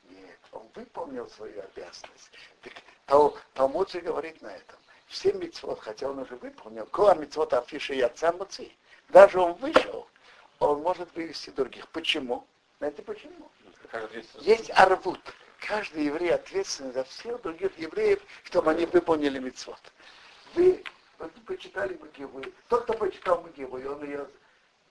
Нет, 0.09 0.38
он 0.52 0.68
выполнил 0.74 1.28
свою 1.30 1.61
обязанность. 1.61 2.30
Так, 2.62 2.72
Тал- 3.06 3.36
Талмуд 3.54 3.90
же 3.90 4.00
говорит 4.00 4.40
на 4.42 4.48
этом. 4.48 4.78
Все 5.06 5.32
мецвод, 5.32 5.80
хотя 5.80 6.09
он 6.11 6.18
уже 6.18 6.36
выполнил, 6.36 6.86
кола 6.86 7.14
мецвод 7.14 7.54
афиши 7.54 7.94
и 7.94 8.00
отца 8.00 8.32
муци. 8.32 8.70
Даже 9.09 9.38
он 9.40 9.54
вышел, 9.54 10.06
он 10.59 10.82
может 10.82 11.14
вывести 11.14 11.50
других. 11.50 11.88
Почему? 11.88 12.46
Знаете 12.78 13.02
почему? 13.02 13.50
Есть 14.40 14.70
арвуд. 14.70 15.20
Каждый 15.61 16.04
еврей 16.04 16.34
ответственен 16.34 16.92
за 16.92 17.04
всех 17.04 17.40
других 17.42 17.76
евреев, 17.78 18.22
чтобы 18.44 18.70
они 18.70 18.86
выполнили 18.86 19.38
мецвод. 19.38 19.80
Вы, 20.54 20.84
вы 21.18 21.28
почитали 21.46 21.96
Магиву. 21.96 22.42
Тот, 22.68 22.84
кто 22.84 22.94
почитал 22.94 23.40
Магиву, 23.42 23.78
и 23.78 23.84
он 23.84 24.04
ее 24.04 24.28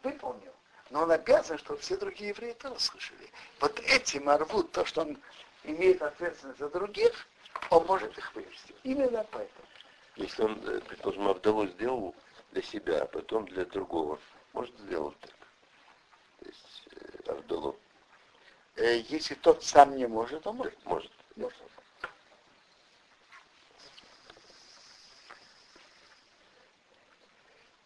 выполнил. 0.03 0.51
Но 0.89 1.03
он 1.03 1.11
обязан, 1.11 1.57
чтобы 1.57 1.79
все 1.79 1.97
другие 1.97 2.29
евреи 2.29 2.53
тоже 2.53 2.79
слышали. 2.79 3.29
Вот 3.59 3.79
этим 3.79 4.29
арвуд, 4.29 4.71
то, 4.71 4.85
что 4.85 5.01
он 5.01 5.17
имеет 5.63 6.01
ответственность 6.01 6.59
за 6.59 6.69
других, 6.69 7.27
он 7.69 7.85
может 7.85 8.17
их 8.17 8.33
вывести. 8.35 8.73
Именно 8.83 9.25
поэтому. 9.31 9.67
Если 10.15 10.43
он, 10.43 10.59
э, 10.67 10.79
предположим, 10.81 11.27
Авдалу 11.27 11.67
сделал 11.67 12.15
для 12.51 12.61
себя, 12.61 13.01
а 13.01 13.05
потом 13.05 13.45
для 13.47 13.65
другого, 13.65 14.19
может 14.53 14.77
сделать 14.79 15.19
так. 15.19 15.35
То 16.39 16.45
есть 16.45 16.88
э, 16.91 17.31
Авдалу 17.31 17.77
Э, 18.77 18.99
если 19.09 19.33
тот 19.33 19.63
сам 19.63 19.97
не 19.97 20.07
может, 20.07 20.45
он 20.45 20.57
может. 20.57 20.85
может. 20.85 21.11
Может. 21.35 21.57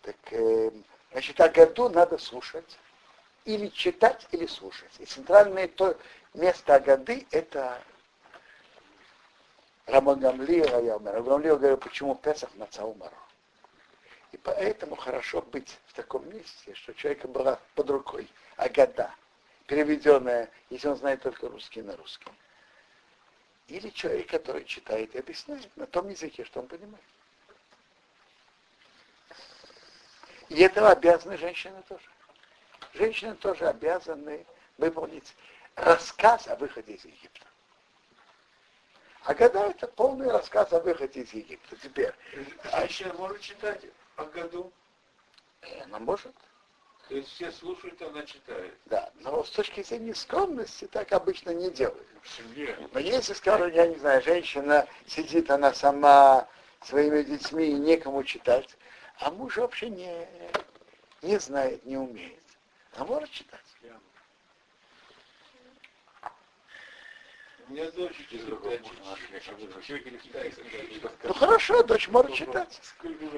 Так, 0.02 0.16
э, 0.32 0.72
значит, 1.12 1.40
о 1.40 1.48
году 1.48 1.88
надо 1.90 2.18
слушать. 2.18 2.78
Или 3.46 3.68
читать, 3.70 4.28
или 4.32 4.46
слушать. 4.46 4.92
И 5.00 5.06
центральное 5.06 5.68
то, 5.68 5.98
место 6.34 6.76
Агады 6.76 7.26
это 7.32 7.82
Рамагамли 9.88 10.62
Раямер. 10.62 11.14
Рамагамли 11.14 11.48
говорил, 11.50 11.78
почему 11.78 12.16
Песах 12.16 12.54
Маца 12.56 12.86
Умару. 12.86 13.16
И 14.32 14.38
поэтому 14.38 14.96
хорошо 14.96 15.42
быть 15.42 15.78
в 15.88 15.94
таком 15.94 16.30
месте, 16.34 16.74
что 16.76 16.94
человека 16.94 17.28
была 17.28 17.60
под 17.76 17.90
рукой 17.90 18.30
Агада, 18.56 19.14
переведенная, 19.66 20.50
если 20.70 20.88
он 20.88 20.96
знает 20.96 21.22
только 21.22 21.50
русский 21.50 21.82
на 21.82 21.98
русском. 21.98 22.34
Или 23.68 23.90
человек, 23.90 24.30
который 24.30 24.64
читает 24.66 25.14
и 25.16 25.20
объясняет 25.20 25.76
на 25.76 25.86
том 25.86 26.10
языке, 26.10 26.46
что 26.46 26.62
он 26.62 26.68
понимает. 26.68 27.04
И 30.50 30.62
этого 30.62 30.92
обязаны 30.92 31.38
женщины 31.38 31.82
тоже. 31.88 32.10
Женщины 32.94 33.36
тоже 33.36 33.68
обязаны 33.68 34.46
выполнить 34.78 35.36
рассказ 35.76 36.48
о 36.48 36.56
выходе 36.56 36.94
из 36.94 37.06
Египта. 37.06 37.46
А 39.24 39.34
года 39.34 39.68
это 39.70 39.88
полный 39.88 40.30
рассказ 40.30 40.74
о 40.74 40.80
выходе 40.80 41.22
из 41.22 41.32
Египта. 41.34 41.76
Теперь, 41.78 42.12
Женщина 42.74 43.14
может 43.14 43.40
читать 43.42 43.86
о 44.16 44.26
году. 44.26 44.72
э, 45.62 45.84
она 45.84 46.00
может, 46.00 46.34
То 47.08 47.16
есть 47.16 47.30
все 47.30 47.52
слушают, 47.52 48.02
она 48.02 48.26
читает. 48.26 48.74
да, 48.86 49.12
но 49.16 49.44
с 49.44 49.52
точки 49.52 49.84
зрения 49.84 50.16
скромности 50.16 50.86
так 50.88 51.12
обычно 51.14 51.52
не 51.52 51.70
делают. 51.70 52.08
Но 52.94 53.00
если, 53.00 53.34
скажем, 53.34 53.72
я 53.72 53.88
не 53.88 53.96
знаю, 53.98 54.22
женщина 54.24 54.88
сидит, 55.08 55.50
она 55.52 55.74
сама 55.74 56.48
своими 56.82 57.22
детьми 57.22 57.68
и 57.68 57.74
некому 57.74 58.24
читать, 58.24 58.76
а 59.20 59.30
муж 59.30 59.58
вообще 59.58 59.90
не, 59.90 60.28
не 61.22 61.38
знает, 61.40 61.86
не 61.86 61.98
умеет. 61.98 62.42
А 62.96 63.06
может 63.06 63.32
читать. 63.32 63.60
У 67.68 67.72
меня 67.74 67.90
дочь. 67.92 68.28
Ну 71.24 71.34
хорошо, 71.34 71.84
дочь 71.84 72.08
может 72.10 72.34
читать. 72.34 72.82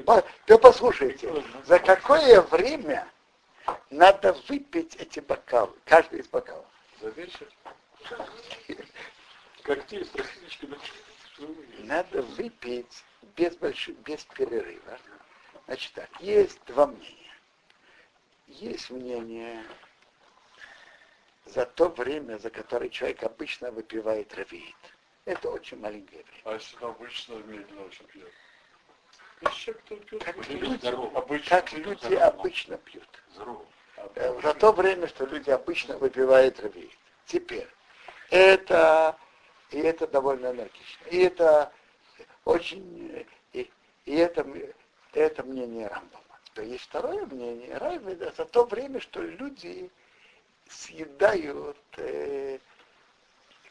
По- 0.06 0.26
Да 0.48 0.58
послушайте, 0.58 1.44
за 1.66 1.80
какое 1.80 2.42
время 2.42 3.08
надо 3.92 4.34
выпить 4.48 4.96
эти 4.96 5.20
бокалы, 5.20 5.74
каждый 5.86 6.20
из 6.22 6.28
бокалов? 6.28 6.66
За 7.00 7.10
вечер? 7.10 7.48
С? 8.04 8.18
Надо 11.80 12.22
выпить 12.22 13.04
без, 13.36 13.56
больших, 13.58 13.98
без 14.00 14.24
перерыва. 14.26 15.00
Значит 15.66 15.94
так, 15.94 16.10
есть 16.20 16.60
два 16.66 16.88
мнения. 16.88 17.23
Есть 18.60 18.92
мнение 18.92 19.64
за 21.46 21.66
то 21.66 21.90
время, 21.90 22.38
за 22.38 22.50
которое 22.50 22.90
человек 22.90 23.24
обычно 23.24 23.72
выпивает 23.72 24.34
равиит. 24.36 24.76
Это 25.26 25.50
очень 25.50 25.80
маленькое 25.80 26.24
время. 26.24 26.42
А 26.46 26.54
если 26.54 26.78
он 26.78 26.92
обычно 26.92 27.34
медленно 27.36 27.86
очень 27.86 28.06
пьет? 28.06 28.32
Если 29.42 29.56
человек, 29.58 29.84
кто 29.86 29.96
пьет, 29.96 30.24
Как 30.24 30.50
люди, 30.50 30.86
обычно 31.18 31.50
как 31.58 31.74
люди 31.74 31.98
здорово. 32.06 32.26
обычно 32.28 32.78
пьют. 32.78 33.24
Здорово. 33.34 33.66
Э, 34.16 34.40
За 34.42 34.54
то 34.54 34.72
время, 34.72 35.08
что 35.08 35.26
люди 35.26 35.50
обычно 35.50 35.98
выпивают 35.98 36.60
равиит. 36.60 36.92
Теперь, 37.26 37.68
это, 38.30 39.18
и 39.72 39.80
это 39.80 40.08
довольно 40.08 40.52
энергично. 40.52 41.08
И 41.10 41.18
это 41.18 41.74
очень, 42.46 43.12
э, 43.14 43.26
и, 43.54 43.72
и 44.06 44.16
это, 44.16 44.46
это 45.14 45.44
мнение 45.44 45.88
Рамбама. 45.88 46.23
То 46.54 46.62
есть 46.62 46.84
второе 46.84 47.26
мнение 47.26 47.78
Рамбама, 47.78 48.32
за 48.36 48.46
то 48.46 48.66
время, 48.66 49.00
что 49.00 49.22
люди 49.22 49.90
съедают 50.70 51.78
э, 51.98 52.60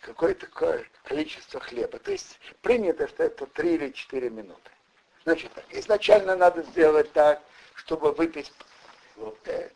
какое-то 0.00 0.46
ко- 0.46 0.84
количество 1.04 1.60
хлеба. 1.60 1.98
То 1.98 2.10
есть 2.12 2.38
принято, 2.60 3.06
что 3.08 3.22
это 3.24 3.46
3 3.46 3.74
или 3.74 3.90
4 3.90 4.30
минуты. 4.30 4.70
Значит, 5.24 5.52
так, 5.52 5.64
изначально 5.70 6.34
надо 6.36 6.62
сделать 6.62 7.12
так, 7.12 7.40
чтобы 7.74 8.12
выпить 8.12 8.52
э, 9.44 9.70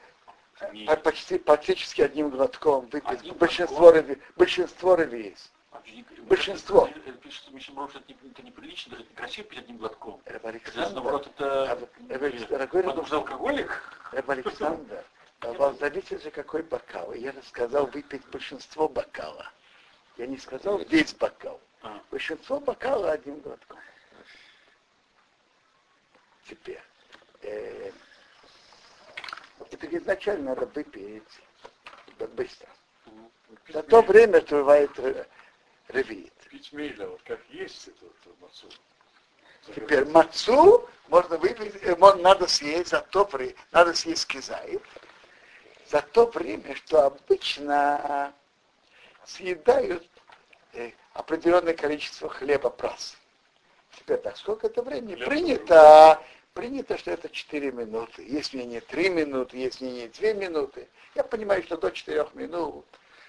почти, 0.96 1.38
практически 1.38 2.02
одним 2.02 2.30
глотком 2.30 2.86
выпить 2.86 3.08
Одним 3.08 3.34
большинство, 3.34 3.92
рыви, 3.92 4.18
большинство 4.36 4.96
рывиец. 4.96 5.52
Большинство. 6.28 6.86
Пишет, 7.22 7.32
что 7.42 7.50
Мишель 7.52 7.74
Бруш, 7.74 7.94
это, 7.94 8.04
не- 8.08 8.30
это 8.30 8.42
неприлично, 8.42 8.92
даже 8.92 9.04
некрасиво 9.08 9.48
пить 9.48 9.58
одним 9.60 9.76
глотком. 9.78 10.20
Раб 10.24 10.36
Это, 10.36 10.48
Александр, 10.48 10.94
наоборот, 10.94 11.28
а 11.38 11.72
это... 11.74 11.78
вы- 12.18 12.30
Раб- 12.30 12.48
дорогой 12.48 12.80
Раб- 12.82 12.90
Потому 12.90 13.06
что 13.06 13.16
алкоголик. 13.18 13.82
Раб 14.12 14.30
Александр, 14.30 15.04
а 15.40 15.52
вам 15.52 15.78
зависит 15.78 16.22
же 16.22 16.30
какой 16.30 16.62
бокал. 16.62 17.12
Я 17.12 17.32
же 17.32 17.42
сказал 17.42 17.86
выпить 17.86 18.26
большинство 18.28 18.88
бокала. 18.88 19.50
Я 20.16 20.26
не 20.26 20.38
сказал 20.38 20.78
весь 20.78 21.14
бокал. 21.14 21.60
А. 21.82 22.00
Большинство 22.10 22.58
бокала 22.60 23.12
одним 23.12 23.40
глотком. 23.40 23.78
Теперь. 26.48 26.80
э, 27.42 27.90
это 29.70 29.96
изначально 29.98 30.54
надо 30.54 30.66
выпить 30.66 31.22
быстро. 32.34 32.68
За 33.68 33.82
то 33.82 34.02
время, 34.02 34.40
что 34.42 34.56
бывает 34.58 34.90
ре- 34.98 35.26
ревит. 35.88 36.32
Пить 36.50 36.72
мейля, 36.72 37.08
вот 37.08 37.20
как 37.24 37.40
есть 37.50 37.88
это, 37.88 38.06
это 38.06 38.34
мацу. 38.40 38.68
Теперь 39.74 40.04
мацу 40.06 40.88
можно 41.08 41.36
выпить, 41.38 41.74
э, 41.82 41.96
надо 41.96 42.46
съесть 42.46 42.90
за 42.90 43.00
то 43.00 43.24
время, 43.24 43.54
надо 43.72 43.94
съесть 43.94 44.26
кизаев, 44.26 44.82
за 45.88 46.02
то 46.02 46.26
время, 46.26 46.74
что 46.76 47.06
обычно 47.06 48.32
съедают 49.24 50.08
э, 50.72 50.92
определенное 51.14 51.74
количество 51.74 52.28
хлеба 52.28 52.70
прас. 52.70 53.16
Теперь 53.98 54.18
так, 54.18 54.36
сколько 54.36 54.68
это 54.68 54.82
времени? 54.82 55.16
Принято, 55.16 56.22
принято, 56.54 56.96
что 56.98 57.10
это 57.10 57.28
4 57.28 57.72
минуты. 57.72 58.24
Если 58.26 58.62
не 58.62 58.80
3 58.80 59.08
минуты, 59.10 59.56
если 59.56 59.86
не 59.86 60.08
2 60.08 60.32
минуты. 60.34 60.88
Я 61.14 61.24
понимаю, 61.24 61.62
что 61.62 61.76
до 61.76 61.90
4 61.90 62.28
минут 62.34 62.86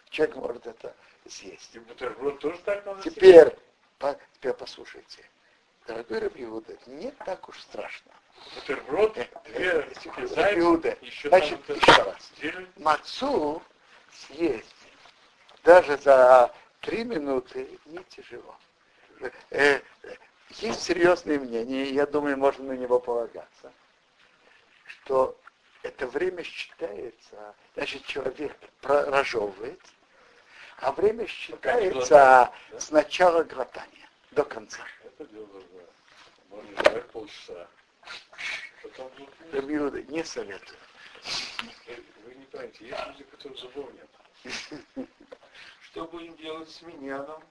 человек 0.09 0.35
может 0.35 0.67
это 0.67 0.95
съесть. 1.29 1.75
И 1.75 1.79
бутерброд 1.79 2.39
тоже 2.39 2.57
так 2.59 2.85
надо 2.85 3.01
Теперь, 3.01 3.55
по, 3.99 4.17
теперь 4.33 4.53
послушайте. 4.53 5.29
Дорогой 5.87 6.19
Рабиуда, 6.19 6.77
не 6.87 7.11
так 7.11 7.47
уж 7.47 7.59
страшно. 7.61 8.11
Бутерброд, 8.55 9.17
две 9.45 9.71
Рабиуда, 10.35 10.89
зайца, 10.89 11.05
еще 11.05 11.29
значит, 11.29 11.65
там 11.65 11.77
еще 11.77 12.03
раз. 12.03 12.31
зелень. 12.39 12.67
Мацу 12.77 13.61
съесть 14.11 14.75
даже 15.67 15.97
за 15.97 16.53
три 16.79 17.03
минуты 17.03 17.79
не 17.85 18.03
тяжело. 18.05 18.55
Э, 19.19 19.29
э, 19.51 19.81
есть 20.51 20.81
серьезные 20.81 21.39
мнения, 21.39 21.89
я 21.89 22.05
думаю, 22.05 22.37
можно 22.37 22.63
на 22.65 22.77
него 22.77 22.99
полагаться, 22.99 23.73
что 24.85 25.37
это 25.83 26.07
время 26.07 26.43
считается, 26.43 27.53
значит, 27.75 28.05
человек 28.05 28.55
разжевывает, 28.81 29.81
а 30.77 30.91
время 30.91 31.27
считается 31.27 32.51
с 32.77 32.91
начала 32.91 33.43
глотания 33.43 34.09
до 34.31 34.43
конца. 34.43 34.81
Это 35.03 35.25
дело, 35.31 35.47
да. 35.47 36.55
Можно 36.55 36.71
ждать 36.71 37.09
полчаса. 37.11 37.67
Потом, 38.83 39.11
ну, 39.17 39.27
Рабиуда, 39.51 40.01
не 40.03 40.23
советую. 40.23 40.77
вы 42.25 42.35
не 42.35 42.45
понимаете, 42.45 42.85
есть 42.85 43.07
люди, 43.07 43.23
которые 43.23 43.59
зубов 43.59 43.89
нет. 43.93 45.07
Что 45.81 46.05
будем 46.05 46.35
делать 46.37 46.69
с 46.69 46.81
миньяном? 46.83 47.43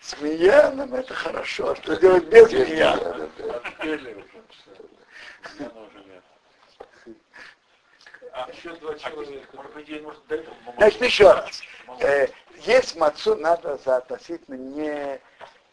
С 0.00 0.18
миньяном 0.20 0.94
это 0.94 1.12
хорошо, 1.12 1.70
а 1.70 1.76
что 1.76 1.96
делать 1.96 2.24
без 2.26 2.52
миньяна? 2.52 3.30
Отпели. 3.56 4.24
Меня 5.58 5.70
уже 5.70 6.04
нет. 6.04 6.24
А 8.32 8.48
еще 8.50 8.74
два 8.76 8.94
человека. 8.96 9.48
Может 9.56 9.72
быть, 9.74 10.02
может 10.02 10.26
дать? 10.26 10.44
Значит, 10.76 11.02
еще 11.02 11.32
раз. 11.32 11.62
Э, 12.00 12.26
есть 12.62 12.96
мацу 12.96 13.34
надо 13.36 13.76
за 13.78 13.96
относительно 13.96 14.56
не, 14.56 15.20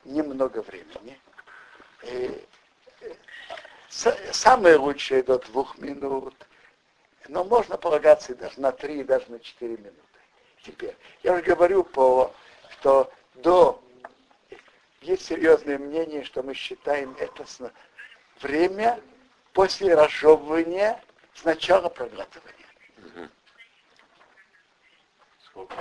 немного 0.05 0.61
времени. 0.61 1.19
Э, 2.03 2.39
э, 3.01 3.13
с- 3.89 4.17
самое 4.33 4.77
лучшее 4.77 5.23
до 5.23 5.39
двух 5.39 5.77
минут. 5.77 6.35
Но 7.27 7.43
можно 7.43 7.77
полагаться 7.77 8.31
и 8.31 8.35
даже 8.35 8.59
на 8.61 8.71
три, 8.71 9.01
и 9.01 9.03
даже 9.03 9.29
на 9.29 9.39
четыре 9.39 9.77
минуты. 9.77 10.01
Теперь, 10.63 10.95
я 11.23 11.33
уже 11.33 11.41
говорю, 11.43 11.83
по, 11.83 12.33
что 12.71 13.11
до 13.35 13.83
есть 15.01 15.25
серьезное 15.25 15.77
мнение, 15.77 16.23
что 16.23 16.41
мы 16.43 16.53
считаем 16.53 17.15
это 17.19 17.45
время 18.41 18.99
после 19.53 19.93
разжевывания 19.95 21.01
с 21.38 21.43
начала 21.43 21.89
проглатывания. 21.89 22.53
Сколько? 25.45 25.75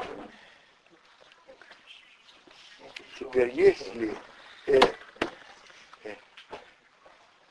Теперь 3.19 3.49
если 3.55 4.15
э, 4.67 4.81
э, 6.05 6.15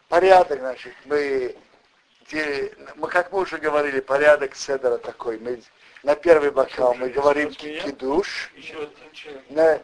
порядок, 0.08 0.60
значит, 0.60 0.93
мы, 1.06 1.56
де- 2.30 2.72
мы, 2.95 3.08
как 3.08 3.32
мы 3.32 3.39
уже 3.39 3.58
говорили, 3.58 3.99
порядок 3.99 4.56
седера 4.56 4.99
такой. 4.99 5.39
Мы 5.39 5.64
на 6.03 6.16
первый 6.16 6.51
бокал 6.51 6.93
мы 6.93 7.10
говорим 7.10 7.51
кидуш, 7.51 8.51
на, 9.49 9.82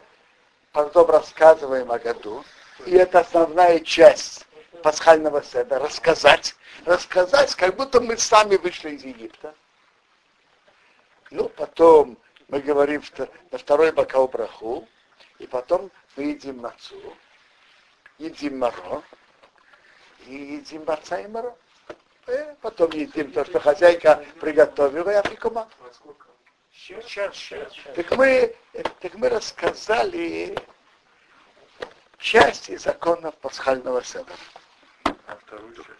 потом 0.70 1.10
рассказываем 1.10 1.90
о 1.90 1.98
году. 1.98 2.44
И 2.86 2.92
это 2.92 3.20
основная 3.20 3.80
часть 3.80 4.46
пасхального 4.82 5.42
седа. 5.42 5.78
Рассказать. 5.78 6.54
Рассказать, 6.84 7.54
как 7.54 7.76
будто 7.76 8.00
мы 8.00 8.16
сами 8.16 8.56
вышли 8.56 8.90
из 8.90 9.04
Египта. 9.04 9.54
Ну, 11.30 11.48
потом 11.48 12.18
мы 12.48 12.60
говорим 12.60 13.02
на 13.50 13.58
второй 13.58 13.92
бокал 13.92 14.28
браху, 14.28 14.86
и 15.38 15.46
потом 15.46 15.90
мы 16.16 16.24
едим 16.24 16.58
мацу, 16.58 17.16
едим 18.18 18.58
маро, 18.58 19.02
и 20.26 20.34
едим 20.34 20.84
маца 20.84 21.20
и 21.20 21.26
маро. 21.28 21.56
Э, 22.26 22.54
потом 22.60 22.90
едим 22.92 23.32
то, 23.32 23.44
что 23.44 23.58
хозяйка 23.58 24.24
приготовила, 24.40 25.10
и 25.10 25.14
афикума. 25.14 25.68
Сейчас, 26.72 27.34
сейчас. 27.34 27.72
Так 27.94 28.16
мы, 28.16 28.54
так 29.00 29.14
мы 29.14 29.28
рассказали 29.28 30.56
части 32.18 32.76
законов 32.76 33.34
пасхального 33.36 34.02
седа. 34.04 34.32
А 35.32 35.36
вторую 35.36 35.74
часть? 35.76 35.92